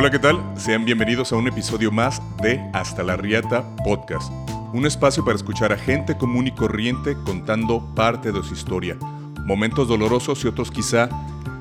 [0.00, 0.42] Hola, ¿qué tal?
[0.56, 4.32] Sean bienvenidos a un episodio más de Hasta la Riata Podcast,
[4.72, 8.96] un espacio para escuchar a gente común y corriente contando parte de su historia,
[9.44, 11.10] momentos dolorosos y otros quizá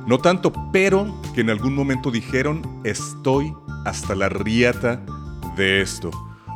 [0.07, 5.01] no tanto, pero que en algún momento dijeron estoy hasta la riata
[5.57, 6.09] de esto.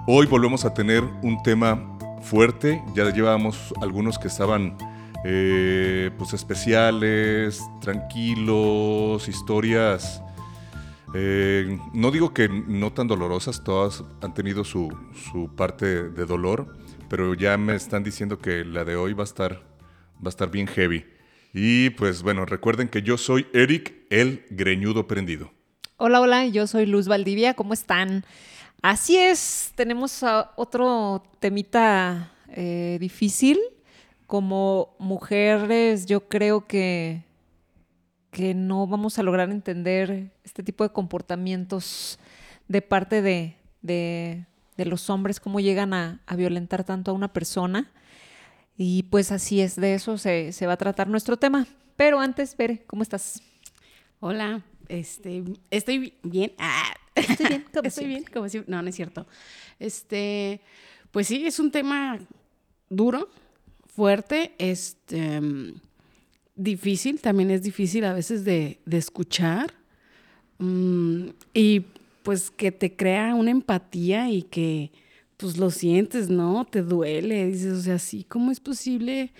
[0.08, 1.84] Hoy volvemos a tener un tema
[2.22, 4.78] fuerte, ya llevábamos algunos que estaban
[5.26, 10.23] eh, pues especiales, tranquilos, historias
[11.14, 14.90] eh, no digo que no tan dolorosas, todas han tenido su,
[15.56, 16.76] parte de dolor,
[17.10, 19.62] pero ya me están diciendo que la de hoy va a estar,
[20.16, 21.06] va a estar bien heavy.
[21.54, 25.52] Y pues bueno, recuerden que yo soy Eric, el greñudo prendido.
[25.98, 28.26] Hola, hola, yo soy Luz Valdivia, ¿cómo están?
[28.82, 30.26] Así es, tenemos
[30.56, 33.60] otro temita eh, difícil.
[34.26, 37.24] Como mujeres, yo creo que
[38.34, 42.20] que no vamos a lograr entender este tipo de comportamientos
[42.68, 44.46] de parte de, de,
[44.86, 47.92] los hombres, cómo llegan a, violentar tanto a una persona.
[48.76, 51.68] Y pues así es, de eso se, va a tratar nuestro tema.
[51.96, 53.42] Pero antes, Bere, ¿cómo estás?
[54.20, 56.54] Hola, este, estoy bien.
[56.58, 56.92] Ah.
[57.14, 59.28] Estoy bien, como estoy bien, como no, no es cierto.
[59.78, 60.60] Este,
[61.12, 62.18] pues sí, es un tema
[62.90, 63.30] duro,
[63.86, 65.40] fuerte, este
[66.56, 69.74] difícil, también es difícil a veces de, escuchar
[70.60, 71.86] mm, y
[72.24, 74.92] pues que te crea una empatía y que
[75.38, 76.66] pues lo sientes, ¿no?
[76.66, 79.34] Te duele, dices, o sea, sí, ¿cómo es posible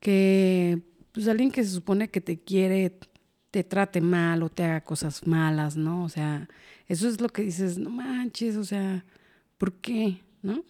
[0.00, 2.98] que pues alguien que se supone que te quiere
[3.50, 6.04] te trate mal o te haga cosas malas, ¿no?
[6.04, 6.46] O sea,
[6.88, 9.02] eso es lo que dices, no manches, o sea,
[9.56, 10.20] ¿por qué?
[10.42, 10.62] ¿No?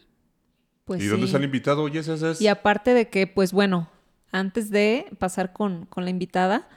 [0.85, 1.83] Pues ¿Y dónde está el invitado?
[1.83, 2.01] Oye,
[2.39, 3.91] Y aparte de que, pues bueno,
[4.39, 6.69] antes de pasar con, la invitada,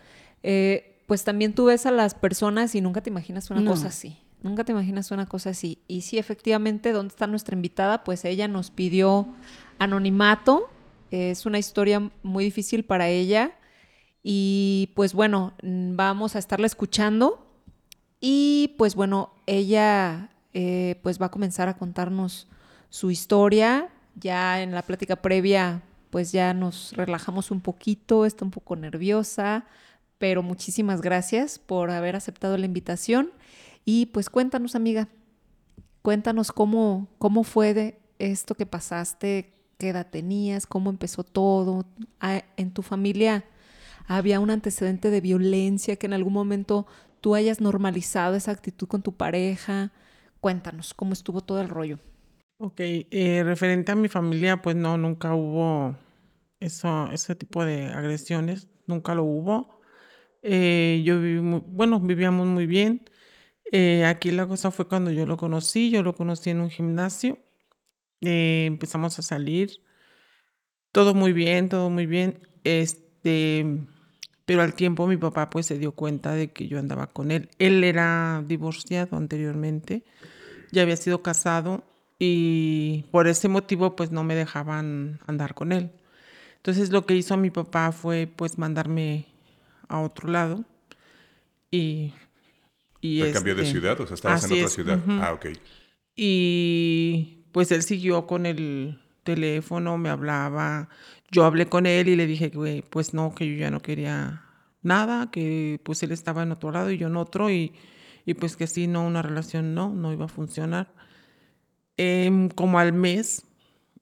[0.44, 4.18] eh, pues también tú ves a las personas y nunca te imaginas una cosa así.
[4.42, 5.80] Nunca te imaginas una cosa así.
[5.88, 8.04] Y sí, efectivamente, ¿dónde está nuestra invitada?
[8.04, 9.28] Pues ella nos pidió
[9.80, 10.70] anonimato.
[11.12, 13.52] Es una historia muy difícil para ella.
[14.24, 17.46] Y pues bueno, vamos a estarla escuchando.
[18.22, 22.48] Y pues bueno, ella eh, pues va a comenzar a contarnos
[22.90, 23.90] su historia.
[24.16, 29.66] Ya en la plática previa pues ya nos relajamos un poquito, está un poco nerviosa,
[30.18, 33.32] pero muchísimas gracias por haber aceptado la invitación
[33.86, 35.08] y pues cuéntanos amiga,
[36.02, 41.86] cuéntanos cómo, cómo fue de esto que pasaste, qué edad tenías, cómo empezó todo,
[42.20, 43.46] ah, en tu familia
[44.10, 46.88] había un antecedente de violencia que en algún momento
[47.22, 49.92] tú hayas normalizado esa actitud con tu pareja.
[50.42, 52.00] Cuéntanos cómo estuvo todo el rollo.
[52.62, 55.96] Ok, eh, referente a mi familia, pues no, nunca hubo
[56.60, 59.80] eso, ese tipo de agresiones, nunca lo hubo.
[60.44, 63.10] Eh, yo viví bueno, vivíamos muy bien.
[63.72, 67.40] Eh, aquí la cosa fue cuando yo lo conocí, yo lo conocí en un gimnasio,
[68.22, 69.72] empezamos a salir,
[70.92, 73.66] todo muy bien, todo muy bien, este,
[74.46, 77.50] pero al tiempo mi papá pues se dio cuenta de que yo andaba con él.
[77.60, 80.04] Él era divorciado anteriormente,
[80.72, 81.89] ya había sido casado
[82.20, 85.92] y por ese motivo pues no me dejaban andar con él.
[86.58, 89.26] Entonces lo que hizo mi papá fue pues mandarme
[89.88, 90.66] a otro lado
[91.72, 92.14] y...
[93.00, 94.00] y cambió de este, ciudad?
[94.02, 95.00] O sea, estabas en otra ciudad.
[95.08, 95.48] Ah, ok.
[96.16, 100.90] Y pues él siguió con el teléfono, me hablaba,
[101.32, 104.44] yo hablé con él y le dije que pues no, que yo ya no quería
[104.82, 107.74] nada, que pues él estaba en otro lado y yo en otro y,
[108.26, 110.99] y pues que así no, una relación no, no iba a funcionar.
[112.02, 113.44] Em, como al mes.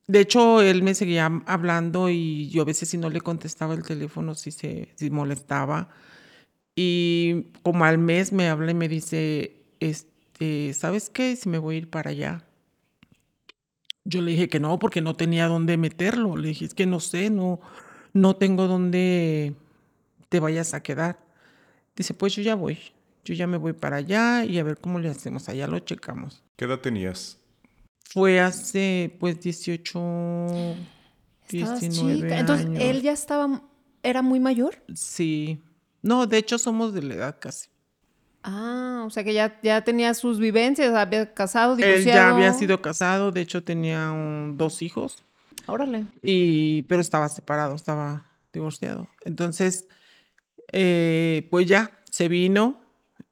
[0.06, 3.82] De hecho, él me seguía hablando y yo a veces si no le contestaba el
[3.82, 5.88] teléfono, si se molestaba.
[6.76, 11.34] Y como al mes me habla y me dice, este, ¿sabes qué?
[11.34, 12.44] Si me voy a ir para allá.
[14.04, 16.36] Yo le dije que no, porque no tenía dónde meterlo.
[16.36, 17.58] Le dije, es que no sé, no,
[18.12, 19.54] no tengo dónde
[20.28, 21.18] te vayas a quedar.
[21.96, 22.78] Dice, pues yo ya voy.
[23.24, 25.48] Yo ya me voy para allá y a ver cómo le hacemos.
[25.48, 26.44] Allá lo checamos.
[26.54, 27.38] ¿Qué edad tenías?
[28.10, 30.74] Fue hace pues 18,
[31.50, 33.62] 19 Entonces, ¿él ya estaba,
[34.02, 34.82] era muy mayor?
[34.94, 35.62] Sí.
[36.00, 37.68] No, de hecho somos de la edad casi.
[38.42, 42.08] Ah, o sea que ya, ya tenía sus vivencias, había casado, divorciado.
[42.08, 44.10] Él ya había sido casado, de hecho tenía
[44.54, 45.22] dos hijos.
[45.66, 46.06] Órale.
[46.22, 49.06] Y, pero estaba separado, estaba divorciado.
[49.26, 49.86] Entonces,
[50.72, 52.80] eh, pues ya, se vino,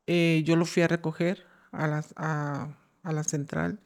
[0.06, 3.80] eh, yo lo fui a recoger a, las, a, a la central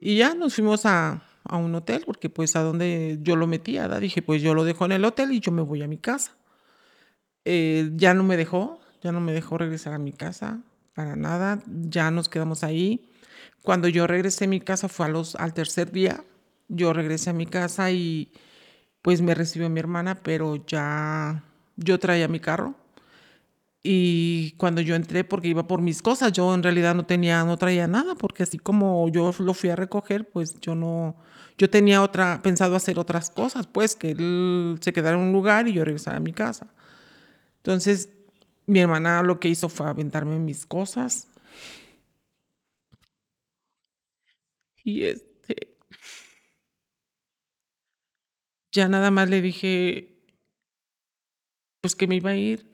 [0.00, 4.22] y ya nos fuimos a, un hotel, porque pues a donde yo lo metía, dije,
[4.22, 6.36] pues yo lo dejo en el hotel y yo me voy a mi casa.
[7.44, 10.60] Eh, ya no me dejó, ya no me dejó regresar a mi casa
[10.94, 13.10] para nada, ya nos quedamos ahí.
[13.62, 16.24] Cuando yo regresé a mi casa fue a los, al tercer día,
[16.68, 18.32] yo regresé a mi casa y
[19.02, 21.42] pues me recibió mi hermana, pero ya
[21.76, 22.74] yo traía mi carro.
[23.82, 27.56] Y cuando yo entré, porque iba por mis cosas, yo en realidad no tenía, no
[27.56, 31.16] traía nada, porque así como yo lo fui a recoger, pues yo no,
[31.56, 35.66] yo tenía otra, pensado hacer otras cosas, pues que él se quedara en un lugar
[35.68, 36.68] y yo regresara a mi casa.
[37.58, 38.10] Entonces,
[38.66, 41.28] mi hermana lo que hizo fue aventarme mis cosas.
[44.84, 45.76] Y este,
[48.72, 50.22] ya nada más le dije,
[51.80, 52.69] pues que me iba a ir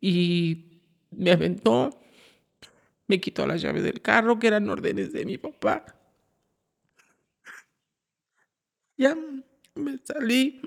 [0.00, 0.80] y
[1.10, 1.90] me aventó,
[3.06, 5.84] me quitó las llaves del carro, que eran órdenes de mi papá.
[8.96, 9.16] Ya
[9.74, 10.60] me salí,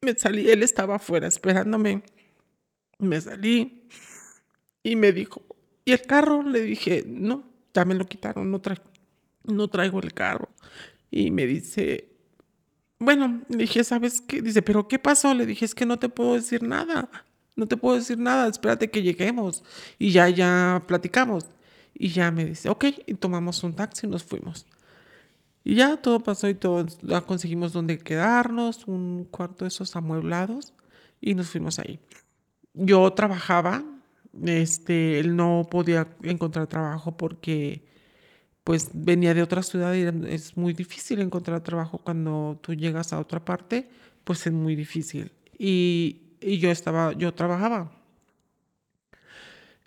[0.00, 2.02] me salí, él estaba afuera esperándome.
[2.98, 3.88] Me salí
[4.82, 5.42] y me dijo,
[5.84, 6.42] ¿y el carro?
[6.42, 7.44] Le dije, no,
[7.74, 8.60] ya me lo quitaron, no
[9.44, 10.48] no traigo el carro.
[11.10, 12.08] Y me dice,
[12.98, 14.40] bueno, le dije, ¿sabes qué?
[14.40, 15.34] Dice, ¿pero qué pasó?
[15.34, 17.10] Le dije, es que no te puedo decir nada.
[17.56, 19.62] No te puedo decir nada, espérate que lleguemos.
[19.98, 21.46] Y ya, ya platicamos.
[21.94, 24.66] Y ya me dice, ok, y tomamos un taxi y nos fuimos.
[25.64, 30.74] Y ya todo pasó y todo, ya conseguimos donde quedarnos, un cuarto de esos amueblados,
[31.20, 32.00] y nos fuimos ahí.
[32.74, 33.84] Yo trabajaba,
[34.44, 37.84] este, él no podía encontrar trabajo porque
[38.64, 40.02] pues venía de otra ciudad y
[40.32, 43.88] es muy difícil encontrar trabajo cuando tú llegas a otra parte,
[44.24, 45.32] pues es muy difícil.
[45.58, 47.92] Y, y yo estaba, yo trabajaba.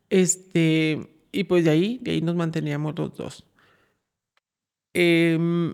[0.10, 3.46] Este, y pues de ahí, de ahí nos manteníamos los dos.
[4.94, 5.74] Em,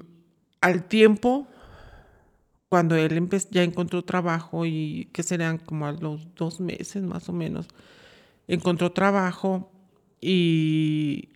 [0.61, 1.47] al tiempo,
[2.69, 7.33] cuando él ya encontró trabajo y que serían como a los dos meses más o
[7.33, 7.67] menos,
[8.47, 9.71] encontró trabajo
[10.19, 11.29] y,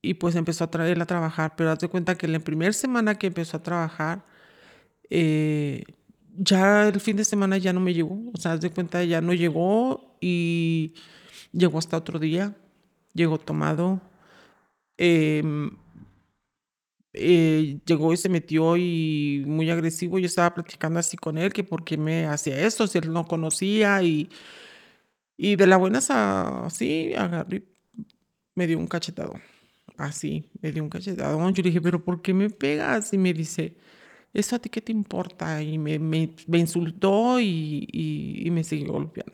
[0.00, 3.16] y pues empezó a traerla a trabajar, pero hazte cuenta que en la primera semana
[3.16, 4.24] que empezó a trabajar,
[5.10, 5.84] eh,
[6.36, 9.20] ya el fin de semana ya no me llegó, o sea, haz de cuenta ya
[9.20, 10.94] no llegó y
[11.52, 12.56] llegó hasta otro día,
[13.14, 14.00] llegó tomado,
[14.96, 15.70] em,
[17.12, 21.64] eh, llegó y se metió y muy agresivo, yo estaba platicando así con él, que
[21.64, 24.28] por qué me hacía esto, si él no conocía y,
[25.36, 25.98] y de la buena
[26.66, 27.64] así, agarré,
[28.54, 29.34] me dio un cachetado,
[29.96, 33.12] así, me dio un cachetado, yo le dije, pero ¿por qué me pegas?
[33.12, 33.76] Y me dice,
[34.34, 35.62] ¿eso a ti qué te importa?
[35.62, 39.32] Y me, me, me insultó y, y, me siguió golpeando.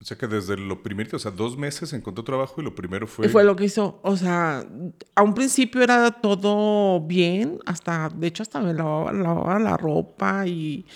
[0.00, 3.06] O sea que desde lo primero, o sea, dos meses encontró trabajo y lo primero
[3.06, 3.28] fue...
[3.28, 4.66] Fue lo que hizo, o sea,
[5.14, 10.46] a un principio era todo bien, hasta, de hecho, hasta me lavaba, lavaba la ropa
[10.46, 10.86] y...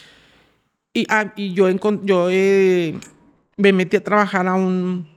[0.97, 1.69] Y, ah, y yo,
[2.03, 2.99] yo eh,
[3.57, 5.09] me metí a trabajar a un...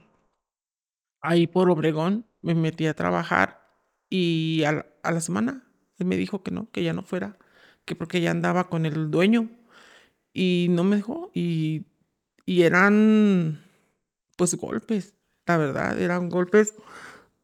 [1.22, 3.60] Ahí por Obregón, me metí a trabajar
[4.10, 5.67] y a, a la semana
[5.98, 7.36] él me dijo que no, que ya no fuera,
[7.84, 9.50] que porque ya andaba con el dueño.
[10.32, 11.30] Y no me dejó.
[11.34, 11.86] Y,
[12.46, 13.60] y eran,
[14.36, 15.14] pues, golpes,
[15.46, 16.74] la verdad, eran golpes.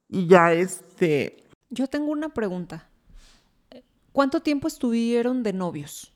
[0.09, 1.45] Y ya este...
[1.71, 2.89] Yo tengo una pregunta.
[4.13, 6.13] ¿Cuánto tiempo estuvieron de novios?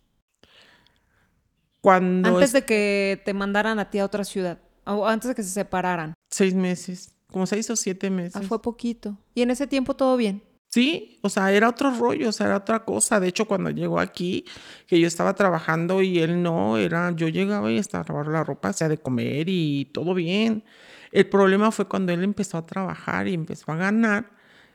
[1.81, 2.29] Cuando...
[2.29, 4.61] Antes de que te mandaran a ti a otra ciudad.
[4.85, 6.15] O antes de que se separaran.
[6.31, 7.13] Seis meses.
[7.27, 8.37] Como seis o siete meses.
[8.37, 9.19] Ah, fue poquito.
[9.35, 10.43] ¿Y en ese tiempo todo bien?
[10.71, 13.19] Sí, o sea, era otro rollo, o sea, era otra cosa.
[13.21, 14.45] De hecho, cuando llegó aquí,
[14.87, 18.71] que yo estaba trabajando y él no, era, yo llegaba y estaba lavando la ropa,
[18.71, 20.63] o sea, de comer y todo bien.
[21.11, 24.31] El problema fue cuando él empezó a trabajar y empezó a ganar,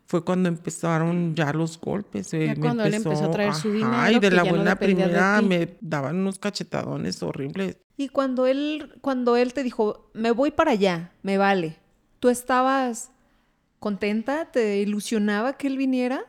[0.07, 2.31] fue cuando empezaron ya los golpes.
[2.31, 3.93] Ya cuando él empezó a traer su dinero.
[3.93, 7.77] Ay, de la buena primera me daban unos cachetadones horribles.
[7.97, 11.77] Y cuando él, cuando él te dijo, me voy para allá, me vale,
[12.19, 13.12] tú estabas
[13.83, 16.25] contenta, te ilusionaba que él viniera,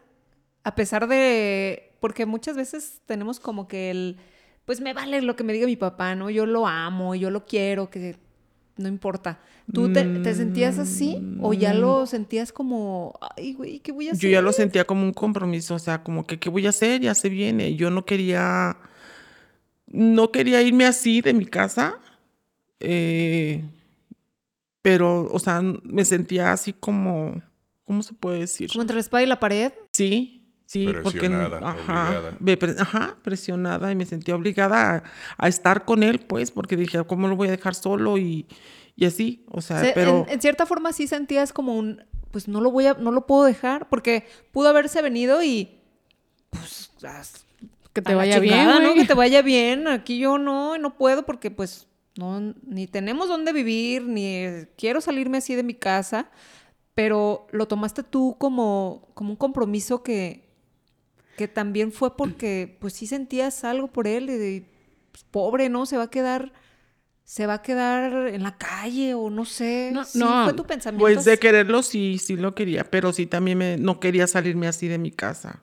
[0.65, 4.17] a pesar de, porque muchas veces tenemos como que el,
[4.65, 6.31] pues me vale lo que me diga mi papá, ¿no?
[6.31, 8.17] Yo lo amo, yo lo quiero, que
[8.77, 9.39] no importa.
[9.73, 12.07] ¿Tú te, sentías así o ya lo mm.
[12.09, 14.23] sentías como, ay, güey, ¿qué voy a hacer?
[14.23, 17.03] Yo ya lo sentía como un compromiso, o sea, como que, ¿qué voy a hacer?
[17.03, 17.77] Ya se viene.
[17.77, 18.77] Yo no quería,
[19.87, 22.01] no quería irme así de mi casa.
[22.81, 23.63] Eh,
[24.85, 27.41] pero, o sea, me sentía así como,
[27.85, 28.69] ¿cómo se puede decir?
[28.69, 29.73] Como entre la espada y la pared.
[29.93, 35.03] Sí, sí, presionada, porque, ajá, ajá, presionada y me sentía obligada
[35.39, 38.19] a, estar con él, pues, porque dije, ¿cómo lo voy a dejar solo?
[38.19, 38.47] Y,
[38.95, 40.27] y así, o sea, pero...
[40.29, 43.45] En, cierta forma sí sentías como un, pues no lo voy a, no lo puedo
[43.45, 45.79] dejar, porque pudo haberse venido y,
[46.51, 46.91] pues,
[47.95, 48.93] que te vaya bien, ¿no?
[48.93, 51.87] Que te vaya bien, aquí yo no, no puedo porque, pues,
[52.17, 56.31] no, ni tenemos dónde vivir, ni quiero salirme así de mi casa,
[56.95, 60.49] pero lo tomaste tú como, como un compromiso que,
[61.37, 64.65] que también fue porque pues sí sentías algo por él y de,
[65.11, 65.87] pues, pobre, ¿no?
[65.87, 66.53] Se va a quedar
[67.25, 69.91] se va a quedar en la calle o no sé.
[69.93, 71.03] No, ¿Sí no, fue tu pensamiento.
[71.03, 74.89] Pues de quererlo sí, sí lo quería, pero sí también me, no quería salirme así
[74.89, 75.63] de mi casa.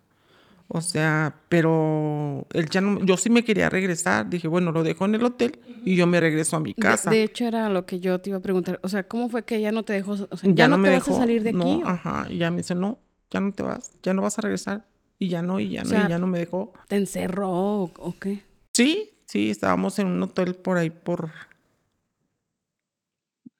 [0.73, 4.29] O sea, pero él ya no, yo sí me quería regresar.
[4.29, 7.09] Dije, bueno, lo dejo en el hotel y yo me regreso a mi casa.
[7.09, 8.79] De, hecho, era lo que yo te iba a preguntar.
[8.81, 10.11] O sea, ¿cómo fue que ella no te dejó?
[10.11, 11.11] O sea, ya, ya, no, no, me te dejó.
[11.11, 11.81] vas a salir de no, aquí.
[11.85, 12.27] ajá.
[12.29, 12.99] Y ya me dice, no,
[13.29, 14.87] ya no te vas, ya no vas a regresar.
[15.19, 16.71] Y ya no, y ya O no, y ya no me dejó.
[16.87, 18.41] ¿Te encerró o, o qué?
[18.71, 21.31] Sí, sí, estábamos en un hotel por ahí, por.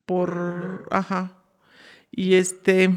[0.05, 0.87] Por.
[0.91, 1.33] Ajá.
[2.09, 2.89] Y este.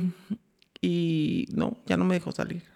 [0.80, 2.74] Y no, ya no me dejó salir.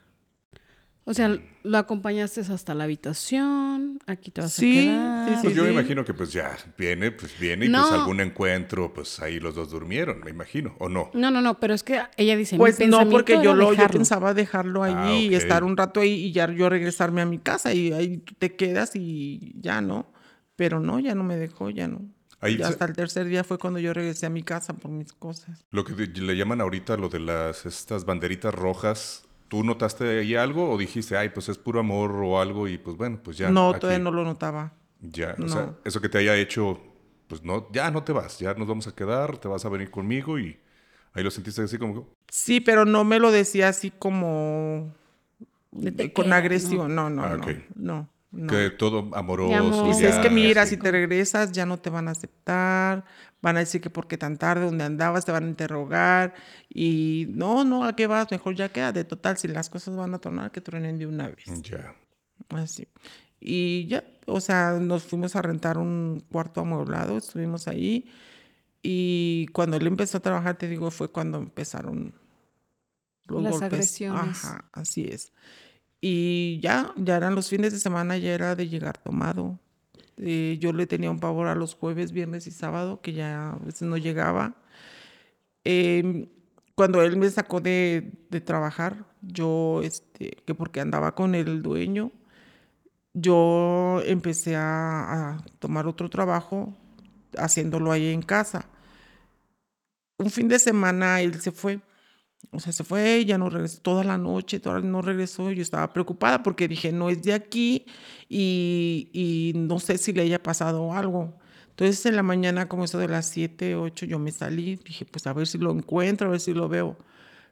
[1.11, 5.37] O sea, lo acompañaste hasta la habitación, aquí te vas Sí, a quedar.
[5.37, 7.81] sí, Pues yo me imagino que pues ya viene, pues viene y No.
[7.81, 11.11] pues algún encuentro, pues ahí los dos durmieron, me imagino, ¿o no?
[11.15, 13.87] No, no, no, pero es que ella dice, mi Pues no, porque yo lo yo
[13.89, 17.39] pensaba dejarlo allí Ah, y estar un rato ahí y ya yo regresarme a mi
[17.39, 20.13] casa y ahí te quedas y ya no.
[20.57, 22.03] Pero no, ya no me dejó, ya no.
[22.41, 25.65] Ahí hasta el tercer día fue cuando yo regresé a mi casa por mis cosas.
[25.71, 30.71] Lo que le llaman ahorita lo de las estas banderitas rojas, ¿tú notaste ahí algo
[30.71, 33.51] o dijiste, ay, pues es puro amor o algo y pues bueno, pues ya.
[33.51, 34.73] no, aquí, todavía no lo notaba.
[35.01, 35.77] Ya, o sea, no.
[35.85, 36.81] eso que te haya hecho,
[37.29, 39.91] pues no, ya no te vas, ya nos vamos a quedar, te vas a venir
[39.91, 40.59] conmigo y
[41.13, 44.93] ahí lo sentiste así como, Sí, pero no me lo decía así como
[46.15, 46.95] con agresión.
[46.95, 47.43] No, no, Ah, no.
[47.45, 47.51] ok.
[47.77, 48.53] No, no.
[48.53, 49.55] que todo amoroso.
[49.55, 49.89] amor.
[49.89, 50.77] Dice, ya, es que mira, así.
[50.77, 53.05] si te regresas ya no te van a aceptar,
[53.41, 56.35] van a decir que por qué tan tarde, dónde andabas, te van a interrogar
[56.69, 58.31] y no, no, ¿a qué vas?
[58.31, 59.05] Mejor ya quédate.
[59.05, 61.45] Total, si las cosas van a tornar, que truenen de una vez.
[61.63, 61.95] Ya.
[62.51, 62.87] Así.
[63.41, 68.11] Y ya, o sea, nos fuimos a rentar un cuarto amueblado, estuvimos ahí
[68.83, 72.15] y cuando él empezó a trabajar, te digo, fue cuando empezaron
[73.27, 73.73] los Las golpes.
[73.73, 74.45] agresiones.
[74.45, 75.33] Ajá, así es.
[76.01, 79.59] Y ya, ya eran los fines de semana, ya era de llegar tomado.
[80.19, 83.57] Eh, yo le tenía un pavor a los jueves, viernes y sábado, que ya a
[83.59, 84.55] veces no llegaba.
[85.65, 86.29] Em,
[86.75, 92.13] cuando él me sacó de, de trabajar, yo, este, que porque andaba con el dueño,
[93.15, 96.75] yo empecé a, a tomar otro trabajo
[97.37, 98.69] haciéndolo ahí en casa.
[100.19, 101.81] Un fin de semana él se fue,
[102.51, 105.51] o sea, se fue, ya no regresó toda la noche, toda, no regresó.
[105.51, 107.85] Yo estaba preocupada porque dije, no es de aquí
[108.29, 111.39] y, y no sé si le haya pasado algo.
[111.71, 115.27] Entonces en la mañana, como eso de las 7, 8, yo me salí, dije, pues
[115.27, 116.97] a ver si lo encuentro, a ver si lo veo.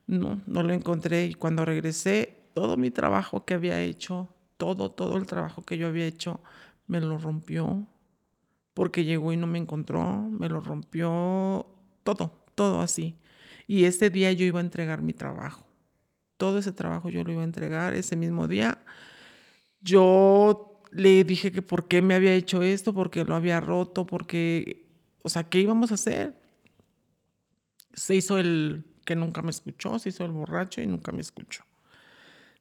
[0.06, 5.16] No, no lo encontré y cuando regresé, todo mi trabajo que había hecho, todo, todo
[5.16, 6.40] el trabajo que yo había hecho,
[6.86, 7.86] me lo rompió
[8.76, 11.66] porque llegó y no me encontró, me lo rompió,
[12.04, 13.16] todo, todo así.
[13.66, 15.66] Y ese día yo iba a entregar mi trabajo.
[16.36, 18.78] Todo ese trabajo yo lo iba a entregar ese mismo día.
[19.80, 24.86] Yo le dije que por qué me había hecho esto, porque lo había roto, porque,
[25.22, 26.34] o sea, ¿qué íbamos a hacer?
[27.94, 31.64] Se hizo el que nunca me escuchó, se hizo el borracho y nunca me escuchó.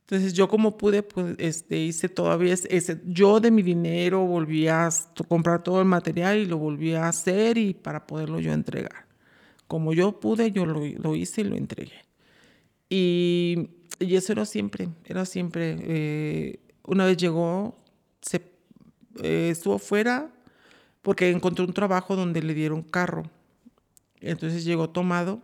[0.01, 4.89] Entonces yo como pude, pues este, hice todavía ese, yo de mi dinero volví a
[5.27, 9.05] comprar todo el material y lo volví a hacer y para poderlo yo entregar.
[9.67, 12.05] Como yo pude, yo lo, lo hice y lo entregué.
[12.89, 13.69] Y,
[13.99, 15.77] y eso era siempre, era siempre.
[15.81, 17.75] eh, una vez llegó,
[18.21, 18.41] se,
[19.23, 20.29] eh, estuvo fuera
[21.01, 23.23] porque encontró un trabajo donde le dieron carro.
[24.21, 25.41] Entonces llegó tomado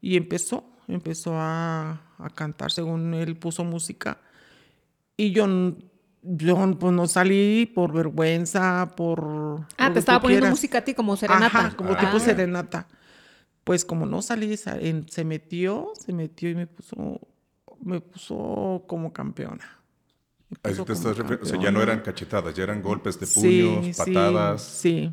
[0.00, 4.18] y empezó, empezó a, a cantar según él puso música.
[5.16, 5.46] Y yo,
[6.22, 9.66] yo pues no salí por vergüenza, por...
[9.78, 10.58] Ah, te estaba poniendo quieras.
[10.58, 11.46] música a ti como serenata.
[11.46, 11.98] Ajá, como Ah.
[11.98, 12.86] tipo serenata.
[13.64, 17.20] Pues como no salí, se metió, se metió y me puso,
[17.80, 19.80] me puso como campeona.
[20.50, 21.04] Me te estás.
[21.04, 24.62] O sea, ya no eran cachetadas, ya eran golpes de Sí, puños, sí, patadas.
[24.62, 25.12] Sí,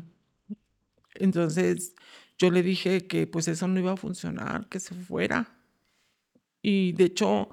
[1.14, 1.94] Entonces
[2.38, 5.56] yo le dije que pues eso no iba a funcionar, que se fuera.
[6.60, 7.48] Y de hecho,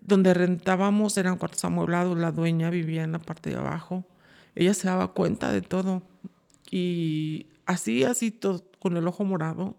[0.00, 4.04] donde rentábamos eran cuartos amueblados, la dueña vivía en la parte de abajo.
[4.54, 6.02] Ella se daba cuenta de todo.
[6.70, 9.76] Y así, así, todo, con el ojo morado,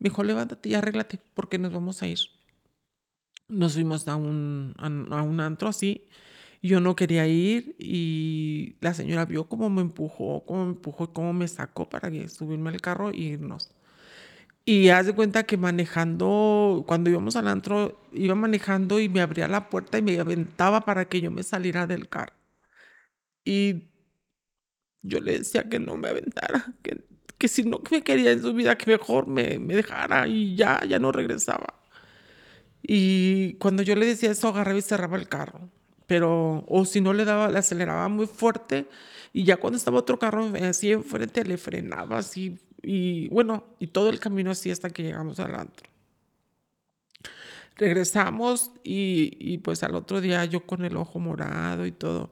[0.00, 2.18] me dijo, levántate y arréglate, porque nos vamos a ir.
[3.48, 6.08] Nos fuimos a un, a, un antro así.
[6.62, 11.08] Yo no quería ir y la señora vio cómo me empujó, cómo me empujó y
[11.08, 13.70] cómo me sacó para subirme al carro e irnos.
[14.64, 19.48] Y haz de cuenta que manejando, cuando íbamos al antro, iba manejando y me abría
[19.48, 22.34] la puerta y me aventaba para que yo me saliera del carro.
[23.44, 23.90] Y
[25.02, 27.04] yo le decía que no me aventara, que,
[27.40, 30.80] que si no me quería en su vida, que mejor me, me dejara y ya,
[30.86, 31.80] ya no regresaba.
[32.82, 35.70] Y cuando yo le decía eso, agarraba y cerraba el carro.
[36.06, 38.86] Pero, o si no le daba, le aceleraba muy fuerte.
[39.32, 42.58] Y ya cuando estaba otro carro así enfrente, le frenaba así.
[42.82, 45.88] Y bueno, y todo el camino así hasta que llegamos al antro.
[47.76, 52.30] Regresamos y, y pues al otro día yo con el ojo morado y todo.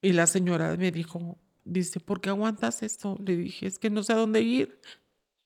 [0.00, 3.18] Y la señora me dijo, dice, ¿por qué aguantas esto?
[3.24, 4.80] Le dije, es que no sé a dónde ir.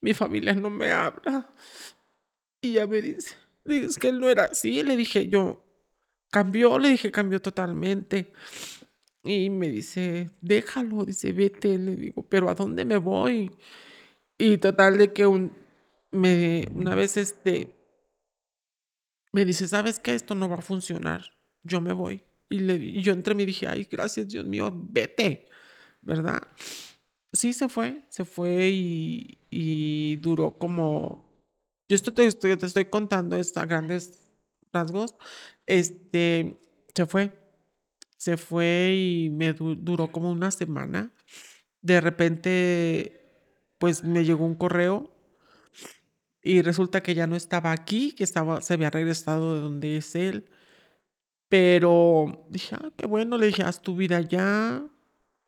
[0.01, 1.53] Mi familia no me habla.
[2.61, 3.35] Y ya me dice,
[3.65, 4.83] es que él no era así.
[4.83, 5.65] Le dije, yo,
[6.31, 8.33] cambió, le dije, cambió totalmente.
[9.25, 11.79] Y me dice, déjalo, dice, vete.
[11.79, 13.51] Le digo, pero ¿a dónde me voy?
[14.39, 15.53] Y total de que un,
[16.11, 17.75] me, una vez este,
[19.33, 20.15] me dice, ¿sabes qué?
[20.15, 21.25] Esto no va a funcionar.
[21.63, 22.23] Yo me voy.
[22.49, 25.47] Y, le, y yo entre mí dije, ay, gracias, Dios mío, vete,
[26.03, 26.43] ¿verdad?
[27.33, 31.31] Sí, se fue, se fue y, y duró como
[31.91, 34.21] yo esto te estoy, te estoy contando a grandes
[34.73, 35.17] rasgos.
[35.67, 36.57] Este,
[36.95, 37.33] se fue.
[38.17, 41.13] Se fue y me duró como una semana.
[41.83, 45.11] De repente, pues me llegó un correo
[46.43, 50.15] y resulta que ya no estaba aquí, que estaba, se había regresado de donde es
[50.15, 50.49] él.
[51.49, 54.87] Pero dije, ah, qué bueno, le dije, haz tu vida ya,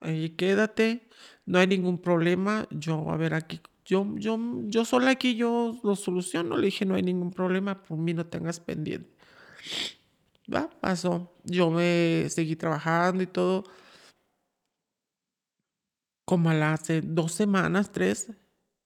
[0.02, 1.08] ahí quédate,
[1.46, 5.96] no hay ningún problema, yo a ver aquí yo, yo, yo sola aquí, yo lo
[5.96, 6.56] soluciono.
[6.56, 9.10] Le dije, no hay ningún problema, por mí no tengas pendiente.
[10.52, 11.32] Va, pasó.
[11.44, 13.64] Yo me seguí trabajando y todo.
[16.24, 18.30] Como a las eh, dos semanas, tres,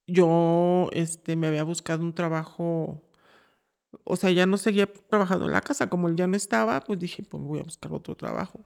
[0.07, 3.03] yo este, me había buscado un trabajo.
[4.05, 5.89] O sea, ya no seguía trabajando en la casa.
[5.91, 8.65] Como él ya no estaba, pues dije, pues voy a buscar otro trabajo.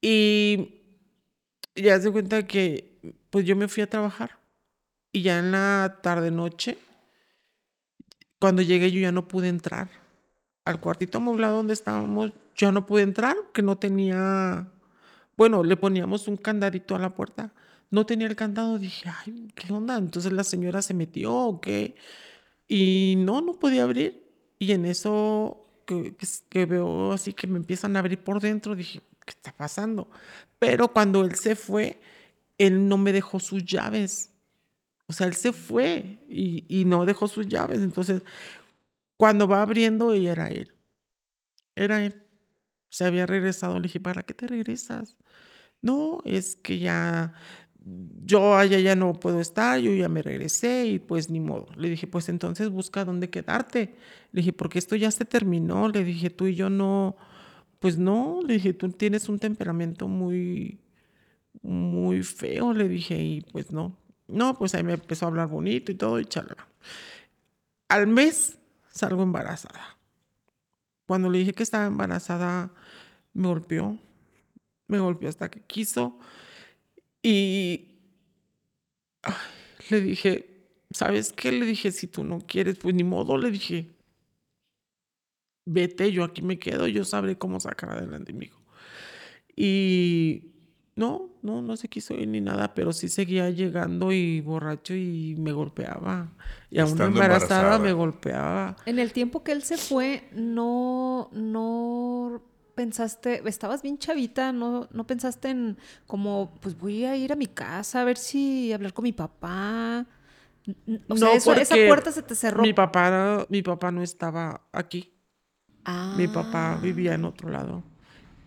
[0.00, 0.81] Y
[1.74, 2.98] ya se cuenta que,
[3.30, 4.38] pues yo me fui a trabajar.
[5.12, 6.78] Y ya en la tarde-noche,
[8.38, 9.90] cuando llegué yo ya no pude entrar.
[10.64, 14.68] Al cuartito amoblado donde estábamos, yo no pude entrar, que no tenía,
[15.36, 17.52] bueno, le poníamos un candadito a la puerta.
[17.90, 19.98] No tenía el candado, dije, ay, ¿qué onda?
[19.98, 21.94] Entonces la señora se metió o qué.
[22.68, 24.22] Y no, no podía abrir.
[24.58, 26.16] Y en eso que,
[26.48, 30.08] que veo así que me empiezan a abrir por dentro, dije, ¿qué está pasando?
[30.58, 32.00] Pero cuando él se fue,
[32.58, 34.30] él no me dejó sus llaves.
[35.06, 37.80] O sea, él se fue y, no dejó sus llaves.
[37.80, 38.22] Entonces,
[39.16, 40.72] cuando va abriendo, ella era él.
[41.74, 42.22] Era él.
[42.88, 43.74] Se había regresado.
[43.74, 45.16] Le dije, ¿para qué te regresas?
[45.80, 47.34] No, es que ya
[48.24, 51.66] yo allá ya no puedo estar, yo ya me regresé y pues ni modo.
[51.76, 53.94] Le dije, pues entonces busca dónde quedarte.
[54.32, 55.88] Le dije, porque esto ya se terminó.
[55.88, 57.16] Le dije, tú y yo no,
[57.82, 58.40] pues no.
[58.46, 60.78] Le dije, tú tienes un temperamento muy,
[61.62, 62.72] muy feo.
[62.72, 63.98] Le dije, y pues no.
[64.28, 66.68] No, pues ahí me empezó a hablar bonito y todo y chalala.
[67.88, 68.56] Al mes
[68.88, 69.98] salgo embarazada.
[71.06, 72.72] Cuando le dije que estaba embarazada,
[73.34, 73.98] me golpeó.
[74.86, 76.18] Me golpeó hasta que quiso.
[77.20, 77.98] Y
[79.90, 81.50] le dije, ¿sabes qué?
[81.50, 83.90] Le dije, si tú no quieres, pues ni modo, le dije,
[85.64, 88.60] vete, yo aquí me quedo, yo sabré cómo sacar adelante mi hijo.
[89.54, 90.52] Y
[90.94, 95.34] no, no, no se quiso ir ni nada, pero sí seguía llegando y borracho y
[95.38, 96.32] me golpeaba.
[96.70, 98.76] Y aún embarazada, me golpeaba.
[98.86, 102.42] En el tiempo que él se fue, no, no
[102.74, 107.46] pensaste, estabas bien chavita, no, no pensaste en como, pues voy a ir a mi
[107.46, 110.06] casa a ver si hablar con mi papá.
[111.08, 112.62] O sea, no, esa puerta se te cerró.
[112.62, 115.12] Mi papá, mi papá no estaba aquí.
[116.16, 117.82] Mi papá vivía en otro lado.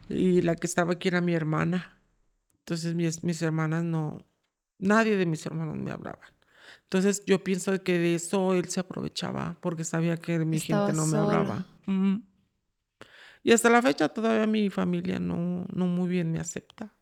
[0.10, 2.00] Y la que estaba aquí era mi hermana.
[2.60, 4.26] Entonces mis, mis hermanas no,
[4.80, 6.30] nadie de mis hermanos me hablaban.
[6.84, 11.06] Entonces yo pienso que de eso él se aprovechaba porque sabía que mi gente no
[11.06, 11.66] me hablaba.
[13.44, 16.94] Y hasta la fecha todavía mi familia no, no muy bien me acepta.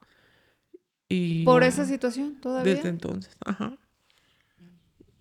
[1.08, 2.76] Y, ¿Por esa situación todavía?
[2.76, 3.78] Desde entonces, ajá.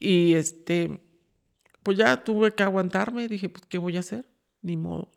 [0.00, 1.00] Y este,
[1.82, 3.28] pues ya tuve que aguantarme.
[3.28, 4.26] Dije, pues, ¿qué voy a hacer?
[4.62, 5.10] Ni modo.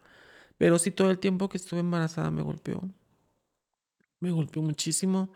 [0.57, 2.81] Pero sí, todo el tiempo que estuve embarazada me golpeó
[4.25, 5.31] me golpeó muchísimo.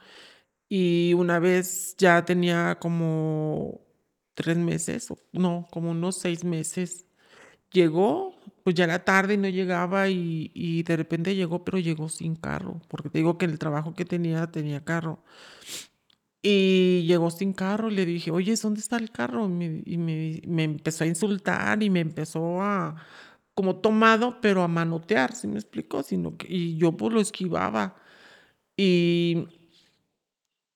[0.69, 3.81] Y una vez ya tenía como
[4.35, 7.05] tres meses, no, como unos seis meses,
[7.71, 12.35] llegó, pues ya era tarde y no llegaba y, de repente llegó, pero llegó sin
[12.35, 15.23] carro, porque te digo que el trabajo que tenía tenía carro.
[16.41, 19.45] Y llegó sin carro y le dije, oye, ¿dónde está el carro?
[19.45, 22.95] Y, me, empezó a insultar y me empezó a,
[23.59, 26.01] como tomado, pero a manotear, ¿sí me explicó?
[26.01, 27.97] Sino que, y yo pues lo esquivaba.
[28.77, 29.49] Y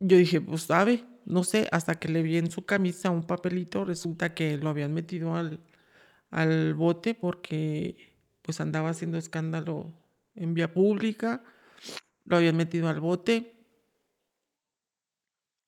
[0.02, 3.86] yo dije, pues sabe, no sé, hasta que le vi en su camisa un papelito,
[3.86, 5.62] resulta que lo habían metido al,
[6.30, 9.94] al bote porque pues andaba haciendo escándalo
[10.36, 11.42] en vía pública,
[12.26, 13.66] lo habían metido al bote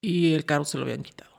[0.01, 1.34] y el carro se lo habían quitado.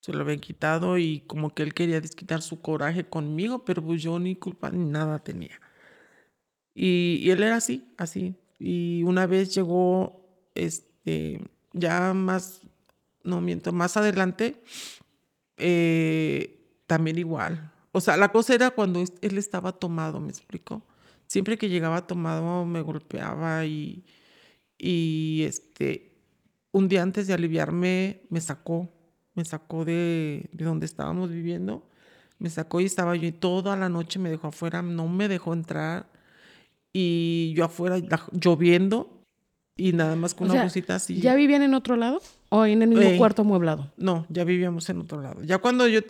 [0.00, 4.02] Se lo habían quitado y como que él quería desquitar su coraje conmigo, pero pues
[4.02, 5.60] yo ni culpa ni nada tenía.
[6.74, 8.36] Y, él era así, así.
[8.58, 12.62] Y una vez llegó, este, ya más,
[13.24, 14.62] no miento, más adelante,
[15.56, 17.72] eh, también igual.
[17.92, 20.82] O sea, la cosa era cuando él estaba tomado, me explico.
[21.26, 24.04] Siempre que llegaba tomado me golpeaba y,
[24.78, 26.16] y este,
[26.72, 28.92] un día antes de aliviarme me sacó,
[29.40, 31.82] me sacó de, de donde estábamos viviendo,
[32.38, 35.54] me sacó y estaba yo y toda la noche me dejó afuera, no me dejó
[35.54, 36.10] entrar
[36.92, 37.96] y yo afuera
[38.32, 39.24] lloviendo
[39.78, 41.22] y nada más con una blusita así.
[41.22, 43.90] ¿Ya vivían en otro lado o en el mismo cuarto amueblado?
[43.96, 45.42] No, ya vivíamos en otro lado.
[45.42, 46.00] Ya cuando yo,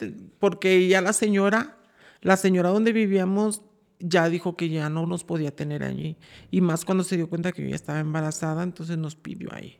[0.40, 1.76] porque ya la señora,
[2.20, 3.62] la señora donde vivíamos
[4.00, 6.16] ya dijo que ya no nos podía tener allí.
[6.50, 9.78] Y más cuando se dio cuenta que yo ya estaba embarazada, entonces nos pidió ahí.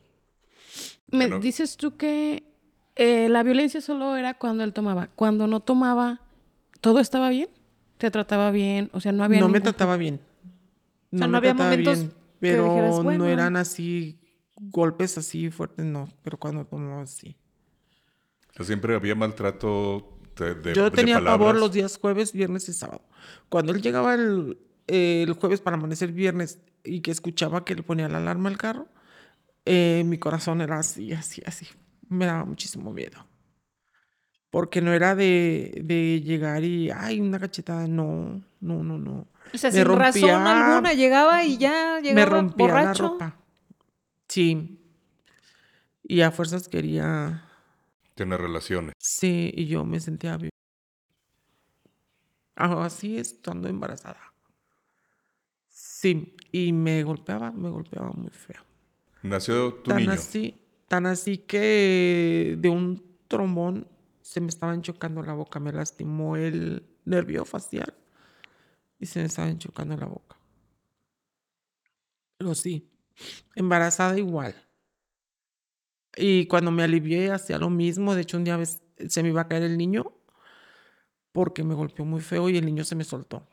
[1.10, 2.49] Me dices tú que
[3.02, 5.08] eh, la violencia solo era cuando él tomaba.
[5.16, 6.20] Cuando no tomaba,
[6.82, 7.48] ¿todo estaba bien?
[7.96, 8.90] ¿Te trataba bien?
[8.92, 9.40] O sea, no había...
[9.40, 10.20] No me trataba bien.
[11.10, 12.08] No, no había momentos
[12.38, 14.18] pero no eran así
[14.54, 16.10] golpes así fuertes, no.
[16.22, 17.36] Pero cuando tomaba sí.
[18.60, 23.00] siempre había maltrato de, Yo tenía pavor los días jueves, viernes y sábado.
[23.48, 24.58] Cuando él llegaba el,
[24.88, 28.88] el jueves para amanecer viernes y que escuchaba que le ponía la alarma al carro,
[29.64, 31.66] eh, mi corazón era así, así, así.
[32.10, 33.26] Me daba muchísimo miedo.
[34.50, 37.86] Porque no era de, de llegar y, ay, una cachetada.
[37.86, 39.28] No, no, no, no.
[39.54, 43.36] O sea, sin razón alguna, llegaba y ya llegaba Me rompía la ropa.
[44.28, 44.78] Sí.
[46.02, 47.44] Y a fuerzas quería...
[48.16, 48.94] Tener relaciones.
[48.98, 50.50] Sí, y yo me sentía bien.
[52.56, 54.20] Así estando embarazada.
[55.68, 58.62] Sí, y me golpeaba, me golpeaba muy feo.
[59.22, 60.12] Nació tu tan niño.
[60.12, 60.60] Así,
[60.90, 63.86] tan así que de un trombón
[64.22, 67.94] se me estaban chocando la boca, me lastimó el nervio facial
[68.98, 70.36] y se me estaban chocando la boca.
[72.38, 72.90] Pero sí,
[73.54, 74.52] embarazada igual.
[76.16, 78.16] Y cuando me alivié hacía lo mismo.
[78.16, 80.12] De hecho, un día se me iba a caer el niño
[81.30, 83.46] porque me golpeó muy feo y el niño se me soltó.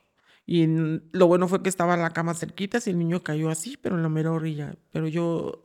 [0.47, 0.65] Y
[1.11, 4.01] lo bueno fue que estaba la cama cerquita y el niño cayó así, pero en
[4.01, 4.75] la mera orilla.
[4.91, 5.61] Pero yo,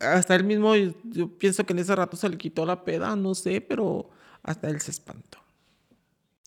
[0.00, 3.34] hasta él mismo, yo pienso que en ese rato se le quitó la peda, no
[3.34, 4.10] sé, pero
[4.42, 5.38] hasta él se espantó.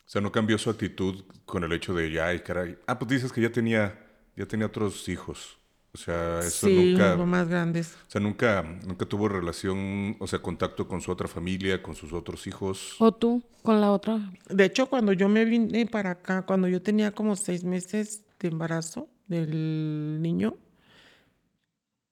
[0.05, 2.77] O sea, no cambió su actitud con el hecho de ya, ay, caray.
[2.87, 3.99] Ah, pues dices que ya tenía,
[4.35, 5.57] ya tenía otros hijos.
[5.93, 7.17] O sea, eso sí, nunca.
[7.17, 7.95] más grandes.
[8.07, 12.13] O sea, nunca, nunca tuvo relación, o sea, contacto con su otra familia, con sus
[12.13, 12.95] otros hijos.
[12.99, 14.31] ¿O tú con la otra?
[14.47, 18.49] De hecho, cuando yo me vine para acá, cuando yo tenía como seis meses de
[18.49, 20.55] embarazo del niño,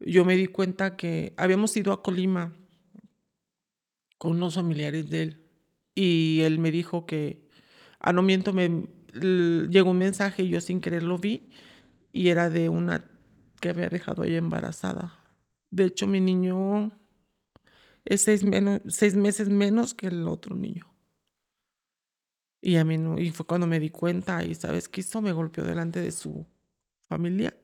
[0.05, 2.53] yo me di cuenta que habíamos ido a Colima
[4.17, 5.41] con unos familiares de él.
[5.93, 7.45] Y él me dijo que
[8.05, 8.69] Ah, no miento, me
[9.13, 11.49] llegó un mensaje y yo sin querer lo vi
[12.11, 13.03] y era de una
[13.59, 15.19] que había dejado ella embarazada.
[15.71, 16.91] De hecho, mi niño
[18.05, 20.85] es seis, menos, seis meses menos que el otro niño.
[22.61, 25.31] Y a mí no, y fue cuando me di cuenta y sabes qué hizo, me
[25.31, 26.45] golpeó delante de su
[27.07, 27.57] familia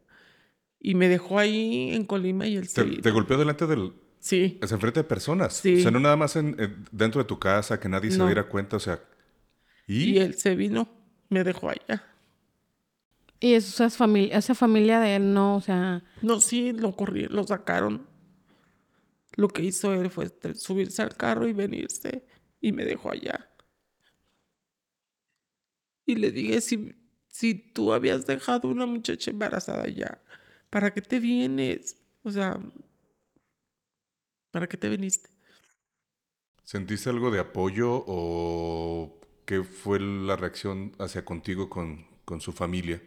[0.82, 4.60] y me dejó ahí en Colima y él se ¿Te, golpeó delante del Sí.
[4.62, 5.54] Es enfrente de personas.
[5.54, 5.80] Sí.
[5.80, 8.78] O sea, no nada más en, dentro de tu casa, que nadie se diera cuenta.
[8.78, 9.04] O sea,
[9.88, 10.18] ¿Y?
[10.20, 10.88] él se vino,
[11.30, 12.04] me dejó allá.
[13.40, 16.04] ¿Y esa familia, esa familia de él no, o sea...?
[16.22, 18.06] No, sí, lo corrieron, lo sacaron.
[19.36, 22.24] Lo que hizo él fue subirse al carro y venirse
[22.60, 23.50] y me dejó allá.
[26.06, 26.96] Y le dije, si,
[27.28, 30.22] si tú habías dejado una muchacha embarazada allá,
[30.72, 32.02] ¿para qué te vienes?
[32.24, 32.60] O sea,
[34.50, 35.30] ¿para qué te viniste?
[36.64, 43.04] ¿Sentiste algo de apoyo o ¿Qué fue la reacción hacia contigo con, con su familia?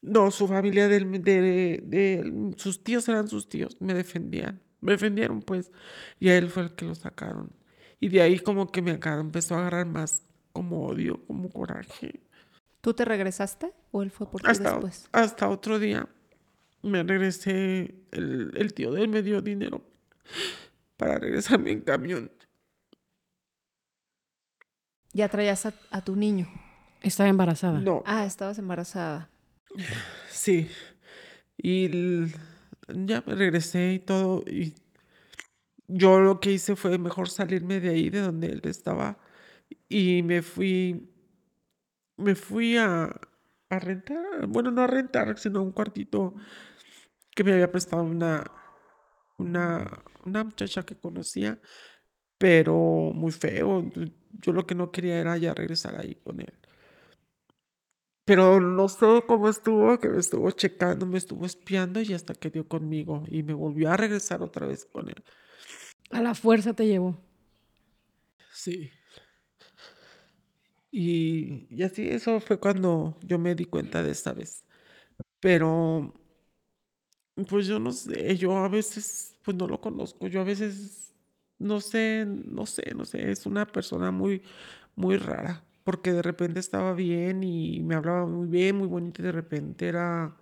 [0.00, 5.70] No, su familia de, de, sus tíos eran sus tíos, me defendían, me defendieron pues,
[6.18, 7.50] y a él fue el que lo sacaron.
[8.00, 10.22] Y de ahí como que me empezó a agarrar más
[10.54, 12.20] como odio, como coraje.
[12.80, 15.10] ¿Tú te regresaste o él fue por ti hasta, después?
[15.12, 16.08] Hasta otro día
[16.82, 19.84] me regresé, el, el tío de él me dio dinero
[20.96, 22.30] para regresarme en camión.
[25.12, 26.46] Ya traías a, tu niño.
[27.00, 27.80] Estaba embarazada.
[27.80, 28.02] No.
[28.04, 29.30] Ah, estabas embarazada.
[30.28, 30.68] Sí.
[31.56, 31.88] Y
[32.88, 34.44] ya me regresé y todo.
[34.46, 34.74] Y
[35.88, 39.18] yo lo que hice fue mejor salirme de ahí, de donde él estaba.
[39.88, 41.08] Y me fui
[42.16, 43.14] me fui a,
[43.68, 46.34] a rentar, bueno, no a rentar, sino a un cuartito
[47.34, 48.44] que me había prestado una,
[49.38, 51.60] una, una muchacha que conocía,
[52.38, 52.74] pero
[53.14, 53.90] muy feo.
[54.32, 56.54] Yo lo que no quería era ya regresar ahí con él.
[58.24, 62.50] Pero no sé cómo estuvo, que me estuvo checando, me estuvo espiando y hasta que
[62.50, 65.22] dio conmigo y me volvió a regresar otra vez con él.
[66.10, 67.16] A la fuerza te llevó.
[68.52, 68.90] Sí.
[70.98, 74.64] Y, y así eso fue cuando yo me di cuenta de esta vez.
[75.40, 76.14] Pero,
[77.48, 81.14] pues yo no sé, yo a veces, pues no lo conozco, yo a veces,
[81.58, 84.42] no sé, no sé, no sé, es una persona muy,
[84.96, 89.26] muy rara, porque de repente estaba bien y me hablaba muy bien, muy bonito, y
[89.26, 90.36] de repente era,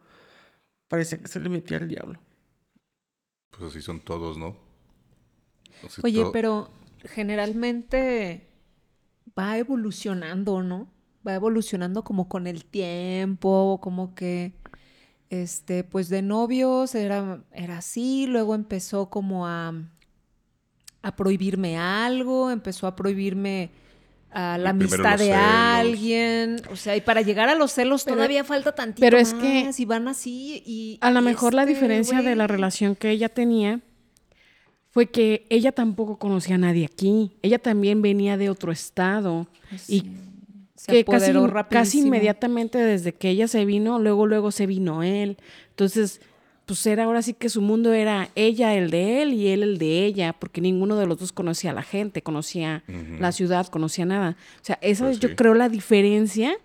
[0.89, 2.21] parecía que se le metía el diablo.
[3.51, 4.55] Pues así son todos, ¿no?
[5.83, 6.71] Así Oye, to- pero
[7.05, 8.49] generalmente
[9.39, 10.89] va evolucionando, ¿no?
[11.27, 14.53] Va evolucionando como con el tiempo, como que,
[15.31, 19.73] este, pues de novios era, era así, luego empezó como a,
[21.03, 23.71] a prohibirme algo, empezó a prohibirme
[24.31, 25.39] a la amistad de celos.
[25.41, 29.33] alguien, o sea, y para llegar a los celos Pero- todavía falta tantito pero es
[29.33, 30.99] que y van así y...
[31.01, 33.81] A lo mejor la este diferencia de la relación que ella tenía
[34.95, 37.33] fue que ella tampoco conocía a nadie aquí.
[37.43, 39.49] Ella también venía de otro estado.
[39.69, 40.13] Pues y sí,
[40.77, 41.33] se que casi,
[41.69, 45.37] casi inmediatamente desde que ella se vino, luego, luego se vino él.
[45.71, 46.21] Entonces,
[46.65, 49.79] pues era ahora sí que su mundo era ella el de él y él el
[49.79, 52.85] de ella, porque ninguno de los dos conocía a la gente, conocía
[53.19, 54.37] la ciudad, conocía nada.
[54.63, 56.57] O sea, esa Pues es yo creo la diferencia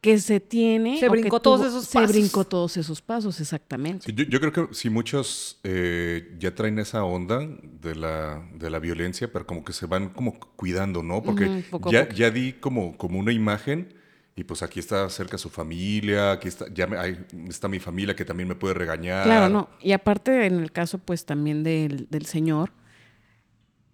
[0.00, 1.00] que se tiene.
[1.00, 2.12] Se brincó todos tuvo- esos Se pasos.
[2.16, 4.04] brincó todos esos pasos, exactamente.
[4.06, 7.40] Sí, Yo, yo creo que sí muchos eh, ya traen esa onda
[7.80, 11.22] de la, de la violencia, pero como que se van como cuidando, ¿no?
[11.22, 11.90] Porque ya, poco.
[11.90, 13.94] ya di como, como una imagen
[14.36, 17.16] y pues aquí está cerca su familia, aquí está, ya me- ahí
[17.48, 19.24] está mi familia que también me puede regañar.
[19.24, 19.70] Claro, no.
[19.80, 22.70] Y aparte, en el caso, pues, también del, del señor,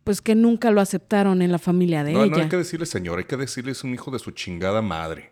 [0.04, 2.36] pues que nunca lo aceptaron en la familia de No, ella.
[2.36, 5.30] no hay que decirle señor, hay que decirle es un hijo de su chingada madre.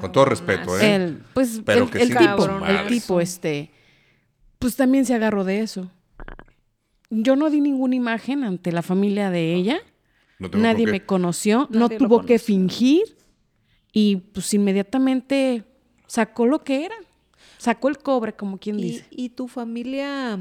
[0.00, 0.78] Con todo respeto.
[0.78, 0.94] ¿eh?
[0.94, 3.70] El, pues, Pero el, que el sí, tipo, el tipo, este,
[4.58, 5.90] pues también se agarró de eso.
[7.10, 9.80] Yo no di ninguna imagen ante la familia de ella.
[10.38, 13.16] No tengo Nadie me conoció, no Nadie tuvo que fingir
[13.92, 15.64] y pues inmediatamente
[16.06, 16.96] sacó lo que era.
[17.58, 19.06] Sacó el cobre, como quien ¿Y, dice.
[19.10, 20.38] y tu familia,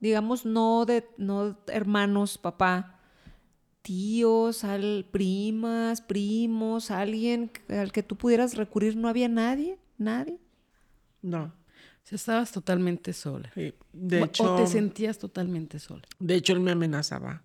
[0.00, 2.98] digamos, no de no hermanos, papá,
[3.84, 10.38] tíos, al, primas, primos, alguien al que tú pudieras recurrir, no había nadie, nadie?
[11.20, 11.44] No.
[11.44, 13.50] O sea, estabas totalmente sola.
[13.54, 16.02] Sí, De O- hecho, o te sentías totalmente sola.
[16.18, 17.42] de hecho, él me amenazaba.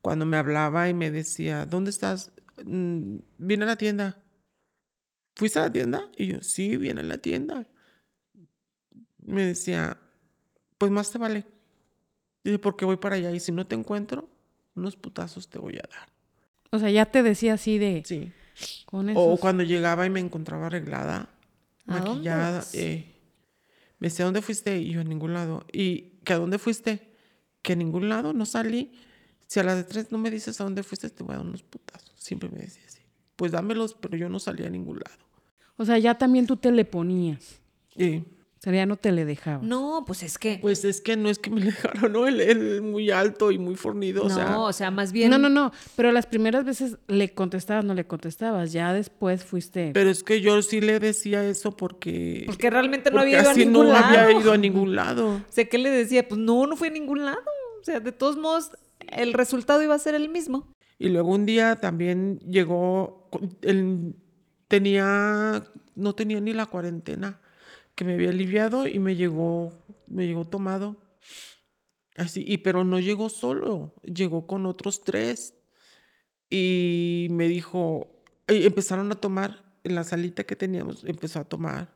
[0.00, 2.32] Cuando me hablaba y me decía, ¿dónde estás?
[2.64, 4.22] "Mm, Vine a la tienda.
[5.36, 6.10] ¿Fuiste a la tienda?
[6.16, 7.66] Y yo, sí, vine a la tienda.
[9.18, 9.98] Me decía,
[10.78, 11.46] pues más te vale.
[12.42, 14.28] Dice, porque voy para allá y si no te encuentro,
[14.74, 16.08] unos putazos te voy a dar.
[16.70, 18.32] O sea, ya te decía así de Sí.
[18.86, 21.28] con O cuando llegaba y me encontraba arreglada,
[21.86, 23.12] ¿A dónde maquillada, eh,
[23.98, 24.78] me decía, ¿a dónde fuiste?
[24.78, 25.64] Y yo, a ningún lado.
[25.72, 27.12] ¿Y que a dónde fuiste?
[27.62, 28.92] Que a ningún lado, no salí.
[29.46, 31.46] Si a las de tres no me dices a dónde fuiste, te voy a dar
[31.46, 32.12] unos putazos.
[32.16, 33.00] Siempre me decía así.
[33.36, 35.24] Pues dámelos, pero yo no salí a ningún lado.
[35.76, 37.60] O sea, ya también tú te le ponías.
[37.96, 38.24] O
[38.64, 39.62] sea, ya no te le dejabas.
[39.62, 42.26] No, pues es que pues es que no es que me dejaron, ¿no?
[42.26, 44.58] Él, él muy alto y muy fornido, o no, sea.
[44.58, 45.72] o sea, más bien No, no, no.
[45.96, 48.72] Pero las primeras veces le contestabas, no le contestabas.
[48.72, 49.90] Ya después fuiste.
[49.94, 52.44] Pero es que yo sí le decía eso porque...
[52.46, 54.04] porque realmente no porque había ido a así ningún no lado.
[54.18, 55.28] había ido a ningún lado.
[55.36, 56.26] O sea, ¿qué le decía?
[56.26, 57.40] Pues no, no fue a ningún lado.
[57.80, 58.70] O sea, de todos modos,
[59.08, 60.72] el resultado iba a ser el mismo.
[60.98, 63.28] Y luego un día también llegó,
[63.62, 64.14] él
[64.68, 65.62] tenía,
[65.94, 67.40] no tenía ni la cuarentena,
[67.94, 69.72] que me había aliviado y me llegó,
[70.06, 70.96] me llegó tomado.
[72.16, 75.54] Así, y pero no llegó solo, llegó con otros tres.
[76.50, 81.94] Y me dijo, y empezaron a tomar en la salita que teníamos, empezó a tomar.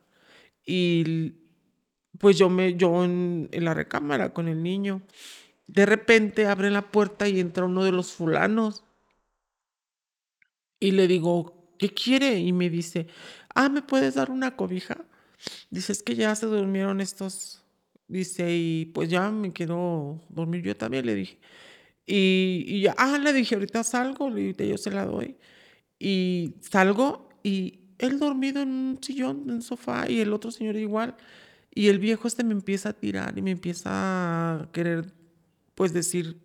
[0.65, 1.35] Y
[2.17, 5.01] pues yo me, yo en, en la recámara con el niño.
[5.67, 8.83] De repente abren la puerta y entra uno de los fulanos.
[10.79, 12.39] Y le digo, ¿qué quiere?
[12.39, 13.07] Y me dice,
[13.53, 15.05] ah, ¿me puedes dar una cobija?
[15.69, 17.63] Dice, es que ya se durmieron estos.
[18.07, 21.39] Dice, y pues ya me quedo dormir yo también, le dije.
[22.05, 25.37] Y, y ya, ah, le dije, ahorita salgo, le dije, yo se la doy.
[25.99, 30.75] Y salgo y él dormido en un sillón, en un sofá, y el otro señor
[30.77, 31.15] igual.
[31.73, 35.13] Y el viejo este me empieza a tirar y me empieza a querer,
[35.75, 36.39] pues decir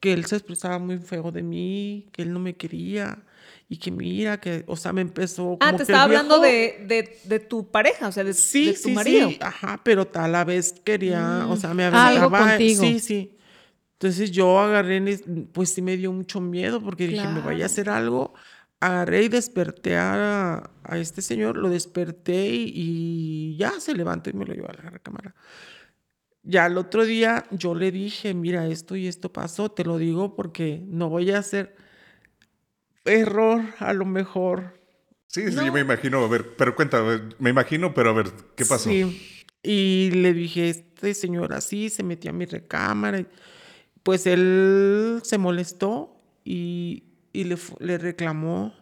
[0.00, 3.24] que él se expresaba muy feo de mí, que él no me quería,
[3.68, 5.56] y que mira, que, o sea, me empezó...
[5.60, 8.66] ah, como te que estaba hablando de, de, de tu pareja, o sea, de, Sí,
[8.66, 9.28] de tu sí, marido.
[9.30, 12.82] sí, ajá, pero a la vez quería, o sea, me Ah, algo aventaba, contigo.
[12.82, 13.32] sí, sí.
[13.94, 15.02] Entonces yo agarré,
[15.52, 18.34] pues sí me dio mucho miedo porque dije, me vaya a hacer algo.
[18.78, 24.34] Agarré y desperté a, a este señor, lo desperté y, y ya se levantó y
[24.34, 25.34] me lo llevó a la recámara.
[26.42, 30.36] Ya el otro día yo le dije, mira, esto y esto pasó, te lo digo
[30.36, 31.74] porque no voy a hacer
[33.06, 34.78] error a lo mejor.
[35.28, 38.64] Sí, sí, yo me imagino, a ver, pero cuéntame, me imagino, pero a ver, ¿qué
[38.64, 38.88] pasó?
[38.90, 39.44] Sí.
[39.62, 43.20] Y le dije, este señor así se metió a mi recámara.
[43.20, 43.26] y-
[44.02, 48.72] Pues él se molestó y, y le, le reclamó.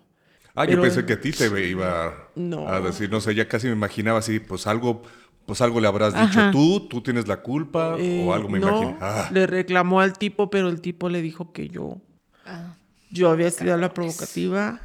[0.55, 2.69] Ah, yo pensé que a ti te iba No.
[2.69, 5.03] a decir, no sé, ya casi me imaginaba así, pues algo,
[5.47, 6.51] pues algo le habrás dicho Ajá.
[6.53, 8.99] tú, tú tienes la culpa Eh, o algo me no, imagino.
[9.01, 12.01] Ah, Le reclamó al tipo, pero el tipo le dijo que yo,
[12.45, 12.77] Ah,
[13.15, 14.81] yo había sido la provocativa,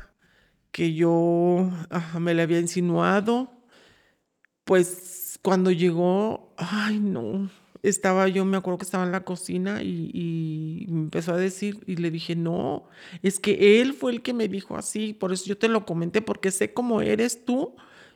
[0.72, 3.52] que yo ajá, me le había insinuado.
[4.64, 7.50] Pues cuando llegó, ay no,
[7.82, 11.80] estaba yo, me acuerdo que estaba en la cocina y, y me empezó a decir
[11.88, 12.88] y le dije, no,
[13.24, 16.22] es que él fue el que me dijo así, por eso yo te lo comenté,
[16.22, 17.76] porque sé cómo eres tú,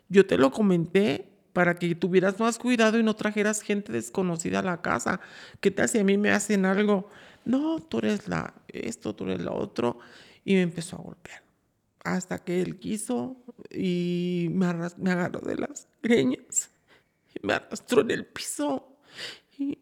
[0.10, 4.64] yo te lo comenté para que tuvieras más cuidado y no trajeras gente desconocida a
[4.64, 5.22] la casa.
[5.60, 7.10] ¿Qué tal si a mí me hacen algo?
[7.46, 10.00] No, tú eres la esto, tú eres la otro.
[10.46, 11.44] Y me empezó a golpear.
[12.04, 13.38] Hasta que él quiso
[13.70, 16.70] y me, me agarró de las greñas
[17.34, 18.98] y me arrastró en el piso.
[19.58, 19.80] Y,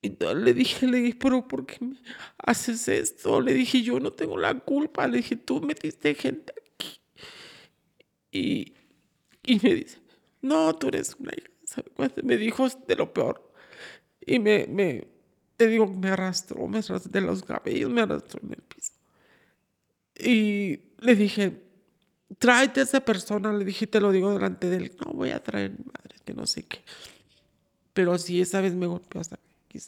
[0.00, 1.96] y le dije, le dije, pero ¿por qué me
[2.38, 3.40] haces esto?
[3.40, 5.06] Le dije, yo no tengo la culpa.
[5.06, 7.00] Le dije, tú metiste gente aquí.
[8.32, 8.74] Y,
[9.44, 9.98] y me dice,
[10.40, 11.48] no, tú eres una hija.
[12.22, 13.52] Me dijo de lo peor.
[14.26, 15.06] Y me, me,
[15.62, 18.92] te digo, me arrastró, me arrastró de los cabellos, me arrastró en el piso.
[20.18, 21.62] Y le dije,
[22.38, 23.52] tráete a esa persona.
[23.52, 24.96] Le dije, te lo digo delante de él.
[25.04, 26.80] No voy a traer madre, que no sé qué.
[27.92, 29.78] Pero sí, esa vez me golpeó hasta que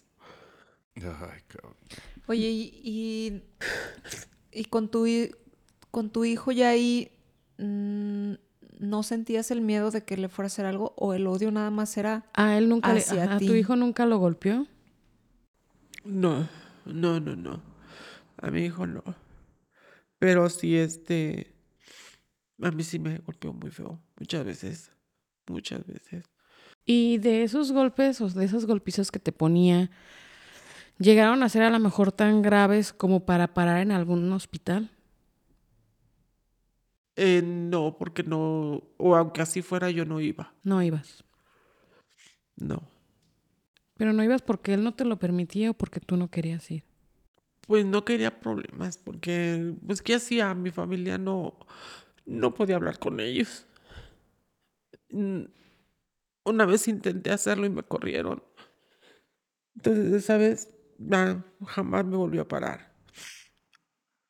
[0.96, 1.74] ay, cabrón.
[2.28, 3.42] Oye, y, y,
[4.52, 5.06] y con, tu,
[5.90, 7.10] con tu hijo ya ahí,
[7.58, 8.34] mm,
[8.78, 11.70] ¿no sentías el miedo de que le fuera a hacer algo o el odio nada
[11.70, 12.26] más era...
[12.32, 13.46] A él nunca le, Hacia ajá, ¿A ti.
[13.46, 14.68] tu hijo nunca lo golpeó?
[16.04, 16.48] No,
[16.84, 17.62] no, no, no.
[18.36, 19.02] A mi hijo no.
[20.18, 21.54] Pero sí, este.
[22.62, 24.00] A mí sí me golpeó muy feo.
[24.18, 24.92] Muchas veces.
[25.48, 26.24] Muchas veces.
[26.86, 29.90] Y de esos golpes o de esos golpizos que te ponía,
[30.98, 34.90] ¿llegaron a ser a lo mejor tan graves como para parar en algún hospital?
[37.16, 38.82] Eh, no, porque no.
[38.98, 40.52] O aunque así fuera, yo no iba.
[40.62, 41.24] No ibas.
[42.56, 42.93] No.
[43.96, 46.84] Pero no ibas porque él no te lo permitía o porque tú no querías ir.
[47.66, 49.74] Pues no quería problemas, porque.
[49.86, 50.52] Pues, ¿qué hacía?
[50.54, 51.58] Mi familia no.
[52.26, 53.66] No podía hablar con ellos.
[55.10, 55.44] Mm,
[56.44, 58.42] Una vez intenté hacerlo y me corrieron.
[59.76, 60.70] Entonces, esa vez
[61.66, 62.94] jamás me volvió a parar.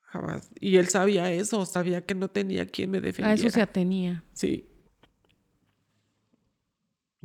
[0.01, 0.51] Jamás.
[0.61, 3.35] Y él sabía eso, sabía que no tenía quien me A defendiera.
[3.35, 4.23] eso se atenía.
[4.33, 4.69] Sí.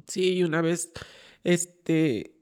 [0.08, 0.92] Sí, y una vez,
[1.44, 2.36] este,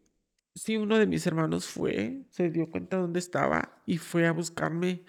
[0.55, 5.03] sí, uno de mis hermanos fue, se dio cuenta dónde estaba y fue a buscarme,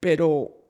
[0.00, 0.62] pero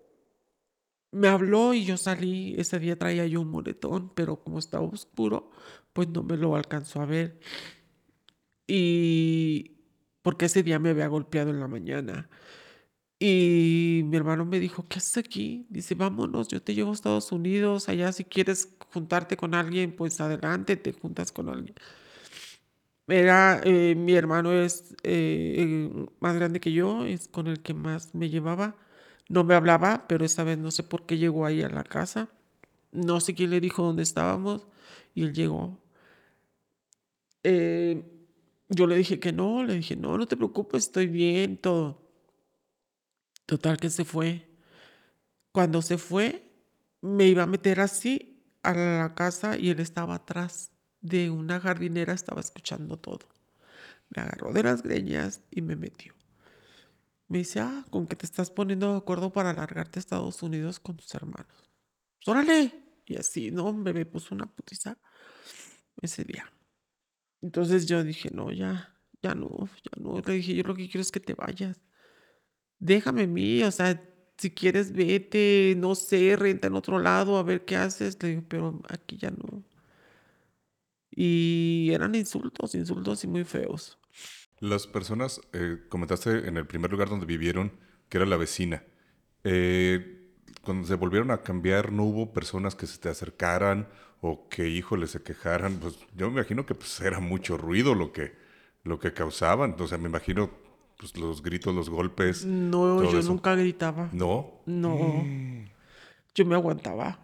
[1.13, 5.51] me habló y yo salí, ese día traía yo un moretón, pero como estaba oscuro,
[5.93, 7.39] pues no me lo alcanzó a ver.
[8.67, 9.77] Y
[10.23, 12.31] porque ese día me había golpeado en la mañana.
[13.19, 15.67] Y mi hermano me dijo, ¿qué haces aquí?
[15.71, 20.21] Dice, vámonos, yo te llevo a Estados Unidos, allá si quieres juntarte con alguien, pues
[20.21, 21.75] adelante, te juntas con alguien.
[23.13, 28.15] Era, eh, mi hermano es eh, más grande que yo, es con el que más
[28.15, 28.75] me llevaba.
[29.29, 32.31] No me hablaba, pero esa vez no sé por qué llegó ahí a la casa.
[32.93, 34.67] No sé quién le dijo dónde estábamos
[35.15, 35.79] y él llegó.
[37.45, 38.03] Eh,
[38.69, 42.01] yo le dije que no, le dije, no, no te preocupes, estoy bien, todo.
[43.47, 44.49] Total que se fue.
[45.53, 46.51] Cuando se fue,
[47.03, 50.72] me iba a meter así a la casa y él estaba atrás
[51.03, 53.29] de una jardinera, estaba escuchando todo.
[54.11, 56.15] Me agarró de las greñas y me metió.
[57.29, 60.81] Me dice, ah, con que te estás poniendo de acuerdo para largarte a Estados Unidos
[60.81, 61.71] con tus hermanos.
[62.19, 62.73] Pues, órale.
[63.07, 64.97] Y así, no, hombre, me puso una putiza
[66.01, 66.51] ese día.
[67.41, 70.21] Entonces yo dije, no, ya, ya no, ya no.
[70.21, 71.81] Le dije, yo lo que quiero es que te vayas.
[72.79, 74.01] Déjame a mí, o sea,
[74.39, 78.23] si quieres vete, no sé, renta en otro lado a ver qué haces.
[78.23, 79.65] Le digo, pero aquí ya no.
[81.15, 83.99] Y eran insultos, insultos y muy feos.
[84.61, 87.73] Las personas, eh, comentaste en el primer lugar donde vivieron
[88.09, 88.85] que era la vecina.
[89.45, 90.19] eh,
[90.63, 93.89] cuando se volvieron a cambiar, ¿no hubo personas que se te acercaran
[94.21, 95.79] o que, híjole, se quejaran?
[95.81, 98.35] Pues yo me imagino que pues, era mucho ruido lo que,
[98.85, 99.71] lo que causaban.
[99.71, 100.51] Entonces me imagino
[100.99, 102.45] pues, los gritos, los golpes.
[102.45, 104.09] No, yo nunca gritaba.
[104.13, 104.63] ¿No?
[104.67, 105.25] No.
[105.25, 105.65] Mm.
[106.35, 107.19] Yo me aguantaba.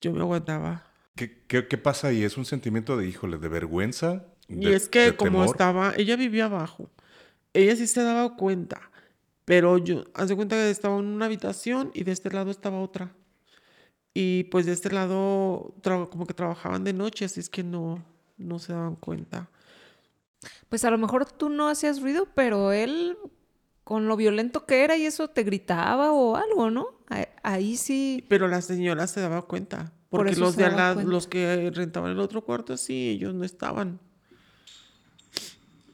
[0.00, 0.86] Yo me aguantaba.
[1.14, 2.24] ¿Qué, qué, qué pasa ahí?
[2.24, 4.26] ¿Es un sentimiento de, híjole, de vergüenza?
[4.48, 6.90] y es que como estaba, ella vivía abajo.
[7.52, 8.90] Ella sí se daba cuenta.
[9.44, 13.14] Pero yo, hace cuenta que estaba en una habitación y de este lado estaba otra.
[14.14, 15.74] Y pues de este lado
[16.10, 18.04] como que trabajaban de noche, así es que no,
[18.38, 19.50] no se daban cuenta.
[20.68, 23.16] Pues a lo mejor tú no hacías ruido, pero él
[23.82, 26.86] con lo violento que era y eso te gritaba o algo, ¿no?
[27.42, 28.24] Ahí sí.
[28.28, 29.92] Pero la señora se daba cuenta.
[30.16, 34.00] Porque los de al los que rentaban el otro cuarto, sí, ellos no estaban.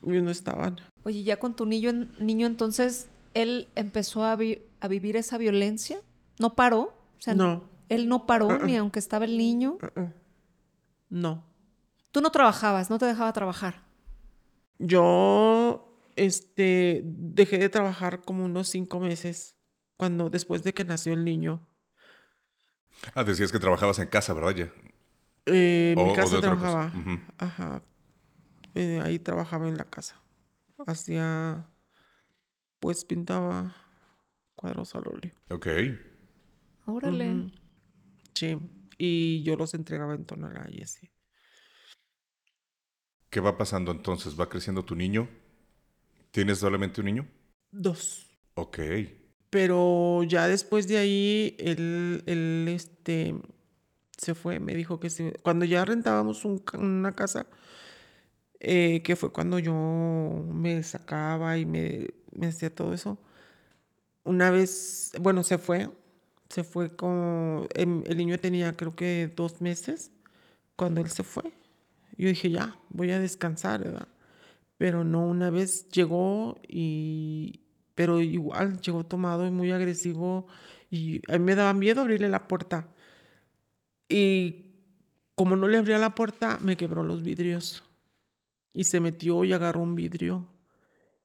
[0.07, 0.81] Ellos no estaban.
[1.05, 6.01] Oye, ya con tu niño, niño entonces, ¿él empezó a, a vivir esa violencia?
[6.39, 6.81] ¿No paró?
[7.19, 7.65] O sea, no.
[7.89, 8.65] Él no paró uh-uh.
[8.65, 9.79] ni aunque estaba el niño.
[9.83, 10.13] Uh-uh.
[11.09, 11.45] No.
[12.13, 13.83] Tú no trabajabas, no te dejaba trabajar.
[14.79, 19.57] Yo, este, dejé de trabajar como unos cinco meses
[19.97, 21.67] cuando después de que nació el niño.
[23.15, 24.55] Ah, decías que trabajabas en casa, ¿verdad?
[24.55, 24.73] Ya.
[25.47, 26.93] Eh, en mi casa trabajaba.
[27.39, 27.83] Ajá.
[28.75, 30.21] Eh, ahí trabajaba en la casa.
[30.87, 31.69] Hacía,
[32.79, 33.75] pues pintaba
[34.55, 35.33] cuadros al óleo.
[35.51, 35.67] Ok.
[36.87, 37.53] Órale.
[38.35, 38.59] Sí.
[38.99, 41.11] Y yo los entregaba en Tonalá y así.
[43.31, 44.39] ¿Qué va pasando entonces?
[44.39, 45.29] ¿Va creciendo tu niño?
[46.31, 47.29] ¿Tienes solamente un niño?
[47.71, 48.29] Dos.
[48.55, 48.79] Ok.
[49.51, 53.35] Pero ya después de ahí, él, él este,
[54.17, 55.33] se fue, me dijo que sí.
[55.43, 57.47] Cuando ya rentábamos una casa,
[58.61, 59.75] eh, que fue cuando yo
[60.53, 63.19] me sacaba y me, me hacía todo eso,
[64.25, 65.91] una vez, bueno, se fue,
[66.49, 70.13] se fue con, em, el niño tenía creo que dos meses
[70.77, 71.45] cuando él se fue.
[72.19, 74.09] Yo dije, ya, voy a descansar, ¿verdad?
[74.79, 77.61] Pero no, una vez llegó y,
[78.01, 80.47] pero igual llegó tomado y muy agresivo
[80.91, 82.89] y a mí me daba miedo abrirle la puerta.
[84.09, 84.71] Y
[85.35, 87.85] como no le abría la puerta, me quebró los vidrios.
[88.73, 90.49] Y se metió y agarró un vidrio.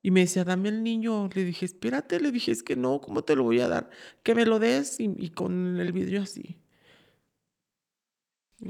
[0.01, 1.29] Y me decía, dame el niño.
[1.33, 2.19] Le dije, espérate.
[2.19, 3.89] Le dije, es que no, ¿cómo te lo voy a dar?
[4.21, 6.57] Que me lo des y, con el vidrio así.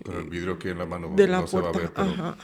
[0.04, 1.12] Con el vidrio aquí en la mano.
[1.16, 1.92] De la puerta.
[1.96, 2.38] Ajá.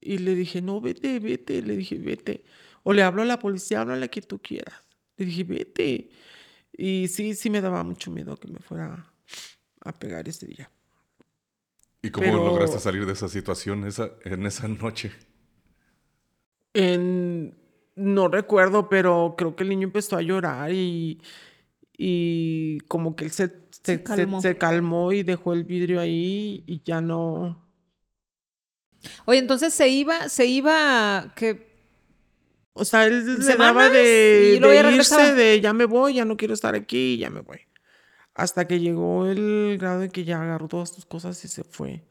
[0.00, 1.60] Y le dije, no, vete, vete.
[1.60, 2.42] Le dije, vete.
[2.82, 4.74] O le hablo a la policía, háblale que tú quieras.
[5.16, 6.10] Le dije, vete.
[6.72, 9.12] Y sí, sí me daba mucho miedo que me fuera
[9.80, 10.70] a pegar ese día.
[12.02, 15.12] ¿Y cómo lograste salir de esa situación esa, en esa noche?
[16.74, 17.54] En,
[17.94, 21.20] no recuerdo, pero creo que el niño empezó a llorar y,
[21.96, 24.40] y como que él se, se, calmó.
[24.40, 25.12] se, calmó.
[25.12, 27.64] y dejó el vidrio ahí y ya no.
[29.26, 31.71] Oye, entonces se iba, se iba, que
[32.74, 36.54] o sea, él se daba de, de irse, de ya me voy, ya no quiero
[36.54, 37.60] estar aquí, ya me voy.
[38.34, 42.04] Hasta que llegó el grado de que ya agarró todas sus cosas y se fue.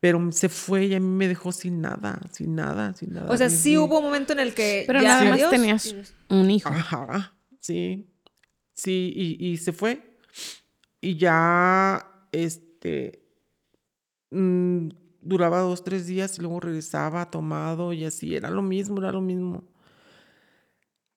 [0.00, 3.30] Pero se fue y a mí me dejó sin nada, sin nada, sin nada.
[3.30, 4.84] O sea, sí hubo un momento en el que.
[4.86, 5.94] Pero ya nada más tenías
[6.28, 6.70] un hijo.
[6.70, 8.08] Ajá, sí.
[8.72, 10.16] Sí, y, y se fue.
[11.00, 13.22] Y ya, este.
[14.30, 14.88] Mmm,
[15.20, 18.34] duraba dos, tres días y luego regresaba tomado y así.
[18.34, 19.69] Era lo mismo, era lo mismo.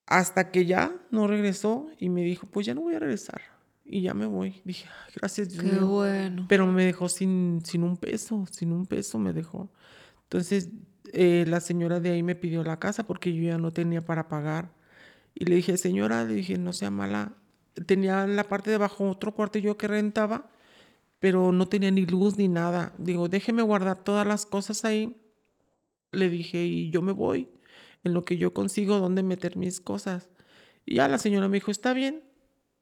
[0.06, 3.42] Hasta que ya no regresó y me dijo, pues ya no voy a regresar.
[3.86, 4.62] Y ya me voy.
[4.64, 6.46] Dije, gracias Dios Qué bueno.
[6.50, 9.70] Pero me dejó sin, sin un peso, sin un peso me dejó.
[10.24, 10.70] Entonces
[11.12, 14.28] eh, la señora de ahí me pidió la casa porque yo ya no tenía para
[14.28, 14.72] pagar.
[15.36, 17.34] Y le dije, señora, le dije, no sea mala.
[17.86, 20.50] Tenía en la parte de abajo otro cuarto yo que rentaba,
[21.20, 22.94] pero no tenía ni luz ni nada.
[22.98, 25.18] Digo, déjeme guardar todas las cosas ahí.
[26.12, 27.50] Le dije, y yo me voy
[28.04, 30.30] en lo que yo consigo dónde meter mis cosas.
[30.86, 32.24] Y ya la señora me dijo, está bien.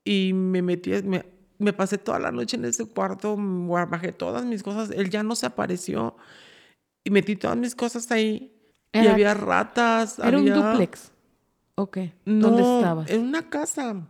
[0.04, 1.26] Y me metí, me,
[1.60, 4.90] me pasé toda la noche en ese cuarto, bajé todas mis cosas.
[4.92, 6.16] Él ya no se apareció.
[7.04, 8.54] Y metí todas mis cosas ahí.
[8.94, 10.20] y había ratas.
[10.20, 11.12] ¿Era un duplex?
[11.76, 11.98] Ok.
[12.26, 13.10] ¿Dónde estabas?
[13.10, 14.08] En una casa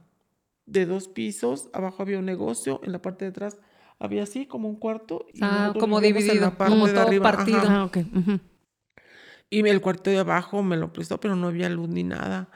[0.66, 1.70] de dos pisos.
[1.74, 2.80] Abajo había un negocio.
[2.84, 3.59] En la parte de atrás
[3.99, 5.26] había así como un cuarto.
[5.34, 6.53] Y ah, como dividido.
[6.57, 7.62] como todo partido.
[7.68, 7.97] Ah, ok.
[9.52, 12.49] Y el cuarto de abajo me lo prestó, pero no había luz ni nada.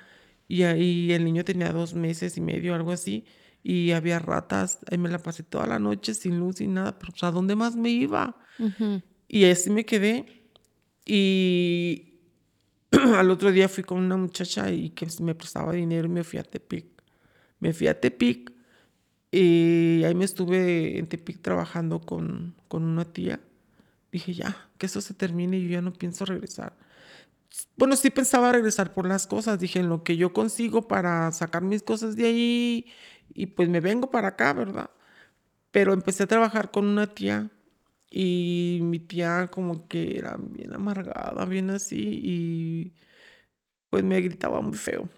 [0.47, 3.25] Y ahí el niño tenía dos meses y medio, algo así.
[3.63, 4.79] Y había ratas.
[4.89, 6.97] Ahí me la pasé toda la noche sin luz y nada.
[6.97, 8.37] Pero, ¿a dónde más me iba?
[9.27, 10.45] Y así me quedé.
[11.05, 12.13] Y
[12.91, 16.39] al otro día fui con una muchacha y que me prestaba dinero y me fui
[16.39, 16.85] a Tepic.
[17.59, 18.53] Me fui a Tepic
[19.31, 23.41] y ahí me estuve en Tepic trabajando con, con una tía.
[24.13, 26.84] Dije, ya, que eso se termine y yo ya no pienso regresar.
[27.77, 29.59] Bueno, sí pensaba regresar por las cosas.
[29.59, 32.85] Dije, en lo que yo consigo para sacar mis cosas de ahí
[33.33, 34.89] y pues me vengo para acá, ¿verdad?
[35.71, 37.51] Pero empecé a trabajar con una tía
[38.11, 42.93] y mi tía como que era bien amargada, bien así y
[43.89, 45.09] pues me gritaba muy feo.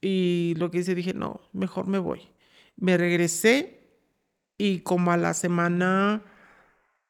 [0.00, 2.28] Y lo que hice dije, no, mejor me voy.
[2.76, 3.80] Me regresé
[4.58, 6.22] y como a la semana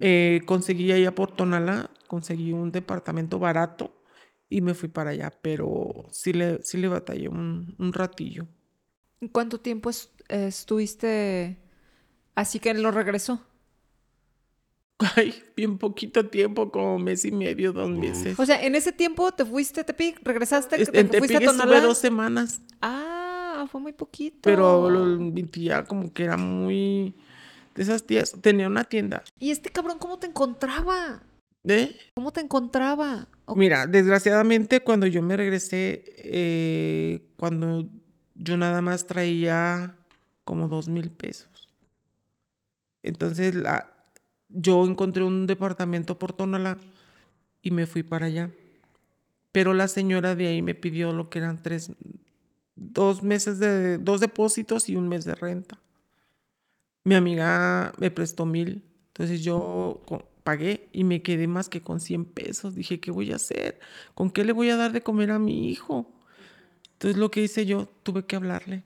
[0.00, 3.99] eh, conseguí allá por Tonala, conseguí un departamento barato
[4.50, 8.46] y me fui para allá, pero sí le, sí le batallé un, un ratillo.
[9.32, 9.90] ¿Cuánto tiempo
[10.28, 11.56] estuviste
[12.34, 13.40] así que él lo regresó?
[15.16, 18.38] Ay, bien poquito tiempo, como mes y medio, dos meses.
[18.38, 21.80] O sea, en ese tiempo te fuiste a Tepic, regresaste, en Tepic fuiste a estuve
[21.80, 22.60] dos semanas.
[22.82, 24.40] Ah, fue muy poquito.
[24.42, 27.14] Pero mi tía como que era muy...
[27.74, 29.22] De esas tías, tenía una tienda.
[29.38, 31.22] ¿Y este cabrón cómo te encontraba?
[31.64, 31.96] ¿Eh?
[32.14, 33.28] ¿Cómo te encontraba?
[33.56, 37.88] Mira, desgraciadamente cuando yo me regresé, eh, cuando
[38.34, 39.96] yo nada más traía
[40.44, 41.68] como dos mil pesos.
[43.02, 43.92] Entonces la,
[44.48, 46.78] yo encontré un departamento por Tonalá
[47.62, 48.50] y me fui para allá.
[49.52, 51.92] Pero la señora de ahí me pidió lo que eran tres,
[52.76, 55.78] dos meses de, dos depósitos y un mes de renta.
[57.04, 60.02] Mi amiga me prestó mil, entonces yo
[60.42, 62.74] pagué y me quedé más que con 100 pesos.
[62.74, 63.80] Dije, ¿qué voy a hacer?
[64.14, 66.10] ¿Con qué le voy a dar de comer a mi hijo?
[66.92, 68.84] Entonces lo que hice yo, tuve que hablarle.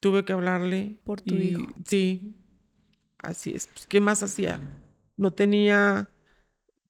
[0.00, 0.98] Tuve que hablarle.
[1.04, 1.66] Por tu hijo.
[1.86, 2.34] Sí,
[3.24, 3.68] Así es.
[3.68, 4.60] Pues, ¿Qué más hacía?
[5.16, 6.10] No tenía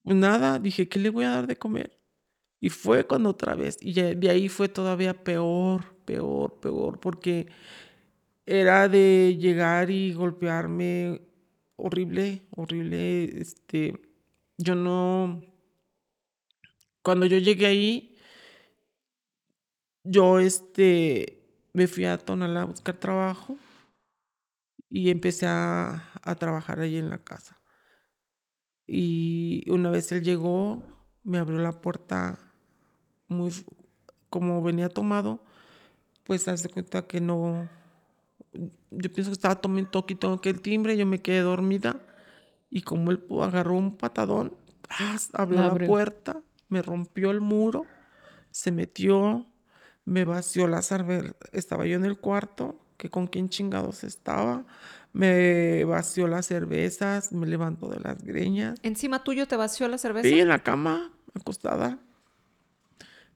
[0.03, 0.59] nada.
[0.59, 1.99] Dije, ¿qué le voy a dar de comer?
[2.61, 3.79] Y fue cuando otra vez.
[3.81, 7.47] Y de ahí fue todavía peor, peor, peor, porque
[8.47, 11.23] era de llegar y golpearme
[11.77, 13.25] horrible, horrible.
[13.41, 14.01] Este,
[14.59, 15.43] yo no.
[17.03, 18.17] Cuando yo llegué ahí,
[20.05, 23.59] yo este, me fui a Tonalá a buscar trabajo
[24.89, 27.61] y empecé a, a trabajar allí en la casa.
[28.87, 30.83] Y una vez él llegó,
[31.23, 32.39] me abrió la puerta
[33.29, 33.51] muy,
[34.31, 35.43] como venía tomado,
[36.25, 37.69] pues hace cuenta que no,
[38.91, 42.01] yo pienso que estaba tomando toquito que el timbre, yo me quedé dormida
[42.71, 44.57] y como él agarró un patadón,
[45.33, 47.87] abrió la puerta, me rompió el muro,
[48.51, 49.47] se metió,
[50.05, 54.65] me vació la cerveza, estaba yo en el cuarto, que con quién chingados estaba,
[55.13, 58.79] me vació las cervezas, me levantó de las greñas.
[58.83, 60.29] ¿Encima tuyo te vació la cerveza?
[60.29, 61.99] Sí, en la cama, acostada.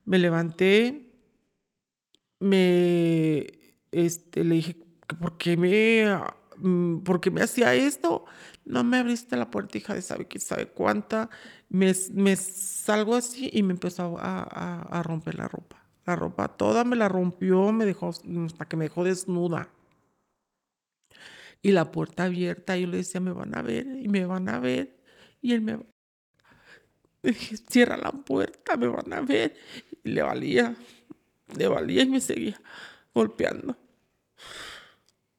[0.04, 1.12] Me levanté,
[2.40, 3.46] me,
[3.92, 4.76] este, le dije,
[5.20, 6.04] ¿por qué me,
[6.56, 8.24] mm, por me hacía esto?
[8.64, 11.30] No me abriste la puerta, hija de sabe quién sabe cuánta.
[11.68, 15.82] Me, me salgo así y me empezó a, a, a romper la ropa.
[16.06, 19.70] La ropa toda me la rompió, me dejó, hasta que me dejó desnuda
[21.62, 22.76] y la puerta abierta.
[22.76, 24.96] Yo le decía, me van a ver y me van a ver.
[25.40, 25.78] Y él me,
[27.68, 29.56] cierra la puerta, me van a ver.
[30.04, 30.74] Y le valía,
[31.56, 32.61] le valía y me seguía
[33.14, 33.76] golpeando.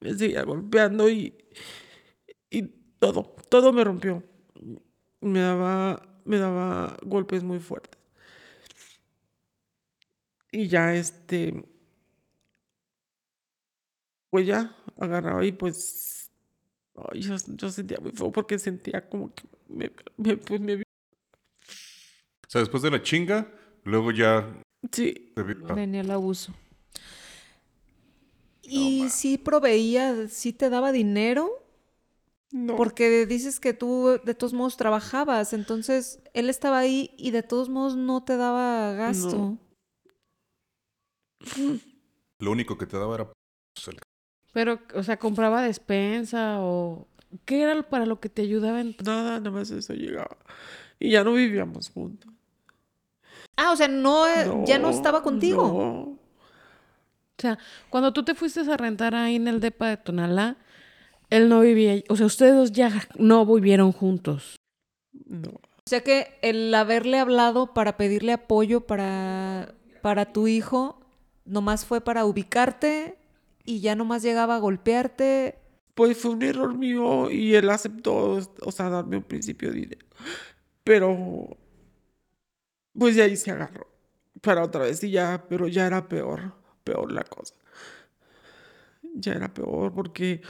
[0.00, 1.34] Me seguía golpeando y,
[2.50, 2.62] y
[2.98, 4.22] todo, todo me rompió.
[5.20, 8.00] Me daba, me daba golpes muy fuertes.
[10.52, 11.64] Y ya este,
[14.30, 16.30] pues ya agarraba y pues
[17.14, 17.38] yo,
[17.70, 20.74] sentía muy feo porque sentía como que me, me, pues me...
[20.74, 20.82] O
[22.48, 23.52] sea, después de la chinga,
[23.84, 24.62] luego ya...
[24.90, 25.32] Sí.
[25.74, 26.52] Venía el abuso.
[28.70, 31.50] ¿Y si proveía, si te daba dinero?
[32.52, 32.76] No.
[32.76, 37.68] Porque dices que tú de todos modos trabajabas, entonces él estaba ahí y de todos
[37.68, 39.56] modos no te daba gasto.
[42.38, 43.32] Lo único que te daba era
[44.52, 47.06] pero, o sea, compraba despensa o...
[47.44, 48.80] ¿Qué era para lo que te ayudaba?
[48.80, 48.96] En...
[49.04, 50.36] Nada, nada más eso llegaba.
[50.98, 52.32] Y ya no vivíamos juntos.
[53.56, 56.18] Ah, o sea, no, ya no estaba contigo.
[57.40, 60.58] O sea, cuando tú te fuiste a rentar ahí en el depa de Tonalá,
[61.30, 64.56] él no vivía, o sea, ustedes ya no vivieron juntos.
[65.24, 65.48] No.
[65.48, 71.00] O sea que el haberle hablado para pedirle apoyo para, para tu hijo,
[71.46, 73.16] nomás fue para ubicarte
[73.64, 75.58] y ya nomás llegaba a golpearte.
[75.94, 80.06] Pues fue un error mío y él aceptó, o sea, darme un principio de dinero.
[80.84, 81.56] Pero,
[82.92, 83.88] pues de ahí se agarró
[84.42, 86.59] para otra vez y ya, pero ya era peor,
[86.90, 87.54] peor la cosa.
[89.14, 90.40] ya era peor porque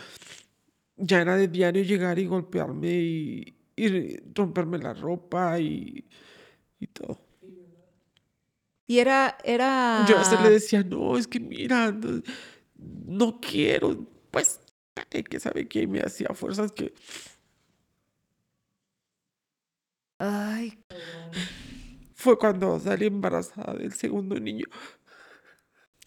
[0.97, 6.05] ya era de diario llegar y golpearme y, y romperme la ropa y,
[6.79, 7.19] y todo.
[8.87, 10.05] Y era, era...
[10.09, 12.23] Yo a veces le decía, no, es que mira, no,
[13.07, 14.61] no quiero, pues,
[15.09, 16.93] que sabe que me hacía fuerzas que...
[20.19, 20.79] Ay,
[22.15, 24.67] Fue cuando salí embarazada del segundo niño.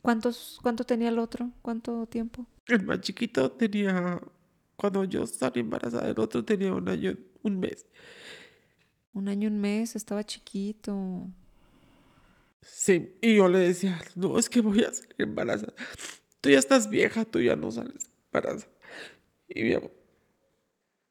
[0.03, 1.49] ¿Cuántos, ¿cuánto tenía el otro?
[1.63, 2.45] ¿Cuánto tiempo?
[2.67, 4.21] El más chiquito tenía,
[4.75, 7.87] cuando yo salí embarazada del otro tenía un año, un mes.
[9.13, 11.27] Un año, un mes, estaba chiquito.
[12.61, 15.73] Sí, y yo le decía, no, es que voy a salir embarazada.
[16.39, 18.71] Tú ya estás vieja, tú ya no sales embarazada.
[19.47, 20.03] Y mi amor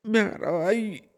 [0.02, 1.08] me agarraba y...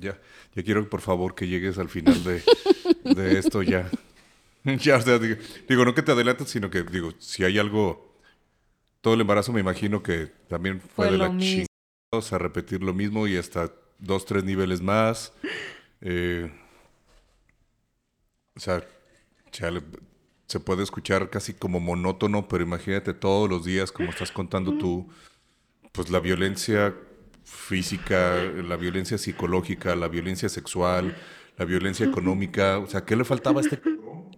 [0.00, 0.18] Ya,
[0.54, 2.42] ya quiero por favor que llegues al final de,
[3.04, 3.90] de esto ya.
[4.62, 5.36] Ya, o sea, digo,
[5.70, 8.14] digo, no que te adelantes, sino que digo, si hay algo,
[9.00, 11.66] todo el embarazo me imagino que también fue, Fue de la chingada,
[12.12, 15.32] a repetir lo mismo y hasta dos, tres niveles más.
[16.02, 16.52] Eh,
[18.54, 18.84] o sea,
[19.50, 19.82] chale,
[20.46, 25.08] se puede escuchar casi como monótono, pero imagínate todos los días, como estás contando tú,
[25.92, 26.94] pues la violencia
[27.44, 31.16] física, la violencia psicológica, la violencia sexual,
[31.56, 32.78] la violencia económica.
[32.78, 33.80] O sea, ¿qué le faltaba a este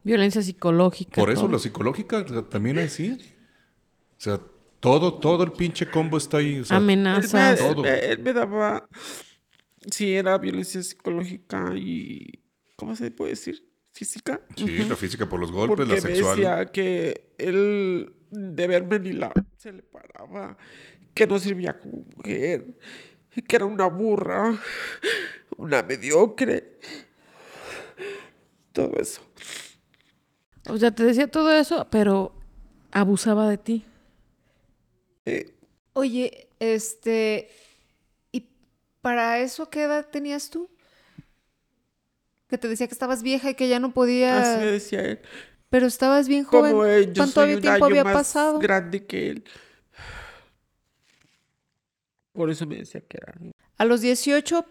[0.05, 1.21] Violencia psicológica.
[1.21, 1.53] por eso todo.
[1.53, 3.13] la psicológica también así.
[3.13, 4.41] O sea,
[4.81, 6.59] todo, todo el pinche combo está ahí.
[6.61, 7.59] o sea, Él me, Amenazas.
[7.59, 7.85] Todo.
[7.85, 8.89] él me- él me daba,
[9.91, 12.41] sí, era violencia psicológica y,
[12.77, 13.65] ¿cómo se puede decir?
[13.93, 14.41] Física.
[14.57, 16.37] sí, la física por los golpes, Porque la sexual.
[16.37, 20.57] decía que él de verme ni la se le paraba,
[21.15, 22.67] que no servía como mujer,
[23.47, 24.59] que era una burra,
[25.57, 26.79] una mediocre.
[28.73, 29.21] Todo eso.
[30.69, 32.35] O sea, te decía todo eso, pero
[32.93, 33.85] abusaba de ti.
[35.25, 35.55] Eh,
[35.95, 37.51] Oye, este,
[38.33, 38.49] ¿y
[39.01, 40.71] para eso qué edad tenías tú?
[42.49, 43.93] Que te decía que estabas vieja y que ya no
[44.37, 45.21] así me podía, decía él.
[45.69, 46.73] pero estabas bien joven.
[46.73, 48.59] Como él, yo ¿Cuánto soy un tiempo año había más pasado?
[48.59, 49.45] grande que él.
[52.33, 53.35] Por eso me decía que era.
[53.77, 54.65] A los 18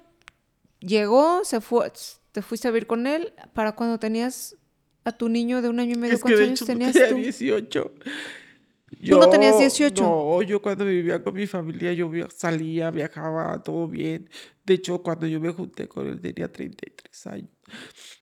[0.80, 1.92] llegó, se fue,
[2.32, 3.34] te fuiste a vivir con él.
[3.54, 4.56] ¿Para cuando tenías
[5.04, 6.16] a tu niño de un año y medio?
[6.16, 7.16] Es que ¿Cuántos de años hecho tenías tenía tú?
[7.16, 7.94] 18.
[9.10, 10.04] ¿Tú no tenías 18?
[10.04, 14.30] No, yo cuando vivía con mi familia, yo salía, viajaba, todo bien.
[14.66, 17.50] De hecho, cuando yo me junté con él, tenía 33 años.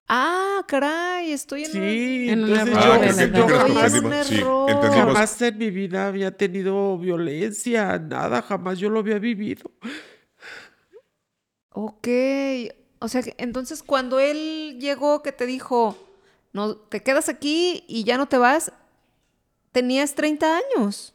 [0.07, 3.85] Ah, caray, estoy en un- Sí, En un entonces error yo, Ah, creo que, creo
[3.85, 4.13] es un.
[4.25, 4.35] Sí,
[4.67, 4.93] entendimos.
[5.13, 9.69] jamás en mi vida había tenido violencia, nada, jamás yo lo había vivido.
[11.71, 12.07] Ok,
[12.99, 15.95] o sea, entonces cuando él llegó que te dijo,
[16.53, 18.71] no, te quedas aquí y ya no te vas,
[19.71, 21.13] tenías 30 años.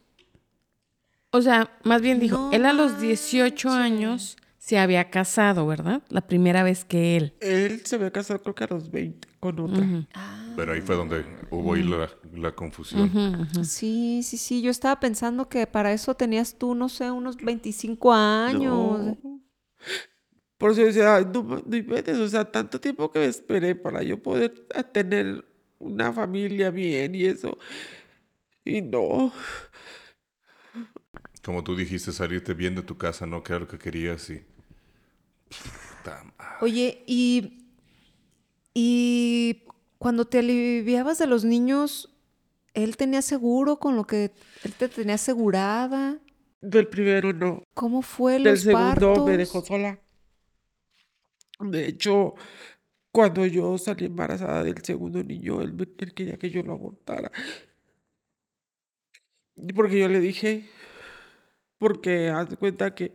[1.30, 6.02] O sea, más bien dijo, No él a los 18 años se había casado, ¿verdad?
[6.08, 7.34] La primera vez que él.
[7.40, 9.84] Él se había casado creo que a los 20 con otra.
[9.84, 10.06] Ujú,
[10.56, 13.12] Pero ahí fue donde hubo ahí la, la confusión.
[13.62, 18.14] Sí, sí, sí, yo estaba pensando que para eso tenías tú, no sé, unos 25
[18.14, 19.18] años.
[19.22, 19.40] No.
[20.56, 24.02] Por eso decía, "Ay, no, no inventes, o sea, tanto tiempo que me esperé para
[24.02, 25.44] yo poder tener
[25.78, 27.58] una familia bien y eso.
[28.64, 29.30] Y no,
[31.44, 33.42] Como tú dijiste, salirte bien de tu casa, ¿no?
[33.42, 34.53] Que era lo que querías y...
[36.60, 37.66] Oye, y,
[38.72, 39.64] y
[39.98, 42.14] cuando te aliviabas de los niños,
[42.74, 44.32] ¿él tenía seguro con lo que
[44.64, 46.18] él te tenía asegurada?
[46.60, 47.62] del primero no.
[47.74, 49.26] ¿Cómo fue Del los segundo partos?
[49.26, 50.00] me dejó sola.
[51.60, 52.34] De hecho,
[53.12, 57.30] cuando yo salí embarazada del segundo niño, él, él quería que yo lo abortara.
[59.74, 60.68] Porque yo le dije,
[61.78, 63.14] porque haz de cuenta que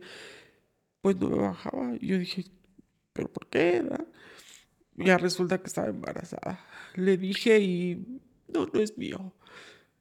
[1.02, 1.96] pues no me bajaba.
[2.00, 2.44] Yo dije,
[3.12, 3.82] ¿pero por qué?
[3.82, 4.04] da?".
[4.96, 6.60] Y Ya resulta que estaba embarazada.
[6.94, 9.32] Le dije y no, no es mío.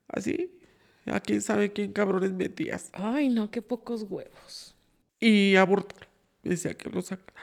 [0.08, 0.52] Así,
[1.06, 4.76] a quién sabe quién cabrones metías Ay, no, qué pocos huevos.
[5.20, 6.08] y abortar.
[6.44, 7.34] Me decía que lo saca.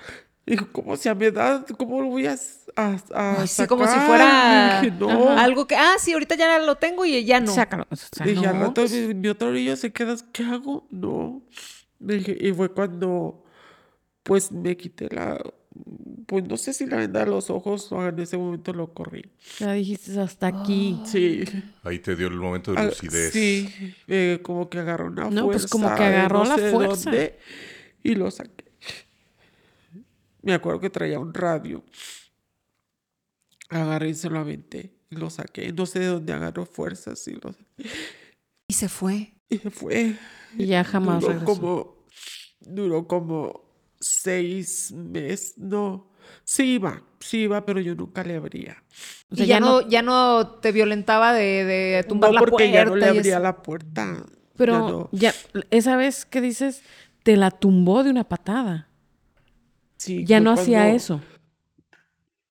[0.46, 2.36] Dijo, ¿cómo si a mi edad, cómo lo voy a,
[2.76, 5.30] a, a Ay, sí, como si sacar?" fuera dije, no.
[5.30, 7.52] algo que, ah, sí, ahorita ya lo tengo y ya no.
[7.52, 7.86] Sácalo.
[7.90, 10.86] o sea, Dije, al no, rato pues- mi, mi otro niño se queda, ¿qué hago?
[10.90, 11.42] No.
[12.00, 13.44] Le dije, y fue cuando,
[14.26, 15.40] pues, me quité la,
[16.26, 19.30] pues, no sé si la venda de los ojos o en ese momento lo corrí.
[19.58, 21.00] ya dijiste hasta aquí.
[21.06, 21.44] Sí.
[21.84, 23.32] Ahí te dio el momento de Ah, lucidez.
[23.32, 23.68] Sí,
[24.08, 27.10] eh, como que agarró una No, pues, como fuerza que agarró no la sé fuerza.
[27.10, 27.38] dónde,
[28.02, 28.64] y lo saqué.
[30.42, 31.82] Me acuerdo que traía un radio.
[33.68, 34.92] Agarré y se lo aventé.
[35.10, 35.72] Y lo saqué.
[35.72, 37.54] No sé de dónde agarró fuerzas y lo
[38.68, 39.34] Y se fue.
[39.48, 40.14] Y se fue.
[40.56, 41.60] Y ya jamás duró regresó.
[41.60, 42.06] como
[42.60, 43.65] duró como
[44.06, 46.10] seis meses no
[46.44, 48.82] sí iba sí iba pero yo nunca le abría
[49.30, 52.52] O sea, y ya, no, ya no te violentaba de, de tumbar no la porque
[52.64, 52.72] puerta.
[52.72, 54.24] ya no le abría la puerta
[54.56, 55.08] Pero ya no.
[55.12, 55.34] ya,
[55.70, 56.82] esa vez que dices,
[57.22, 58.88] te la tumbó de una patada.
[59.98, 61.20] Sí, Ya no hacía cuando- eso.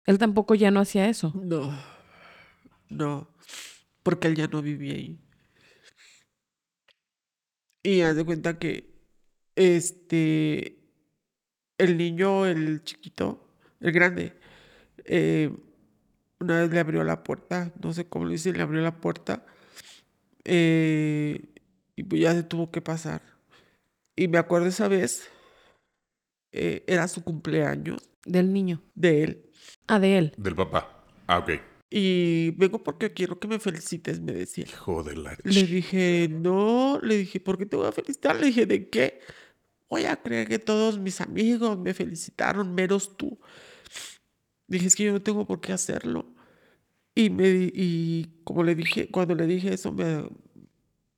[0.06, 1.32] Él tampoco ya no hacía eso.
[1.36, 1.76] no
[2.90, 3.28] no
[4.04, 5.20] porque él ya no vivía ahí
[7.84, 8.94] y haz de cuenta que
[9.56, 10.75] este
[11.78, 13.48] el niño el chiquito
[13.80, 14.34] el grande
[15.06, 15.52] eh,
[16.40, 19.46] una vez le abrió la puerta, no sé cómo lo hice, le abrió la puerta
[20.44, 21.42] eh,
[21.96, 23.22] y pues ya se tuvo que pasar.
[24.16, 25.30] Y me acuerdo esa vez,
[26.52, 28.82] eh, era su cumpleaños Del niño.
[28.94, 29.46] de él.
[29.88, 30.34] Ah, de él.
[30.38, 31.04] Del papá.
[31.28, 31.52] Ah, ok.
[31.90, 34.66] Y vengo porque quiero que me felicites, me decía.
[34.68, 35.38] Hijo de la...
[35.44, 38.36] Le dije, no, le dije, ¿por qué te voy a felicitar?
[38.36, 39.20] Le dije, ¿de qué?
[39.90, 43.40] Voy a creer que todos mis amigos me felicitaron, menos tú.
[44.68, 46.26] Dije, es que yo no tengo por qué hacerlo.
[47.14, 50.28] Y, me, y como le dije, cuando le dije eso, me,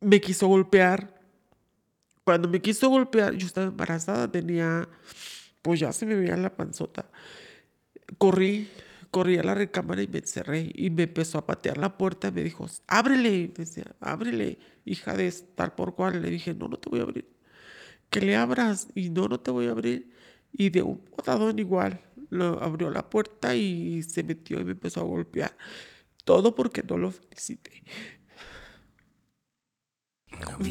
[0.01, 1.19] me quiso golpear.
[2.23, 4.87] Cuando me quiso golpear, yo estaba embarazada, tenía,
[5.61, 7.09] pues ya se me veía la panzota.
[8.17, 8.69] Corrí,
[9.11, 10.71] corrí a la recámara y me encerré.
[10.75, 13.47] Y me empezó a patear la puerta me dijo, ábrele.
[13.57, 16.21] Me decía, ábrele, hija de tal por cual.
[16.21, 17.36] Le dije, no, no te voy a abrir.
[18.09, 18.87] Que le abras.
[18.95, 20.11] Y no, no te voy a abrir.
[20.51, 25.01] Y de un botadón igual, lo abrió la puerta y se metió y me empezó
[25.01, 25.55] a golpear.
[26.23, 27.83] Todo porque no lo felicité.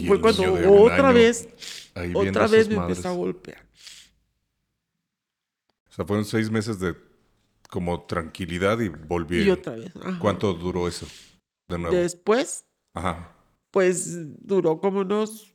[0.06, 0.42] Fue cuando
[0.82, 1.48] otra año vez,
[2.14, 2.98] otra vez me madres.
[2.98, 3.66] empezó a golpear.
[5.88, 6.94] O sea, fueron seis meses de
[7.70, 9.42] como tranquilidad y volví.
[9.42, 9.92] Y otra vez.
[9.96, 10.18] ajá.
[10.18, 11.06] ¿Cuánto duró eso?
[11.68, 11.96] De nuevo.
[11.96, 12.64] Después,
[12.94, 13.34] Ajá.
[13.70, 15.52] pues duró como unos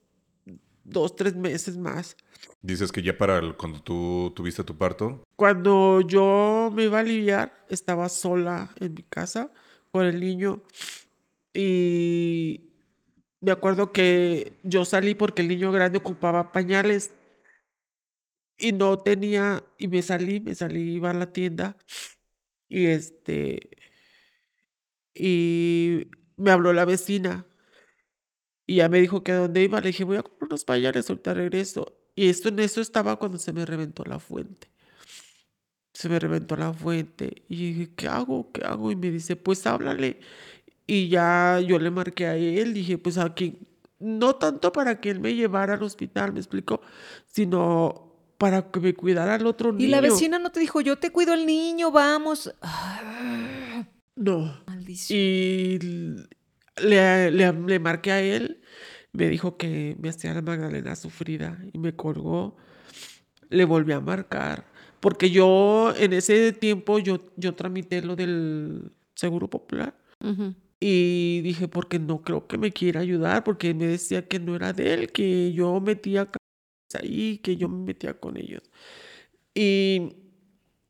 [0.84, 2.16] dos, tres meses más.
[2.62, 7.02] Dices que ya para el- cuando tú tuviste tu parto, Cuando yo me iba a
[7.02, 9.52] aliviar, estaba sola en mi casa
[9.92, 10.62] con el niño
[11.54, 12.70] y
[13.42, 17.12] me acuerdo que yo salí porque el niño grande ocupaba pañales
[18.58, 21.76] y no tenía, y me salí, me salí, iba a la tienda
[22.70, 23.70] y este,
[25.16, 26.08] y
[26.38, 27.46] me habló la vecina
[28.68, 31.09] y ya me dijo que a dónde iba, le dije voy a comprar unos pañales,
[31.09, 31.97] ahorita regreso.
[32.16, 34.72] Y esto en eso estaba cuando se me reventó la fuente
[35.93, 37.43] se me reventó la fuente.
[37.47, 38.51] Y dije, ¿qué hago?
[38.51, 38.91] ¿Qué hago?
[38.91, 40.20] Y me dice, pues háblale.
[40.88, 43.59] Y ya yo le marqué a él, dije, pues aquí,
[43.99, 46.82] no tanto para que él me llevara al hospital, me explicó,
[47.28, 49.86] sino para que me cuidara al otro niño.
[49.86, 52.53] Y la vecina no te dijo, yo te cuido al niño, vamos.
[54.14, 54.62] No.
[54.68, 55.20] maldición.
[55.20, 55.80] Y
[56.78, 58.62] le, le, le marqué a él,
[59.14, 62.56] me dijo que me hacía la Magdalena sufrida y me colgó.
[63.50, 64.66] Le volví a marcar,
[65.02, 69.94] porque yo en ese tiempo yo, yo tramité lo del Seguro Popular
[70.80, 74.74] y dije, porque no creo que me quiera ayudar, porque me decía que no era
[74.74, 76.30] de él, que yo metía
[76.94, 78.64] ahí, que yo me metía con ellos.
[79.54, 80.16] Y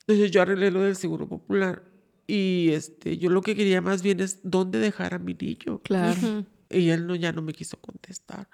[0.02, 1.84] entonces yo arreglé lo del Seguro Popular.
[2.28, 5.80] Y este, yo lo que quería más bien es dónde dejar a mi niño.
[5.84, 6.45] Claro.
[6.69, 8.47] Y él no, ya no me quiso contestar.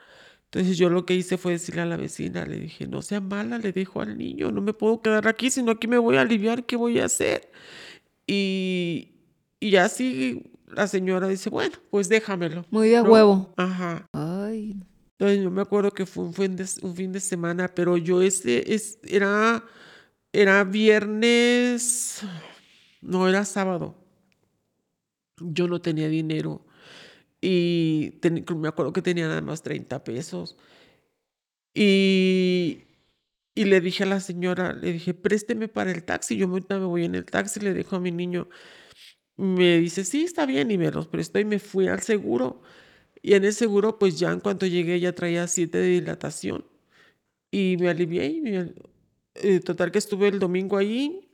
[0.45, 3.57] Entonces yo lo que hice fue decirle a la vecina, le dije, no sea mala,
[3.57, 6.65] le dejo al niño, no me puedo quedar aquí, sino aquí me voy a aliviar,
[6.65, 7.51] ¿qué voy a hacer?
[8.25, 9.11] Y,
[9.59, 12.65] y así la señora dice, bueno, pues déjamelo.
[12.71, 13.11] Muy de a ¿no?
[13.11, 13.53] huevo.
[13.57, 14.07] Ajá.
[14.13, 14.75] Ay,
[15.11, 18.21] Entonces yo me acuerdo que fue un fin de, un fin de semana, pero yo
[18.21, 19.63] ese es, era,
[20.31, 22.21] era viernes,
[23.07, 23.95] no era sábado.
[25.39, 26.65] Yo no tenía dinero
[27.41, 28.19] y
[28.55, 30.57] me acuerdo que tenía nada más 30 pesos.
[31.73, 32.85] Y,
[33.55, 36.85] y le dije a la señora, le dije, présteme para el taxi, yo ahorita me
[36.85, 38.49] voy en el taxi, le dejo a mi niño.
[39.37, 42.61] Me dice, sí, está bien, y me los prestó y me fui al seguro.
[43.21, 46.65] Y en el seguro, pues ya en cuanto llegué ya traía siete de dilatación.
[47.51, 48.27] Y me alivié.
[48.27, 48.73] Y
[49.35, 51.29] eh, total que estuve el domingo ahí,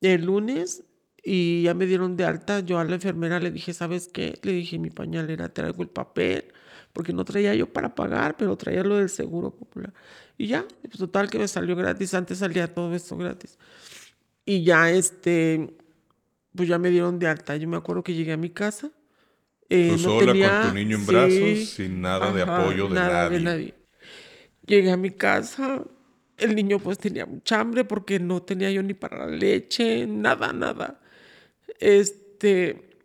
[0.00, 0.84] el lunes,
[1.24, 2.60] y ya me dieron de alta.
[2.60, 4.38] Yo a la enfermera le dije, ¿sabes qué?
[4.42, 6.44] Le dije, mi pañalera, traigo el papel,
[6.92, 9.92] porque no traía yo para pagar, pero traía lo del seguro popular.
[10.36, 12.14] Y ya, pues, total que me salió gratis.
[12.14, 13.58] Antes salía todo esto gratis.
[14.44, 15.76] Y ya, este,
[16.54, 17.56] pues ya me dieron de alta.
[17.56, 18.90] Yo me acuerdo que llegué a mi casa.
[19.70, 22.88] eh, tú no sola tenía- con tu niño en sí, brazos, sin nada de apoyo
[22.88, 23.74] de nada nadie.
[24.66, 25.82] Llegué a mi casa,
[26.36, 30.52] el niño pues tenía mucha hambre porque no tenía yo ni para la leche, nada,
[30.52, 31.00] nada.
[31.78, 32.98] Es, este,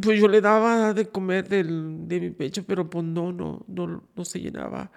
[0.00, 4.24] pues yo le daba de comer del, de mi pecho, pero pues no, no, no,
[4.24, 4.92] se llenaba.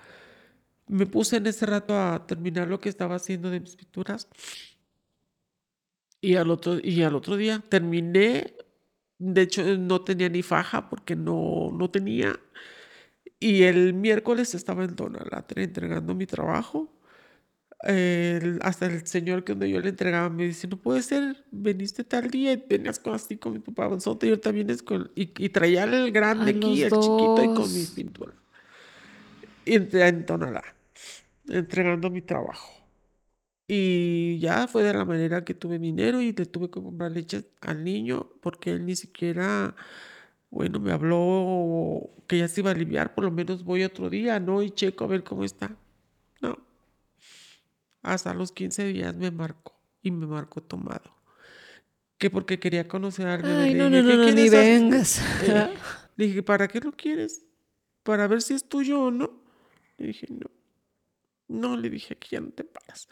[0.87, 4.27] Me puse en ese rato a terminar lo que estaba haciendo de mis pinturas.
[6.21, 8.53] Y al otro, y al otro día terminé.
[9.17, 12.39] De hecho, no tenía ni faja porque no, no tenía.
[13.39, 16.89] Y el miércoles estaba en Tonalá entregando mi trabajo.
[17.83, 22.03] El- hasta el señor que donde yo le entregaba me dice, no puede ser, veniste
[22.03, 25.11] tal día y venías con, así con mi papá y ahorita vienes con...
[25.15, 27.73] Y, y traía el grande aquí, el chiquito y con dos.
[27.73, 28.35] mis pinturas.
[29.65, 30.63] Y en Tonalá,
[31.47, 32.73] entregando mi trabajo.
[33.67, 37.45] Y ya fue de la manera que tuve dinero y le tuve que comprar leche
[37.61, 39.75] al niño porque él ni siquiera,
[40.51, 44.39] bueno, me habló que ya se iba a aliviar, por lo menos voy otro día,
[44.41, 44.63] ¿no?
[44.63, 45.77] Y checo a ver cómo está.
[48.01, 51.15] Hasta los 15 días me marcó y me marcó tomado.
[52.17, 53.55] Que porque quería conocer al bebé.
[53.63, 54.81] Ay, no, dije, no, "¿Qué no, no, ni quieres hacer?".
[54.81, 55.21] vengas.
[55.43, 55.73] Eh,
[56.17, 57.45] le dije, ¿para qué lo quieres?
[58.03, 59.41] ¿Para ver si es tuyo o no?
[59.97, 60.49] Le dije, no.
[61.47, 63.07] No, le dije, aquí ya no te paras.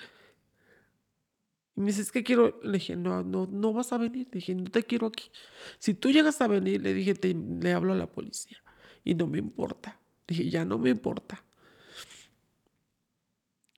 [1.75, 2.59] Y me dice, es que quiero.
[2.63, 4.27] Le dije, no, no, no vas a venir.
[4.31, 5.31] Le dije, no te quiero aquí.
[5.79, 8.57] Si tú llegas a venir, le dije, te, le hablo a la policía.
[9.03, 9.99] Y no me importa.
[10.27, 11.43] Le dije, ya no me importa.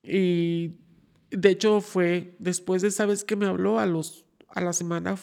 [0.04, 0.72] Y
[1.32, 5.18] de hecho fue después de esa vez que me habló, a, los, a la semana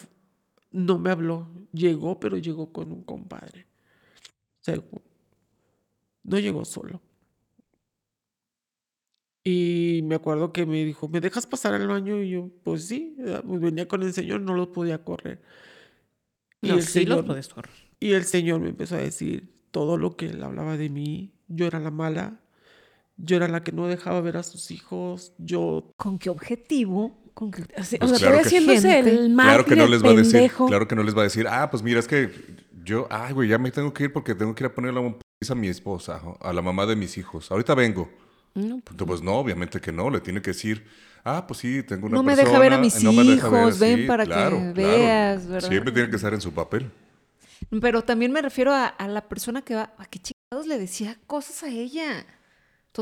[0.71, 1.47] no me habló.
[1.71, 3.67] Llegó, pero llegó con un compadre.
[4.61, 5.01] Según.
[6.23, 7.01] No llegó solo.
[9.43, 12.21] Y me acuerdo que me dijo, ¿me dejas pasar al baño?
[12.21, 15.41] Y yo, pues sí, eh, pues venía con el señor, no lo podía correr.
[16.61, 17.71] Y No, el sí señor, correr.
[17.99, 21.33] y el señor me empezó a decir todo lo que él hablaba de mí.
[21.47, 22.41] Yo era la mala,
[23.21, 27.17] yo era la que no dejaba ver a sus hijos, yo ¿Con qué objetivo?
[27.33, 29.83] ¿Con qué- O sea, Pues o sea, claro que- haciéndose el Claro que mártir, no
[29.85, 30.67] el les va a decir, pendejo.
[30.67, 32.31] claro que no les va a decir, ah, pues mira, es que
[32.83, 35.17] yo, ay, güey, ya me tengo que ir porque tengo que ir a ponerle un
[35.49, 37.49] a mi esposa, a la mamá de mis hijos.
[37.51, 38.09] Ahorita vengo.
[38.55, 40.85] No, pues, Pues no, obviamente que no, le tiene que decir,
[41.23, 42.49] ah, pues sí, tengo una No me persona.
[42.49, 44.73] deja ver a mis no me deja ver", hijos, ven sí, para que claro.
[44.73, 45.69] veas, ¿verdad?
[45.69, 46.91] Siempre tiene que estar en su papel.
[47.79, 51.17] Pero también me refiero a, a la persona que va, a qué chingados le decía
[51.27, 52.25] cosas a ella.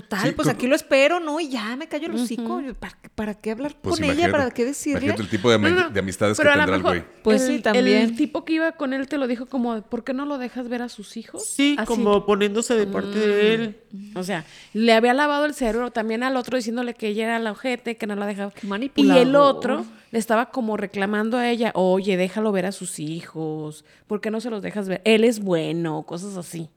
[0.01, 1.39] Total, Sí, pues aquí lo espero, ¿no?
[1.39, 2.61] Y ya me callo el hocico.
[2.79, 4.29] ¿Para, qué- para qué hablar Pues con ella?
[4.29, 5.15] ¿Para qué decirle?
[5.17, 7.03] El tipo de, ami- No, no, de amistades que pero tendrá el güey.
[7.23, 7.87] Pues el- sí, también.
[8.03, 10.69] El tipo que iba con él te lo dijo como, ¿por qué no lo dejas
[10.69, 11.43] ver a sus hijos?
[11.47, 11.87] sí, Así.
[11.87, 13.77] como poniéndose de parte de él.
[14.13, 17.53] O sea, le había lavado el cerebro también al otro diciéndole que ella era la
[17.53, 18.53] ojete, que no la dejaba.
[18.95, 23.83] Y el otro le estaba como reclamando a ella, oye, déjalo ver a sus hijos,
[24.05, 25.01] ¿por qué no se los dejas ver?
[25.05, 26.69] Él es bueno, cosas así.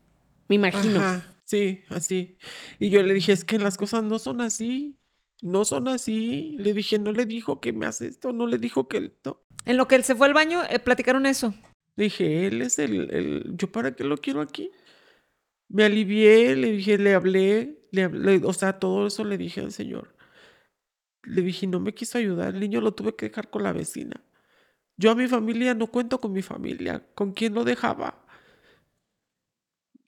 [0.48, 0.98] Me imagino.
[1.00, 2.38] Ajá, sí, así.
[2.78, 4.96] Y yo le dije, es que las cosas no son así.
[5.42, 6.56] No son así.
[6.58, 9.42] Le dije, no le dijo que me hace esto, no le dijo que no.
[9.64, 11.54] En lo que él se fue al baño, eh, platicaron eso.
[11.96, 14.70] Dije, él es el, el- ¿Yo para qué lo quiero aquí?
[15.68, 19.72] Me alivié, le dije, le hablé, le hablé, o sea, todo eso le dije al
[19.72, 20.14] señor.
[21.22, 24.22] Le dije, no me quiso ayudar, el niño lo tuve que dejar con la vecina.
[24.96, 28.26] Yo a mi familia no cuento con mi familia, ¿con quién lo dejaba?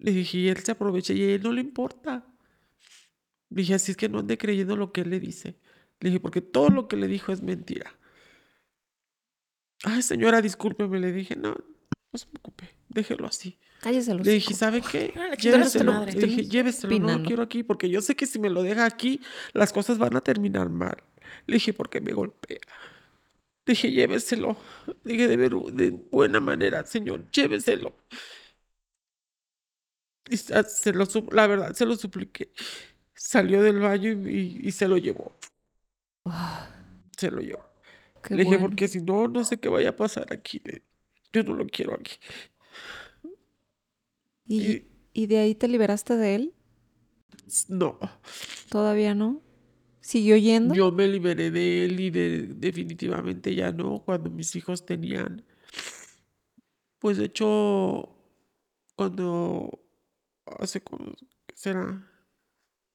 [0.03, 2.27] Le dije, y él se aprovecha y a él no le importa.
[3.51, 5.57] Le dije, así es que no ande creyendo lo que él le dice.
[6.01, 7.97] Le dije, porque todo lo que le dijo es mentira.
[9.85, 13.59] Ay, señora, discúlpeme, le dije, no, no se preocupe, déjelo así.
[13.81, 15.13] Cállese Le dije, ¿sabe qué?
[15.41, 15.93] Lléveselo.
[15.93, 16.13] madre.
[16.13, 18.85] Le dije, lléveselo, no lo quiero aquí, porque yo sé que si me lo deja
[18.85, 19.21] aquí,
[19.53, 20.97] las cosas van a terminar mal.
[21.47, 22.59] Le dije, porque me golpea.
[23.67, 24.57] Le dije, lléveselo.
[25.05, 27.97] Le dije, de, ver- de buena manera, señor, lléveselo.
[30.33, 32.53] Y se lo, la verdad, se lo supliqué.
[33.15, 34.31] Salió del baño y,
[34.63, 35.37] y- y se lo llevó.
[37.17, 37.65] Se lo llevó.
[38.31, 38.67] Le dije, bueno.
[38.67, 40.63] porque si no, no sé qué vaya a pasar aquí.
[41.33, 42.13] Yo no lo quiero aquí.
[44.47, 46.55] ¿Y, y de ahí te liberaste de él?
[47.69, 47.99] No.
[48.69, 49.43] ¿Todavía no?
[50.01, 50.75] ¿Siguió yendo?
[50.75, 55.45] Yo me liberé de él y de, definitivamente ya no, cuando mis hijos tenían,
[56.99, 58.17] pues de hecho,
[58.97, 59.82] cuando
[60.59, 61.13] hace como,
[61.47, 62.09] ¿qué será?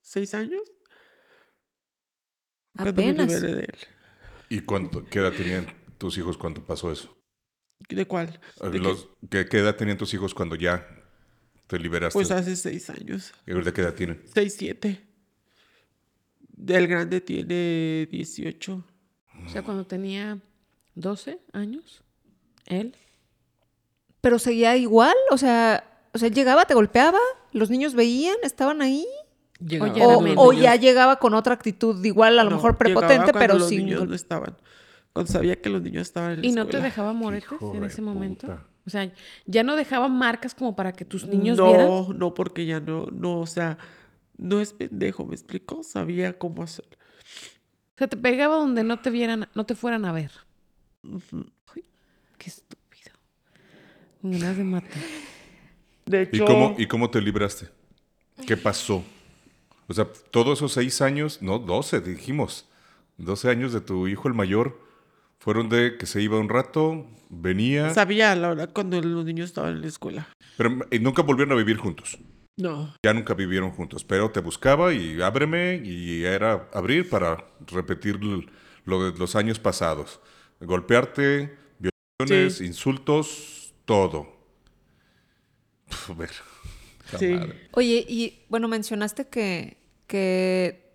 [0.02, 0.62] ¿Seis años?
[2.74, 3.28] Me Apenas.
[3.28, 3.78] liberé de él.
[4.50, 5.68] ¿Y cuánto, qué edad tenían
[5.98, 7.18] tus hijos cuando pasó eso?
[7.90, 8.40] ¿De cuál?
[8.62, 8.80] Eh, ¿De qué?
[8.80, 10.88] los- ¿qué, qué edad tenían tus hijos cuando ya
[11.68, 12.14] te liberaste?
[12.18, 14.24] Pues hace seis años, ¿Y ahorita qué edad tienen?
[14.34, 15.04] seis, siete.
[16.68, 18.84] El grande tiene 18.
[19.46, 20.40] O sea, cuando tenía
[20.96, 22.04] 12 años,
[22.66, 22.96] él.
[24.22, 27.20] Pero seguía igual, o sea, o sea, él llegaba, te golpeaba,
[27.52, 29.06] los niños veían, estaban ahí.
[29.60, 33.32] Llegaba ya era O, ya llegaba con otra actitud, igual a lo No, mejor prepotente,
[33.32, 34.58] cuando pero los sin niños no estaban.
[35.14, 37.84] Cuando sabía que los niños estaban en la ¿Y no te dejaba moretes Hijo en
[37.84, 38.48] ese momento?
[38.48, 38.66] puta.
[38.86, 39.12] O sea,
[39.46, 41.88] ya no dejaba marcas como para que tus niños no, vieran.
[41.88, 43.78] No, no, porque ya no, no, o sea,
[44.38, 45.84] no es pendejo, ¿me explico?
[45.84, 46.86] Sabía cómo hacer.
[46.86, 50.32] O sea, te pegaba donde no te vieran, no te fueran a ver.
[52.38, 53.12] qué estúpido.
[54.22, 55.02] Con ganas de matar.
[56.08, 57.68] De hecho, ¿Y cómo, ¿Y cómo te libraste?
[58.48, 59.04] ¿Qué pasó?
[59.88, 62.66] O sea, todos esos seis años, no, doce, dijimos.
[63.18, 64.80] Doce años de tu hijo el mayor
[65.40, 67.94] fueron de que se iba un rato, venía.
[67.94, 70.28] sabía la hora cuando los niños estaban en la escuela.
[70.58, 72.18] Pero y nunca volvieron a vivir juntos.
[72.58, 72.94] No.
[73.04, 74.04] Ya nunca vivieron juntos.
[74.04, 78.20] Pero te buscaba y ábreme y era abrir para repetir
[78.86, 80.20] lo de los años pasados.
[80.60, 82.66] Golpearte, violaciones, Sí.
[82.66, 84.37] insultos, todo.
[85.90, 86.32] Pf, a ver.
[87.14, 87.28] la Sí.
[87.28, 87.70] madre.
[87.74, 89.78] Oye, y bueno, mencionaste que,
[90.08, 90.92] que,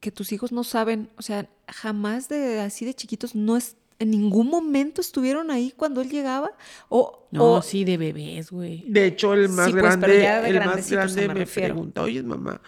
[0.00, 4.10] que tus hijos no saben, o sea, jamás de así de chiquitos, no es, en
[4.10, 6.52] ningún momento estuvieron ahí cuando él llegaba.
[6.88, 8.84] O, No, o- sí, de bebés, güey.
[8.88, 12.22] De hecho, el más Sí, pues, pero grande, el más grande me me, pregunta, oye,
[12.22, 12.60] mamá,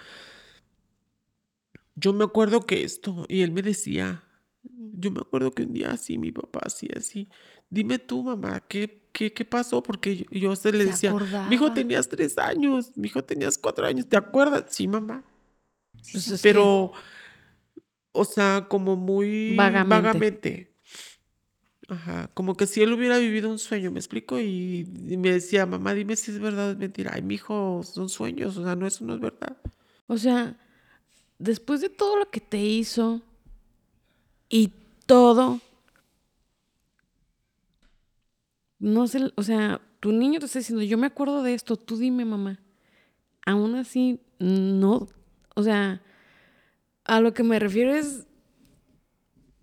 [1.96, 4.24] yo me acuerdo que esto, y él me decía,
[4.92, 7.28] yo me acuerdo que un día así, mi papá así, así,
[7.70, 9.82] dime tú, mamá, ¿qué, qué, qué pasó?
[9.82, 11.48] Porque yo, yo se le decía, acordaba.
[11.48, 14.64] mi hijo tenías tres años, mi hijo tenías cuatro años, ¿te acuerdas?
[14.68, 15.24] Sí, mamá.
[16.12, 16.92] Que- Pero,
[18.12, 19.96] o sea, como muy Vagamente.
[20.02, 20.74] vagamente.
[21.88, 24.40] Ajá, como que si él hubiera vivido un sueño, ¿me explico?
[24.40, 27.10] Y, y me decía, mamá, dime si es verdad o es mentira.
[27.14, 29.56] Ay, mi hijo, son sueños, o sea, no, eso no es verdad.
[30.06, 30.56] O sea,
[31.38, 33.20] después de todo lo que te hizo
[34.48, 34.72] y
[35.06, 35.60] todo,
[38.84, 41.96] no sé, o sea, tu niño te está diciendo, yo me acuerdo de esto, tú
[41.96, 42.60] dime, mamá.
[43.46, 45.08] Aún así, no,
[45.54, 46.02] o sea,
[47.04, 48.26] a lo que me refiero es,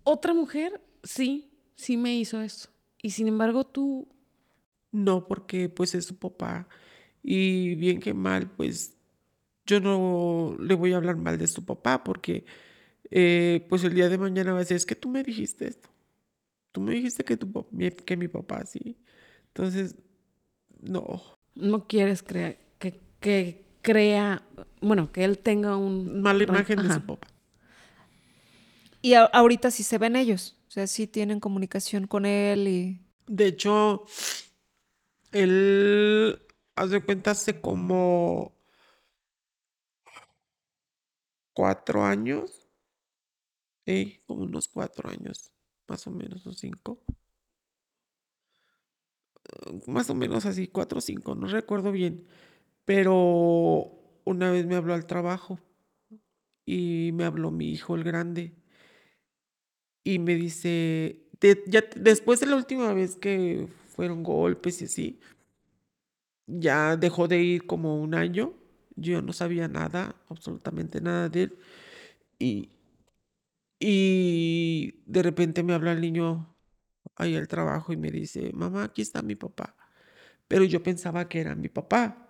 [0.02, 2.70] otra mujer, sí, sí me hizo eso.
[3.00, 4.08] Y sin embargo, tú,
[4.90, 6.68] No, porque pues es su papá.
[7.22, 8.96] Y bien que mal, pues
[9.66, 12.44] yo no le voy a hablar mal de su papá porque
[13.10, 15.91] eh, pues el día de mañana va a decir, es que tú me dijiste esto.
[16.72, 17.66] Tú me dijiste que, tu,
[18.06, 18.98] que mi papá sí.
[19.48, 19.96] Entonces,
[20.80, 21.22] no.
[21.54, 24.42] no quieres creer, que, que crea,
[24.80, 26.22] bueno, que él tenga un...
[26.22, 27.28] Mala imagen de su papá.
[29.00, 33.00] y a- ahorita sí se ven ellos, o sea, sí tienen comunicación con él y...
[33.26, 34.04] De hecho,
[35.32, 36.46] él,
[36.76, 38.54] haz de cuenta, hace como
[41.54, 42.68] cuatro años,
[43.86, 45.51] sí, como unos cuatro años,
[45.92, 46.98] más o menos, o cinco.
[49.86, 52.26] Más o menos así, cuatro o cinco, no recuerdo bien.
[52.86, 53.92] Pero
[54.24, 55.60] una vez me habló al trabajo
[56.64, 58.54] y me habló mi hijo, el grande,
[60.02, 61.26] y me dice,
[61.66, 65.20] ya después de la última vez que fueron golpes y así,
[66.46, 68.54] ya dejó de ir como un año.
[68.96, 71.58] Yo no sabía nada, absolutamente nada de él.
[72.38, 72.70] Y,
[73.84, 76.54] y de repente me habla el niño
[77.16, 79.74] ahí al trabajo y me dice, mamá, aquí está mi papá.
[80.46, 82.28] Pero yo pensaba que era mi papá.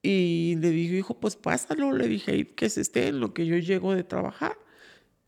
[0.00, 1.92] Y le dije, hijo, pues pásalo.
[1.92, 4.56] Le dije, "Ahí que se esté en lo que yo llego de trabajar.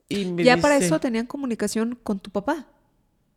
[0.09, 2.67] Y me ya para eso tenían comunicación con tu papá.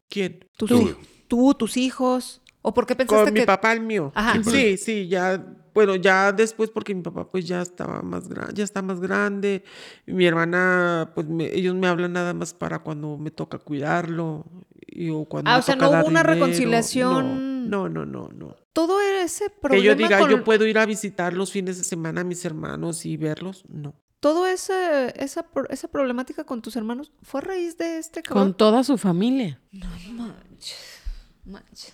[0.08, 0.48] ¿quién?
[0.56, 0.98] Tus Tú.
[1.28, 2.42] tú, tus hijos.
[2.62, 4.14] ¿O por qué pensaste Con mi papá, el mío.
[4.16, 4.42] Ajá.
[4.44, 5.44] Sí, sí, ya,
[5.74, 9.64] bueno, ya después porque mi papá pues ya estaba más grande, ya está más grande.
[10.06, 14.46] Mi hermana, pues me- ellos me hablan nada más para cuando me toca cuidarlo.
[14.94, 16.34] Y, o cuando Ah, me o sea, toca no dar hubo una dinero.
[16.46, 17.70] reconciliación.
[17.70, 18.30] No, no, no, no.
[18.36, 18.56] no.
[18.74, 21.84] todo ese Que problema yo diga, con- yo puedo ir a visitar los fines de
[21.84, 23.94] semana a mis hermanos y verlos, no.
[24.22, 28.34] todo ese, esa, pro- esa problemática con tus hermanos fue a raíz de este Con
[28.36, 28.54] cabrón.
[28.56, 29.60] toda su familia.
[29.72, 31.00] No manches,
[31.46, 31.94] manches.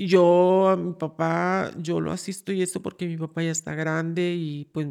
[0.00, 3.74] Y yo a mi papá, yo lo asisto y eso porque mi papá ya está
[3.74, 4.86] grande y pues,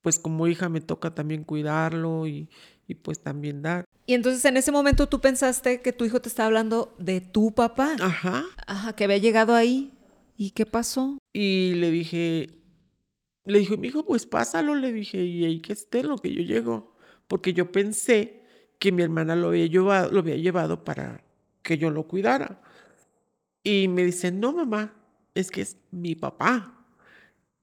[0.00, 2.48] pues como hija me toca también cuidarlo y,
[2.86, 3.84] y pues también dar.
[4.06, 7.52] Y entonces en ese momento tú pensaste que tu hijo te estaba hablando de tu
[7.52, 7.96] papá.
[8.00, 8.44] Ajá.
[8.68, 9.92] Ajá, que había llegado ahí.
[10.36, 11.18] ¿Y qué pasó?
[11.32, 12.46] Y le dije,
[13.44, 16.42] le dije, mi hijo, pues pásalo, le dije, y ahí que esté lo que yo
[16.42, 16.94] llego.
[17.26, 18.44] Porque yo pensé
[18.78, 21.24] que mi hermana lo había llevado, lo había llevado para
[21.64, 22.62] que yo lo cuidara.
[23.64, 24.94] Y me dice, no, mamá,
[25.34, 26.84] es que es mi papá.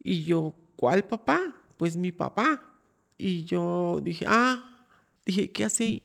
[0.02, 1.56] Y yo, ¿cuál papá?
[1.78, 2.64] Pues mi papá.
[3.18, 4.86] Y yo dije, ah,
[5.26, 6.04] dije, ¿qué hace ahí?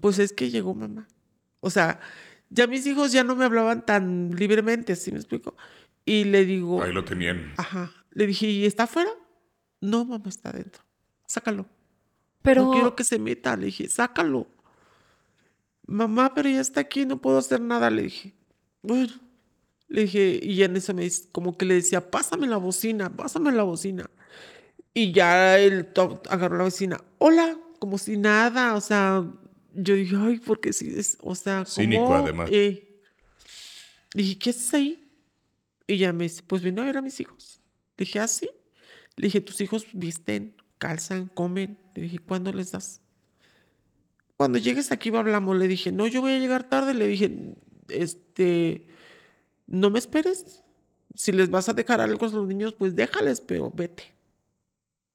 [0.00, 1.08] Pues es que llegó mamá.
[1.60, 2.00] O sea,
[2.50, 5.56] ya mis hijos ya no me hablaban tan libremente, ¿sí me explico?
[6.04, 7.52] Y le digo, Ahí lo tenían.
[7.56, 9.10] ajá, le dije, ¿y está afuera?
[9.80, 10.82] No, mamá, está adentro.
[11.26, 11.66] Sácalo.
[12.42, 13.56] Pero No quiero que se meta.
[13.56, 14.48] Le dije, sácalo.
[15.90, 18.32] Mamá, pero ya está aquí, no puedo hacer nada, le dije.
[18.80, 19.12] Bueno,
[19.88, 23.50] le dije, y en eso me dice, como que le decía, pásame la bocina, pásame
[23.50, 24.08] la bocina.
[24.94, 25.88] Y ya él
[26.28, 29.28] agarró la bocina, hola, como si nada, o sea,
[29.74, 31.66] yo dije, ay, porque sí, es, o sea, como...
[31.66, 32.48] Cínico, además.
[32.52, 33.02] Eh,
[34.14, 35.12] dije, ¿qué haces ahí?
[35.88, 37.60] Y ya me dice, pues vino a ver a mis hijos.
[37.96, 38.48] Le dije, ¿ah, sí?
[39.16, 41.80] Le dije, tus hijos visten, calzan, comen.
[41.96, 43.00] Le dije, ¿cuándo les das?
[44.40, 45.58] Cuando llegues aquí hablamos.
[45.58, 46.94] Le dije, no, yo voy a llegar tarde.
[46.94, 47.58] Le dije,
[47.90, 48.86] este,
[49.66, 50.64] no me esperes.
[51.14, 54.04] Si les vas a dejar algo a los niños, pues déjales, pero vete.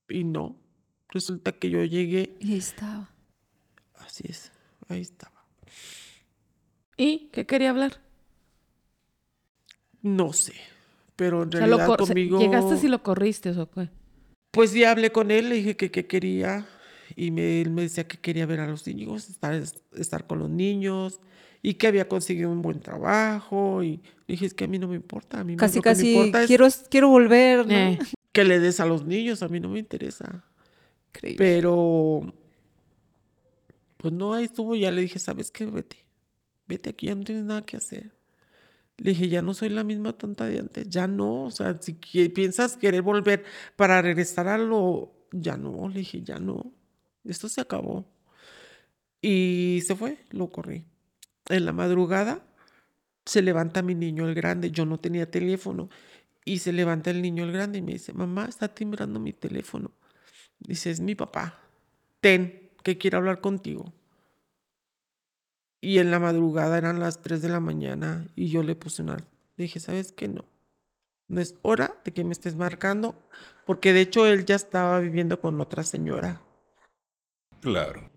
[0.10, 0.56] Y no.
[1.10, 2.38] Resulta que yo llegué.
[2.40, 3.10] Y ahí estaba.
[3.96, 4.52] Así es,
[4.90, 5.44] ahí estaba.
[6.96, 8.00] ¿Y qué quería hablar?
[10.04, 10.54] No sé,
[11.16, 12.38] pero en realidad conmigo...
[12.38, 13.90] ¿Llegaste y lo corriste o qué?
[14.52, 16.68] Pues ya hablé con él, le dije que qué quería
[17.16, 19.62] y me, él me decía que quería ver a los niños, estar,
[19.94, 21.20] estar con los niños
[21.62, 24.96] y que había conseguido un buen trabajo y dije, es que a mí no me
[24.96, 28.00] importa, a mí casi, lo casi que me importa quiero, quiero volver, eh.
[28.32, 30.44] que le des a los niños, a mí no me interesa.
[31.38, 32.34] Pero,
[33.98, 35.66] pues no, ahí estuvo, ya le dije, ¿sabes qué?
[35.66, 36.06] Vete,
[36.68, 38.12] vete aquí, ya no tienes nada que hacer.
[38.98, 41.94] Le dije, ya no soy la misma tonta de antes, ya no, o sea, si
[42.30, 43.44] piensas querer volver
[43.76, 46.72] para regresar a lo, ya no, le dije, ya no,
[47.26, 48.06] esto se acabó.
[49.22, 50.86] Y se fue, lo corrí.
[51.50, 52.46] En la madrugada
[53.26, 55.90] se levanta mi niño el grande, yo no tenía teléfono,
[56.44, 59.92] y se levanta el niño el grande y me dice, mamá, está timbrando mi teléfono.
[60.60, 61.60] Dice, es mi papá,
[62.22, 63.94] ten, que quiero hablar contigo.
[65.82, 69.18] Y en la madrugada eran las 3 de la mañana y yo le puse una...
[69.58, 70.28] dije, ¿sabes qué?
[70.28, 70.46] No.
[71.28, 73.16] No es hora de que me estés marcando,
[73.66, 76.45] porque de hecho él ya estaba viviendo con otra señora.
[77.62, 78.10] Claro.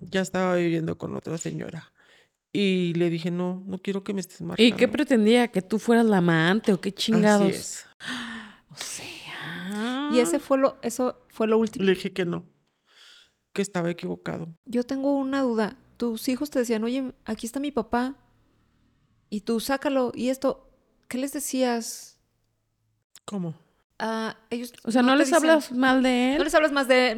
[0.00, 1.92] Ya estaba viviendo con otra señora.
[2.52, 4.68] Y le dije, no, no quiero que me estés marcando.
[4.68, 5.48] ¿Y qué pretendía?
[5.48, 7.48] ¿Que tú fueras la amante o qué chingados?
[7.48, 7.86] Así es.
[8.72, 10.10] O sea.
[10.12, 11.84] Y ese fue lo, eso fue lo último.
[11.84, 12.46] Le dije que no,
[13.52, 14.54] que estaba equivocado.
[14.64, 18.16] Yo tengo una duda tus hijos te decían, oye, aquí está mi papá,
[19.28, 20.72] y tú sácalo, y esto,
[21.08, 22.18] ¿qué les decías?
[23.26, 23.54] ¿Cómo?
[24.02, 26.38] Ah, ellos o sea, no, les hablas mal de él.
[26.38, 27.12] No les hablas más de,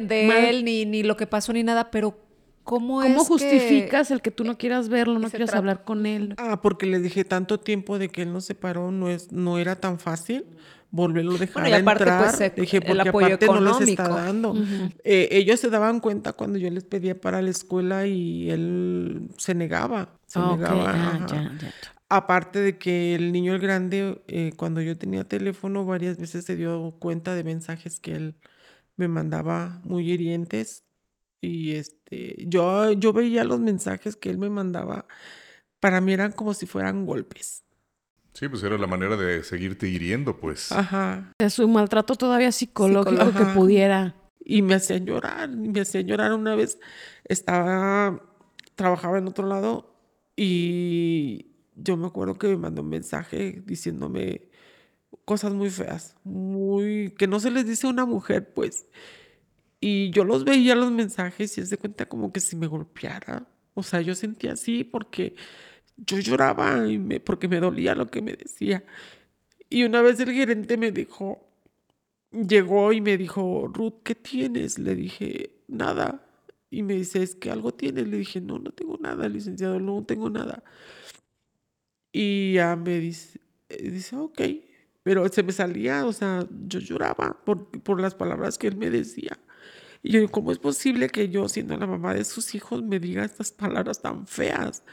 [0.49, 2.19] él, ni, ni lo que pasó, ni nada, pero
[2.63, 6.35] ¿cómo, ¿Cómo es justificas el que tú no quieras verlo, no quieras hablar con él?
[6.37, 9.77] Ah, porque le dije tanto tiempo de que él nos separó, no, es, no era
[9.77, 10.45] tan fácil
[10.93, 12.35] volverlo a dejar bueno, y aparte, entrar.
[12.37, 13.73] Pues, dije, porque el apoyo aparte económico.
[13.73, 14.55] no les está dando.
[15.03, 19.55] Eh, ellos se daban cuenta cuando yo les pedía para la escuela y él se
[19.55, 20.09] negaba.
[20.27, 20.91] Se negaba.
[20.91, 21.73] Ah, ya, ya.
[22.15, 26.55] Aparte de que el niño el grande, eh, cuando yo tenía teléfono, varias veces se
[26.55, 28.35] dio cuenta de mensajes que él
[28.97, 30.83] me mandaba muy hirientes.
[31.41, 35.07] Y este, yo, yo veía los mensajes que él me mandaba.
[35.79, 37.63] Para mí eran como si fueran golpes.
[38.33, 40.71] Sí, pues era la manera de seguirte hiriendo, pues.
[40.71, 41.33] Ajá.
[41.39, 44.13] Es un maltrato todavía psicológico que pudiera.
[44.39, 46.77] Y me hacían llorar, me hacían llorar una vez.
[47.23, 48.21] Estaba,
[48.75, 49.95] trabajaba en otro lado
[50.35, 54.49] y yo me acuerdo que me mandó un mensaje diciéndome
[55.25, 58.87] cosas muy feas, muy, que no se les dice a una mujer, pues.
[59.79, 63.47] Y yo los veía los mensajes y se cuenta como que si me golpeara.
[63.73, 65.35] O sea, yo sentía así porque
[65.97, 68.83] yo lloraba y me, porque me dolía lo que me decía.
[69.69, 71.47] Y una vez el gerente me dijo,
[72.31, 74.79] llegó y me dijo, Ruth, ¿qué tienes?
[74.79, 76.25] Le dije, nada.
[76.69, 78.07] Y me dice, es que algo tienes.
[78.07, 80.63] Le dije, no, no tengo nada, licenciado, no tengo nada.
[82.13, 84.41] Y ya me dice, eh, dice, ok.
[85.03, 88.89] Pero se me salía, o sea, yo lloraba por, por las palabras que él me
[88.89, 89.37] decía.
[90.03, 93.25] Y yo, ¿cómo es posible que yo, siendo la mamá de sus hijos, me diga
[93.25, 94.83] estas palabras tan feas?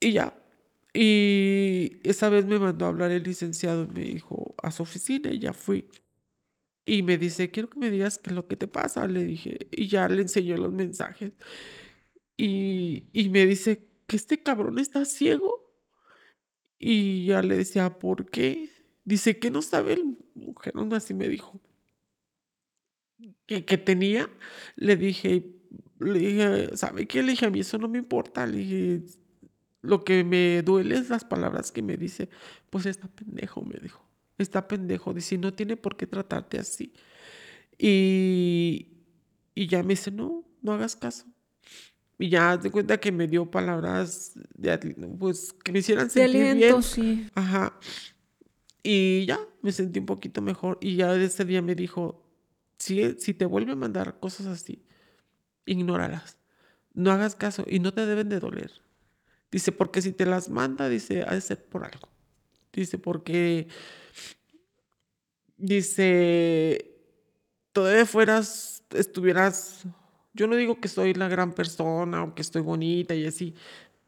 [0.00, 0.36] Y ya.
[0.94, 5.30] Y esa vez me mandó a hablar el licenciado y me dijo a su oficina
[5.32, 5.88] y ya fui.
[6.86, 9.06] Y me dice, quiero que me digas qué es lo que te pasa.
[9.08, 11.32] Le dije, y ya le enseñó los mensajes.
[12.36, 15.65] Y, y me dice, que este cabrón está ciego.
[16.78, 18.70] Y ya le decía, ¿por qué?
[19.04, 21.60] Dice que no sabe el mujer, así me dijo.
[23.46, 24.28] Que, que tenía,
[24.74, 25.56] le dije,
[26.00, 27.22] le dije, ¿sabe qué?
[27.22, 28.46] Le dije, a mí eso no me importa.
[28.46, 29.02] Le dije,
[29.82, 32.28] lo que me duele es las palabras que me dice,
[32.70, 34.04] pues está pendejo, me dijo.
[34.38, 36.92] Está pendejo, dice, no tiene por qué tratarte así.
[37.78, 38.88] Y,
[39.54, 41.26] y ya me dice, no, no hagas caso.
[42.18, 44.78] Y ya de cuenta que me dio palabras de,
[45.18, 46.82] pues, que me hicieran sentir de aliento, bien.
[46.82, 47.30] Sí.
[47.34, 47.78] Ajá.
[48.82, 50.78] Y ya me sentí un poquito mejor.
[50.80, 52.24] Y ya ese día me dijo,
[52.78, 54.82] si, si te vuelve a mandar cosas así,
[55.66, 56.38] ignóralas.
[56.94, 58.86] No hagas caso y no te deben de doler
[59.50, 62.08] Dice, porque si te las manda, dice, ha de ser por algo.
[62.72, 63.68] Dice, porque,
[65.56, 66.94] dice,
[67.72, 69.84] todavía fueras, estuvieras,
[70.36, 73.54] yo no digo que soy la gran persona o que estoy bonita y así,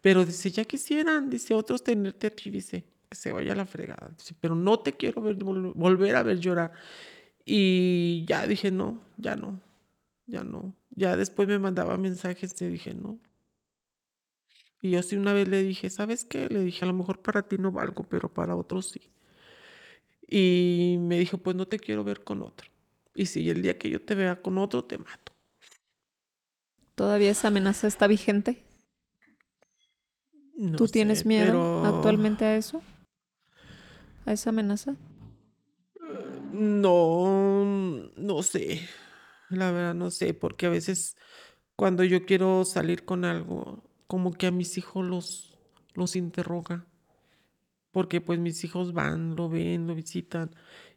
[0.00, 4.10] pero dice, ya quisieran, dice, otros tenerte aquí, dice, que se vaya a la fregada.
[4.16, 6.72] Dice, pero no te quiero ver, volver a ver llorar.
[7.44, 9.60] Y ya dije, no, ya no,
[10.26, 10.74] ya no.
[10.90, 13.18] Ya después me mandaba mensajes y dije, no,
[14.80, 16.48] y yo así una vez le dije, ¿sabes qué?
[16.48, 19.00] Le dije, a lo mejor para ti no valgo, pero para otros sí.
[20.28, 22.68] Y me dijo, pues no te quiero ver con otro.
[23.14, 25.32] Y si el día que yo te vea con otro, te mato.
[26.98, 28.64] ¿Todavía esa amenaza está vigente?
[30.76, 32.82] ¿Tú tienes miedo actualmente a eso?
[34.26, 34.96] ¿A esa amenaza?
[36.50, 38.80] No, no sé.
[39.48, 41.16] La verdad no sé, porque a veces
[41.76, 45.56] cuando yo quiero salir con algo, como que a mis hijos los,
[45.94, 46.84] los interroga.
[47.92, 50.50] Porque pues mis hijos van, lo ven, lo visitan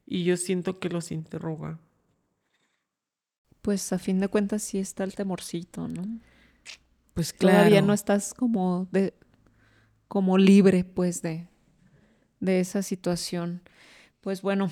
[0.07, 1.79] y yo siento que los interroga.
[3.61, 6.03] Pues a fin de cuentas sí está el temorcito, ¿no?
[7.13, 7.57] Pues claro.
[7.57, 9.13] Todavía no estás como de
[10.07, 11.47] como libre pues de
[12.39, 13.61] de esa situación.
[14.19, 14.69] Pues bueno,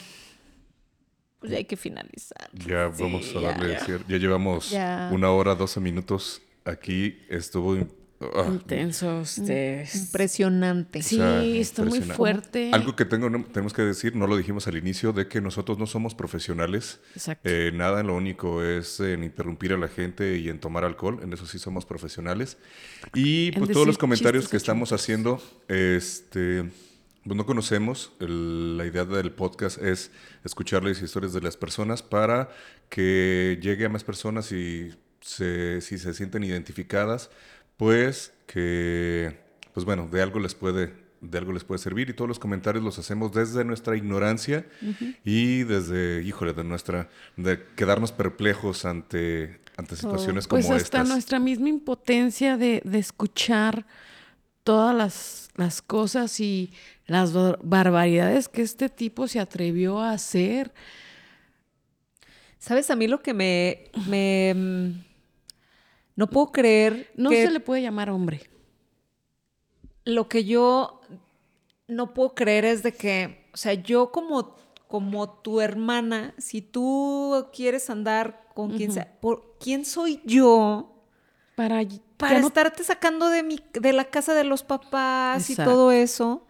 [1.39, 2.49] pues ya hay que finalizar.
[2.53, 4.71] Ya vamos a darle ya, ya llevamos
[5.11, 7.19] una hora, doce minutos aquí.
[7.29, 7.77] Estuvo
[8.21, 9.87] Ah, Intenso, este...
[9.93, 11.01] Impresionante.
[11.01, 11.21] Sí,
[11.59, 12.71] está muy fuerte.
[12.73, 15.87] Algo que tengo, tenemos que decir, no lo dijimos al inicio, de que nosotros no
[15.87, 16.99] somos profesionales.
[17.15, 17.49] Exacto.
[17.49, 21.31] Eh, nada, lo único es en interrumpir a la gente y en tomar alcohol, en
[21.31, 22.57] eso sí somos profesionales.
[23.13, 26.65] Y pues todos los comentarios que estamos haciendo, este...
[27.23, 30.09] Pues no conocemos, la idea del podcast es
[30.45, 32.49] escuchar las historias de las personas para
[32.89, 37.29] que llegue a más personas y se, si se sienten identificadas,
[37.80, 39.38] pues que,
[39.73, 42.84] pues bueno, de algo les puede, de algo les puede servir y todos los comentarios
[42.84, 44.68] los hacemos desde nuestra ignorancia
[45.23, 47.07] y desde, híjole, de nuestra,
[47.38, 50.73] de quedarnos perplejos ante, ante situaciones como estas.
[50.73, 53.85] Pues hasta nuestra misma impotencia de, escuchar
[54.65, 56.73] todas las, las, cosas y
[57.07, 57.31] las
[57.64, 60.73] barbaridades que este tipo se atrevió a hacer.
[62.57, 62.89] ¿Sabes?
[62.89, 65.09] A mí lo que me, me mm,
[66.19, 67.09] no puedo creer.
[67.15, 68.41] No se le puede llamar hombre.
[70.03, 70.99] Lo que yo
[71.87, 74.57] no puedo creer es de que, o sea, yo como,
[74.89, 80.93] como tu hermana, si tú quieres andar con quien sea, ¿por quién soy yo?
[81.55, 81.85] Para,
[82.17, 86.45] para estarte sacando de, mi, de la casa de los papás y todo eso.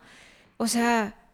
[0.58, 1.30] O sea,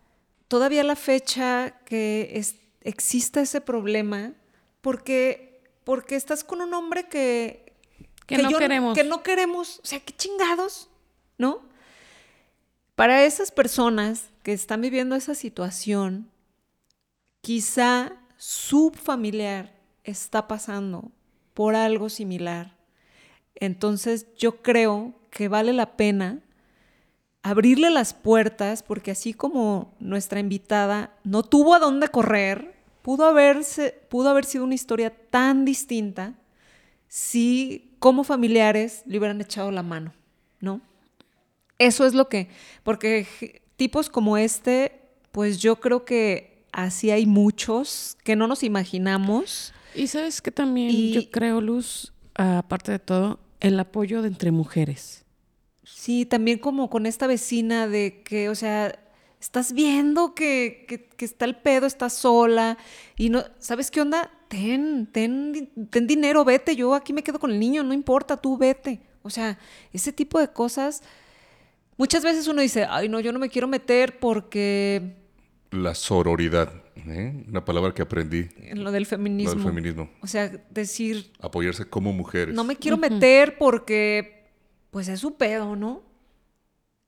[0.49, 2.43] todavía la fecha que
[2.81, 4.33] exista ese problema,
[4.81, 7.64] porque, porque estás con un hombre que
[8.25, 8.97] que, no queremos.
[8.97, 9.79] Que no queremos.
[9.83, 10.89] O sea, qué chingados,
[11.37, 11.61] ¿no?
[12.95, 16.29] Para esas personas que están viviendo esa situación,
[17.41, 21.11] quizá su familiar está pasando
[21.53, 22.75] por algo similar.
[23.55, 26.39] Entonces yo creo que vale la pena
[27.43, 33.91] abrirle las puertas porque así como nuestra invitada no tuvo a dónde correr, pudo, haberse,
[34.09, 36.33] pudo haber sido una historia tan distinta
[37.15, 40.11] si como familiares le hubieran echado la mano,
[40.59, 40.81] ¿no?
[41.79, 42.49] Eso es lo que,
[42.83, 44.99] porque tipos como este,
[45.31, 49.73] pues yo creo que así hay muchos que no nos imaginamos.
[49.95, 55.23] Y sabes que también yo creo, Luz, aparte de todo, el apoyo de entre mujeres.
[55.85, 58.99] Sí, también como con esta vecina de que, o sea,
[59.39, 60.85] estás viendo que,
[61.15, 62.77] que, está el pedo, está sola
[63.15, 64.29] y no, ¿sabes qué onda?
[64.47, 68.57] Ten, ten, ten dinero, vete, yo aquí me quedo con el niño, no importa, tú
[68.57, 69.01] vete.
[69.21, 69.57] O sea,
[69.91, 71.01] ese tipo de cosas,
[71.97, 75.15] muchas veces uno dice, ay, no, yo no me quiero meter porque...
[75.71, 77.43] La sororidad, ¿eh?
[77.47, 78.47] una palabra que aprendí.
[78.57, 79.55] En lo del feminismo.
[79.55, 80.09] Lo del feminismo.
[80.21, 81.31] O sea, decir...
[81.41, 82.53] Apoyarse como mujeres.
[82.53, 84.51] No me quiero meter porque,
[84.91, 86.03] pues es su pedo, ¿no?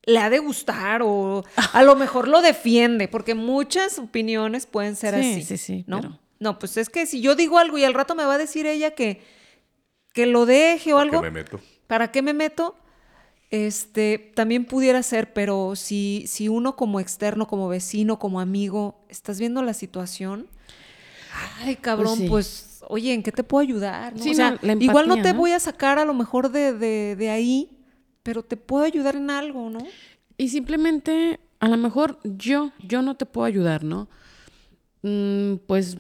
[0.08, 1.44] le ha de gustar o
[1.74, 5.44] a lo mejor lo defiende, porque muchas opiniones pueden ser así.
[5.44, 6.18] Sí, sí, ¿no?
[6.40, 8.66] No, pues es que si yo digo algo y al rato me va a decir
[8.66, 9.22] ella que,
[10.14, 11.22] que lo deje o algo.
[11.22, 11.60] ¿Para qué me meto?
[11.88, 12.76] ¿Para qué me meto?
[13.50, 19.40] Este, también pudiera ser, pero si, si uno como externo, como vecino, como amigo, estás
[19.40, 20.48] viendo la situación,
[21.60, 24.14] ay, cabrón, pues, pues oye, ¿en qué te puedo ayudar?
[24.16, 27.70] o sea, igual no te voy a sacar a lo mejor de, de, de ahí,
[28.22, 29.80] pero te puedo ayudar en algo, ¿no?
[30.38, 34.10] Y simplemente, a lo mejor yo, yo no te puedo ayudar, ¿no?
[35.04, 35.98] Mm, pues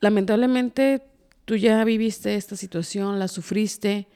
[0.00, 1.02] lamentablemente
[1.44, 4.08] tú ya viviste esta situación, la sufriste,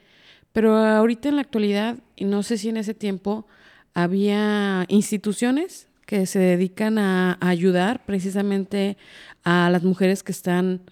[0.53, 3.47] pero ahorita en la actualidad, y no sé si en ese tiempo,
[3.95, 8.97] había instituciones que se dedican a, ayudar precisamente
[9.45, 10.83] a las mujeres que están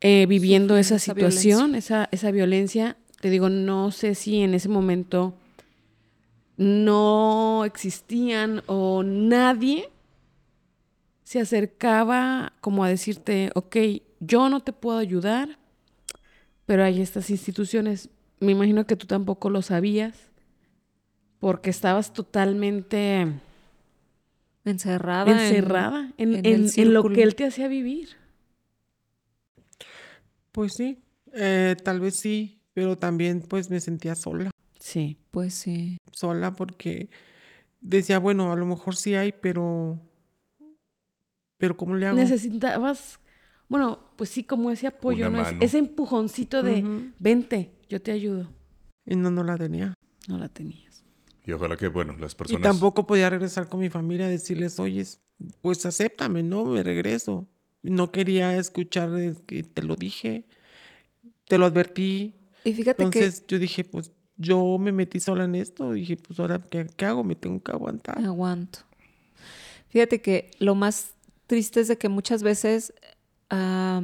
[0.00, 2.96] eh, viviendo esa situación, Esa, esa violencia.
[3.20, 5.34] Te digo, no sé si en ese momento
[6.56, 9.88] no existían o nadie
[11.28, 13.76] se acercaba como a decirte, ok,
[14.18, 15.58] yo no te puedo ayudar,
[16.64, 18.08] pero hay estas instituciones.
[18.40, 20.16] Me imagino que tú tampoco lo sabías
[21.38, 23.26] porque estabas totalmente
[24.64, 28.08] encerrada, encerrada en, lo que él te hacía vivir.
[30.50, 31.02] Pues sí,
[31.34, 34.50] eh, tal vez sí, pero también pues me sentía sola.
[34.80, 35.18] Sí.
[35.30, 35.98] Pues sí.
[36.10, 37.10] Sola porque
[37.82, 40.07] decía, bueno, a lo mejor sí hay, pero
[41.58, 42.16] pero ¿cómo le hago?
[42.16, 43.18] Necesitabas,
[43.68, 45.44] bueno, pues sí, como ese apoyo, ¿no?
[45.60, 48.48] Ese empujoncito de, vente, yo te ayudo.
[49.04, 49.94] Y no, no la tenía.
[50.28, 51.04] No la tenías.
[51.44, 52.60] Y ojalá que, bueno, las personas...
[52.60, 55.04] Y tampoco podía regresar con mi familia a decirles, oye,
[55.60, 57.48] pues acéptame, no, me regreso.
[57.82, 59.10] No quería escuchar
[59.46, 60.44] que te lo dije,
[61.46, 62.34] te lo advertí.
[62.64, 65.92] Y fíjate Entonces yo dije, pues yo me metí sola en esto.
[65.92, 67.24] Dije, pues ahora, ¿qué, qué hago?
[67.24, 68.18] Me tengo que aguantar.
[68.22, 68.80] aguanto.
[69.88, 71.14] Fíjate que lo más
[71.48, 72.94] triste es de que muchas veces,
[73.50, 74.02] ah,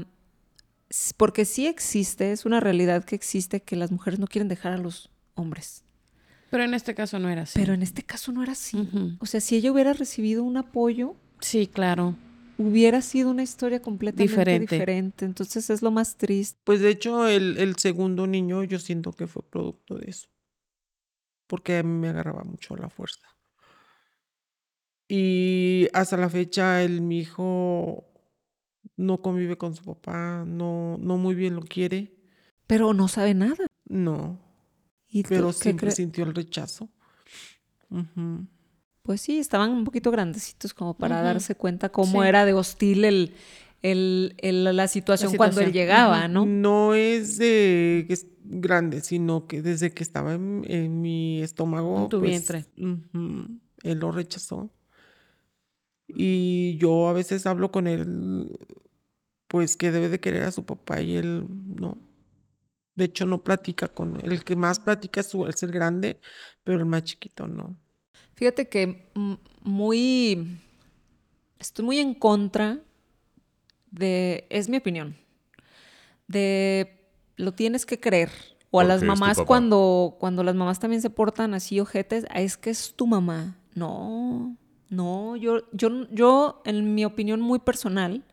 [1.17, 4.79] porque sí existe, es una realidad que existe que las mujeres no quieren dejar a
[4.79, 5.85] los hombres.
[6.51, 7.59] Pero en este caso no era así.
[7.59, 8.89] Pero en este caso no era así.
[9.19, 11.17] O sea, si ella hubiera recibido un apoyo.
[11.41, 12.15] Sí, claro.
[12.59, 15.25] Hubiera sido una historia completamente diferente.
[15.25, 16.61] Entonces es lo más triste.
[16.63, 20.29] Pues de hecho, el, el segundo niño yo siento que fue producto de eso.
[21.49, 23.34] Porque a mí me agarraba mucho la fuerza.
[25.17, 28.05] Y hasta la fecha, el, mi hijo
[28.97, 32.13] no convive con su papá, no, no muy bien lo quiere.
[32.67, 33.65] Pero no sabe nada.
[33.85, 34.41] No.
[35.09, 36.89] ¿Y pero siempre sintió el rechazo.
[39.03, 43.35] Pues sí, estaban un poquito grandecitos como para darse cuenta cómo era de hostil el,
[43.83, 46.45] el, la, situación cuando él llegaba, ¿no?
[46.45, 52.03] No es de que es grande, sino que desde que estaba en, mi estómago.
[52.03, 52.65] En tu pues, vientre.
[53.85, 54.73] él lo rechazó.
[56.07, 58.59] Y yo a veces hablo con él,
[59.49, 61.99] pues que debe de querer a su papá y él no.
[62.95, 64.33] De hecho, no platica con él.
[64.33, 66.21] El que más platica es, es el grande,
[66.63, 67.77] pero el más chiquito no.
[68.35, 69.11] Fíjate que
[69.63, 70.59] muy.
[71.59, 72.81] Estoy muy en contra
[73.91, 74.47] de.
[74.51, 75.17] Es mi opinión.
[76.29, 77.01] De.
[77.37, 78.31] Lo tienes que creer.
[78.71, 82.71] O a las mamás cuando, cuando las mamás también se portan así ojetes, es que
[82.71, 83.57] es tu mamá.
[83.75, 84.57] No.
[84.95, 88.25] No, yo, yo, yo, en mi opinión muy personal,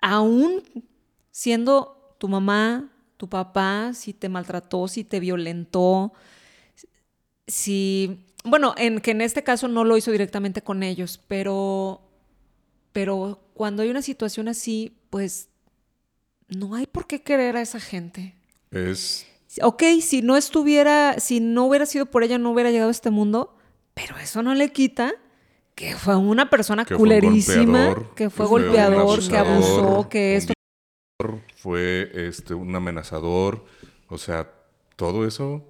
[0.00, 0.62] aún
[1.30, 6.12] siendo tu mamá, tu papá, si te maltrató, si te violentó,
[7.46, 12.00] si, bueno, en que en este caso no lo hizo directamente con ellos, pero,
[12.92, 15.48] pero cuando hay una situación así, pues
[16.48, 18.34] no hay por qué querer a esa gente.
[18.70, 19.26] Es.
[19.62, 23.10] Ok, si no estuviera, si no hubiera sido por ella, no hubiera llegado a este
[23.10, 23.56] mundo,
[23.94, 25.14] pero eso no le quita
[25.74, 30.52] que fue una persona culerísima, que fue golpeador, que abusó, que esto.
[31.56, 33.64] Fue este, un amenazador.
[34.08, 34.50] O sea,
[34.96, 35.64] todo eso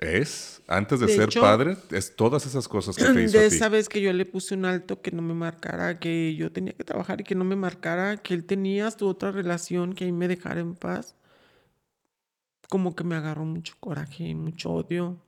[0.00, 3.38] es, antes de, ser padre, es todas esas cosas que te hizo.
[3.38, 6.50] De esa vez que yo le puse un alto que no me marcara, que yo
[6.52, 10.04] tenía que trabajar y que no me marcara, que él tenía su otra relación, que
[10.04, 11.16] ahí me dejara en paz.
[12.68, 15.18] Como que me agarró mucho coraje y mucho odio.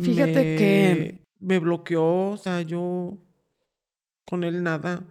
[0.00, 3.18] Fíjate que me bloqueó, o sea, yo
[4.26, 5.04] con él nada.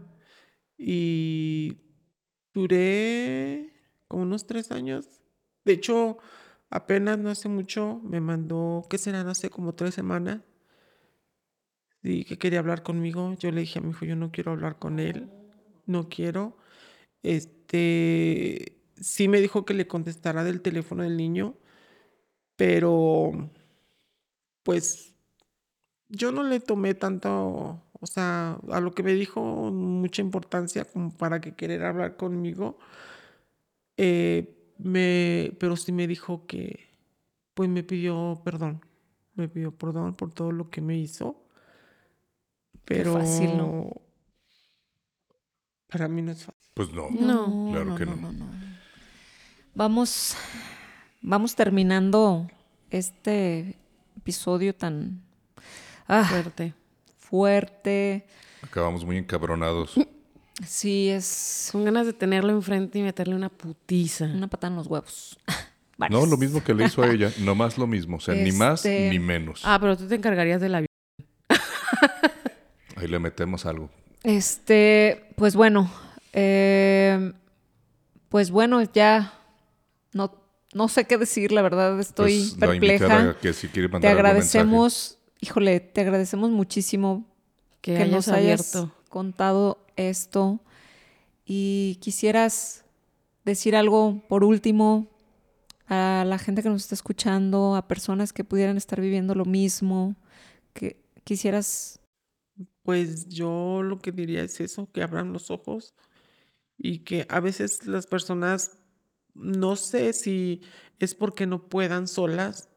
[0.77, 1.77] Y
[2.53, 3.73] duré
[4.07, 5.21] como unos tres años.
[5.65, 6.17] De hecho,
[6.69, 9.27] apenas no hace mucho me mandó, ¿qué serán?
[9.27, 10.41] Hace como tres semanas.
[12.01, 13.33] Y que quería hablar conmigo.
[13.39, 15.31] Yo le dije a mi hijo, yo no quiero hablar con él.
[15.85, 16.57] No quiero.
[17.23, 21.57] Este, sí me dijo que le contestara del teléfono del niño,
[22.55, 23.51] pero
[24.63, 25.15] pues
[26.09, 31.09] yo no le tomé tanto o sea, a lo que me dijo mucha importancia como
[31.09, 32.77] para que querer hablar conmigo.
[33.95, 36.89] Eh, me, pero sí me dijo que,
[37.53, 38.81] pues me pidió perdón.
[39.35, 41.47] Me pidió perdón por todo lo que me hizo.
[42.83, 43.89] Pero fácil, ¿no?
[45.87, 46.71] Para mí no es fácil.
[46.73, 47.09] Pues no.
[47.09, 48.17] No, claro que no.
[49.75, 50.35] Vamos,
[51.21, 52.49] vamos terminando
[52.89, 53.77] este
[54.17, 55.23] episodio tan
[56.05, 56.73] ah, fuerte
[57.33, 58.27] fuerte.
[58.61, 59.95] Acabamos muy encabronados.
[60.67, 61.69] Sí, es.
[61.71, 64.25] Con ganas de tenerlo enfrente y meterle una putiza.
[64.25, 65.39] Una patada en los huevos.
[66.11, 68.17] no, lo mismo que le hizo a ella, no más lo mismo.
[68.17, 69.61] O sea, ni más este, ni menos.
[69.63, 70.85] Ah, pero tú te encargarías de la
[72.95, 73.89] Ahí le metemos algo.
[74.21, 75.91] Este, pues bueno,
[76.33, 77.33] eh,
[78.29, 79.33] pues bueno, ya
[80.13, 80.35] no,
[80.75, 83.05] no sé qué decir, la verdad estoy Pues, perpleja.
[83.05, 87.25] invitada que si quiere te mandar agradecemos, híjole, te agradecemos muchísimo
[87.81, 88.95] Que, que, hayas nos hayas abierto.
[89.09, 90.61] contado esto.
[91.45, 92.85] Y quisieras
[93.43, 95.07] decir algo por último
[95.87, 100.15] a la gente que nos está escuchando, a personas que pudieran estar viviendo lo mismo,
[100.73, 101.99] que quisieras
[102.83, 105.93] Pues yo lo que diría es eso, que abran los ojos
[106.77, 108.77] y que a veces las personas,
[109.35, 110.61] no sé si
[110.99, 112.69] es porque no puedan solas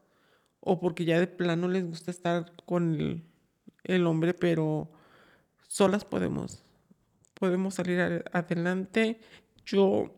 [0.67, 3.23] o porque ya de plano les gusta estar con
[3.85, 4.89] el, hombre, pero
[5.67, 6.61] solas podemos,
[7.33, 9.21] podemos salir adelante.
[9.65, 10.13] Yo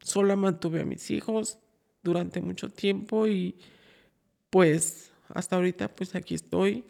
[0.00, 1.58] sola mantuve a mis hijos
[2.04, 3.56] durante mucho tiempo y
[4.50, 6.84] pues hasta ahorita pues aquí estoy.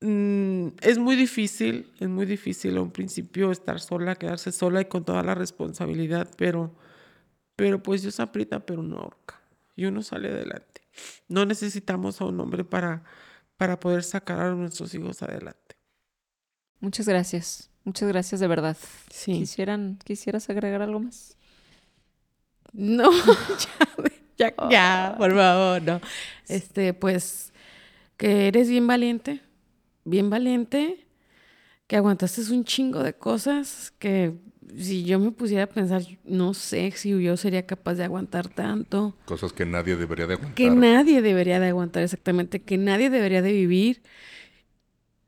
[0.00, 4.86] Mm, es muy difícil, es muy difícil a un principio estar sola, quedarse sola y
[4.86, 6.74] con toda la responsabilidad, pero,
[7.54, 9.40] pero pues Dios aprieta, pero no ahorca.
[9.76, 10.81] Y uno sale adelante.
[11.28, 13.02] No necesitamos a un hombre para,
[13.56, 15.76] para poder sacar a nuestros hijos adelante.
[16.80, 17.70] Muchas gracias.
[17.84, 18.76] Muchas gracias de verdad.
[19.10, 19.32] Sí.
[19.32, 21.36] Quisieran, ¿Quisieras agregar algo más?
[22.72, 23.10] No,
[24.38, 26.00] ya, ya, ya, por favor, no.
[26.48, 27.52] Este, pues,
[28.16, 29.42] que eres bien valiente,
[30.04, 31.06] bien valiente,
[31.86, 34.38] que aguantaste un chingo de cosas, que
[34.78, 39.14] si yo me pusiera a pensar, no sé si yo sería capaz de aguantar tanto,
[39.24, 40.54] Cosas que nadie debería de aguantar.
[40.54, 44.02] que nadie debería de aguantar exactamente, que nadie debería de vivir.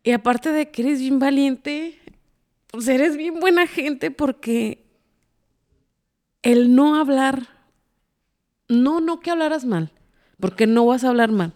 [0.02, 1.98] Y aparte de que eres bien valiente,
[2.70, 4.84] pues eres bien buena gente porque
[6.42, 7.48] el no hablar,
[8.68, 9.92] no, no que hablaras mal,
[10.38, 11.54] porque no vas a hablar mal.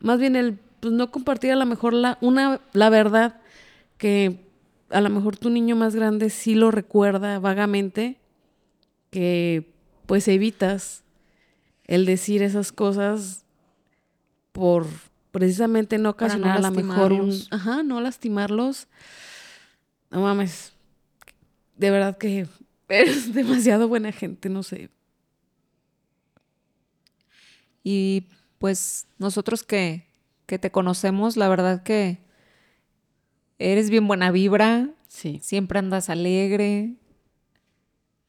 [0.00, 3.40] Más bien el pues, no compartir a lo mejor la, una, la verdad
[3.96, 4.45] que
[4.90, 8.18] a lo mejor tu niño más grande sí lo recuerda vagamente,
[9.10, 9.72] que
[10.06, 11.04] pues evitas
[11.84, 13.44] el decir esas cosas
[14.52, 14.86] por
[15.30, 17.32] precisamente no ocasionar a lo mejor un...
[17.50, 18.88] Ajá, no lastimarlos.
[20.10, 20.72] No mames.
[21.76, 22.46] De verdad que
[22.88, 24.90] eres demasiado buena gente, no sé.
[27.84, 30.06] Y pues nosotros que,
[30.46, 32.25] que te conocemos, la verdad que
[33.58, 35.40] eres bien buena vibra, Sí.
[35.42, 36.94] siempre andas alegre,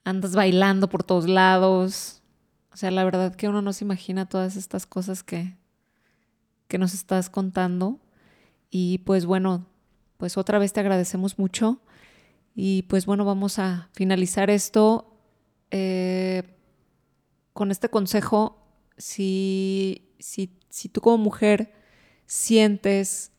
[0.04, 2.22] andas bailando por todos lados.
[2.72, 5.56] O sea, la verdad que uno no se imagina todas estas cosas que,
[6.68, 7.99] que nos estás contando.
[8.70, 9.66] Y pues bueno,
[10.18, 11.82] pues otra vez te agradecemos mucho.
[12.56, 15.14] Y pues bueno, vamos a finalizar esto
[15.72, 16.44] eh,
[17.54, 18.64] con este consejo.
[18.98, 21.74] Si, si, si tú como mujer
[22.26, 23.32] sientes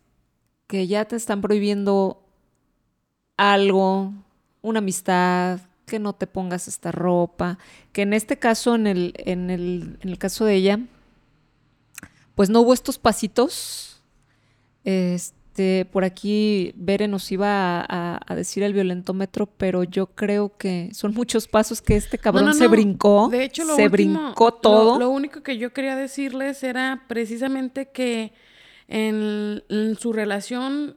[0.68, 2.22] que ya te están prohibiendo
[3.36, 4.12] algo,
[4.62, 7.58] una amistad, que no te pongas esta ropa,
[7.92, 10.78] que en este caso, en el, en el, en el caso de ella,
[12.34, 14.02] pues no hubo estos pasitos.
[14.84, 17.86] Este, por aquí Bere nos iba a,
[18.16, 22.44] a- a decir el violentómetro, pero yo creo que son muchos pasos que este cabrón
[22.44, 23.28] No, no, se brincó.
[23.28, 24.98] De hecho, lo se último- brincó lo- todo.
[24.98, 28.32] Lo, único que yo quería decirles era precisamente que
[28.88, 29.62] en,
[29.98, 30.96] su relación,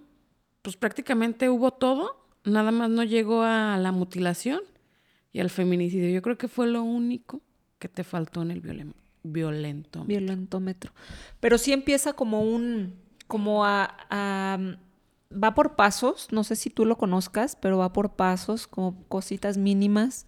[0.62, 4.62] pues prácticamente hubo todo, nada más no llegó a la mutilación
[5.34, 6.10] y al feminicidio.
[6.10, 7.42] Yo creo que fue lo único
[7.80, 8.94] que te faltó en el violen-
[9.24, 10.04] violento.
[10.06, 10.94] Violentómetro.
[11.40, 12.96] Pero sí empieza como un,
[13.28, 14.58] como a, a-
[15.32, 19.58] va por pasos, no sé si tú lo conozcas, pero va por pasos, como cositas
[19.58, 20.26] mínimas,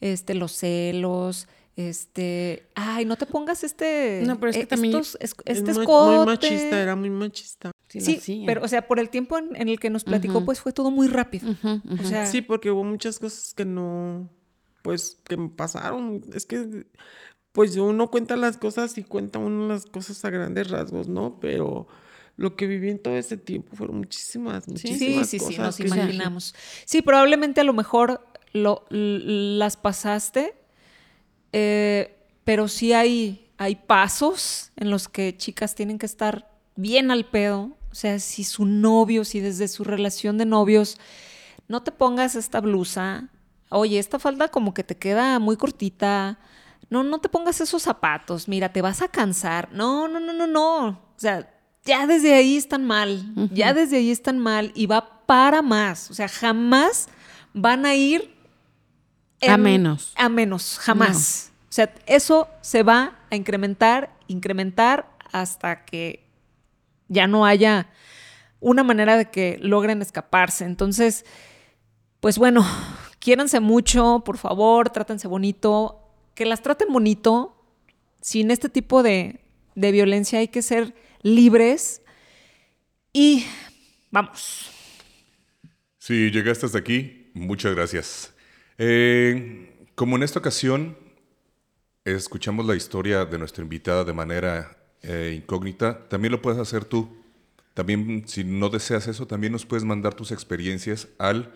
[0.00, 1.46] este, los celos,
[1.76, 5.58] este, ay, no te pongas este, No, pero es que eh, también estos- es- Es
[5.58, 6.16] este escote.
[6.18, 7.70] muy machista, era muy machista.
[7.88, 10.60] Sí, Sí, pero, o sea, por el tiempo en, en el que nos platicó, pues
[10.60, 11.54] fue todo muy rápido.
[12.00, 14.30] O sea, Sí, porque hubo muchas cosas que no,
[14.82, 16.22] pues, que me pasaron.
[16.32, 16.86] Es que,
[17.52, 21.38] pues, uno cuenta las cosas y cuenta uno las cosas a grandes rasgos, ¿no?
[21.38, 21.86] Pero
[22.36, 25.58] lo que viví en todo ese tiempo fueron muchísimas, Sí, muchísimas sí, sí, cosas.
[25.58, 26.54] nos que dije, imaginamos.
[26.86, 30.54] Sí, probablemente a lo mejor lo, las pasaste,
[31.52, 37.24] eh, pero sí hay, hay pasos en los que chicas tienen que estar bien al
[37.24, 37.76] pedo.
[37.90, 40.98] O sea, si su novio, si desde su relación de novios,
[41.68, 43.28] no te pongas esta blusa,
[43.68, 46.38] oye, esta falda como que te queda muy cortita.
[46.90, 49.70] No, no te pongas esos zapatos, mira, te vas a cansar.
[49.72, 50.88] No, no, no, no, no.
[50.88, 51.48] O sea,
[51.84, 56.10] ya desde ahí están mal, ya desde ahí están mal y va para más.
[56.10, 57.08] O sea, jamás
[57.52, 58.34] van a ir
[59.48, 60.12] A menos.
[60.16, 61.52] A menos, jamás.
[61.68, 66.24] O sea, eso se va a incrementar, incrementar hasta que
[67.08, 67.88] ya no haya
[68.60, 70.64] una manera de que logren escaparse.
[70.64, 71.24] Entonces,
[72.20, 72.64] pues bueno,
[73.18, 76.00] quiéranse mucho, por favor, trátense bonito,
[76.34, 77.58] que las traten bonito.
[78.20, 79.40] Sin este tipo de,
[79.74, 82.02] de violencia hay que ser libres
[83.12, 83.44] y
[84.10, 84.70] vamos.
[85.98, 88.31] Si llegaste hasta aquí, muchas gracias.
[88.84, 90.96] Eh, como en esta ocasión
[92.04, 97.16] escuchamos la historia de nuestra invitada de manera eh, incógnita, también lo puedes hacer tú.
[97.74, 101.54] También, si no deseas eso, también nos puedes mandar tus experiencias al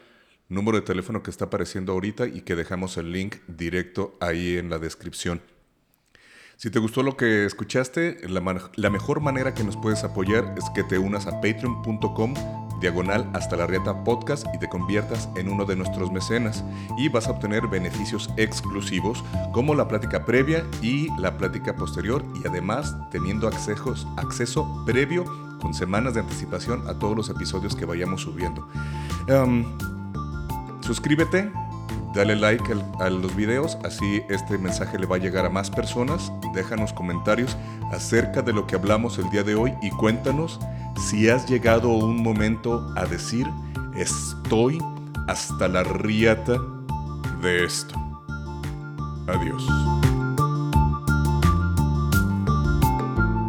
[0.48, 4.70] número de teléfono que está apareciendo ahorita y que dejamos el link directo ahí en
[4.70, 5.43] la descripción.
[6.57, 8.40] Si te gustó lo que escuchaste, la,
[8.90, 13.66] mejor manera que nos puedes apoyar es que te unas a patreon.com diagonal hasta la
[13.66, 16.65] rieta podcast y te conviertas en uno de nuestros mecenas
[16.98, 22.47] y vas a obtener beneficios exclusivos como la plática previa y la plática posterior y
[22.47, 25.24] además teniendo acceso previo
[25.61, 28.69] con semanas de anticipación a todos los episodios que vayamos subiendo.
[29.27, 29.65] Em,
[30.81, 31.51] suscríbete,
[32.16, 32.64] dale like
[32.98, 36.32] a los videos, así este mensaje le va a llegar a más personas.
[36.55, 37.56] Déjanos comentarios
[37.93, 40.59] acerca de lo que hablamos el día de hoy y cuéntanos
[40.98, 43.47] si has llegado un momento a decir
[43.94, 44.82] estoy
[45.28, 46.59] hasta la riata
[47.43, 47.94] de esto.
[49.28, 50.05] Adiós.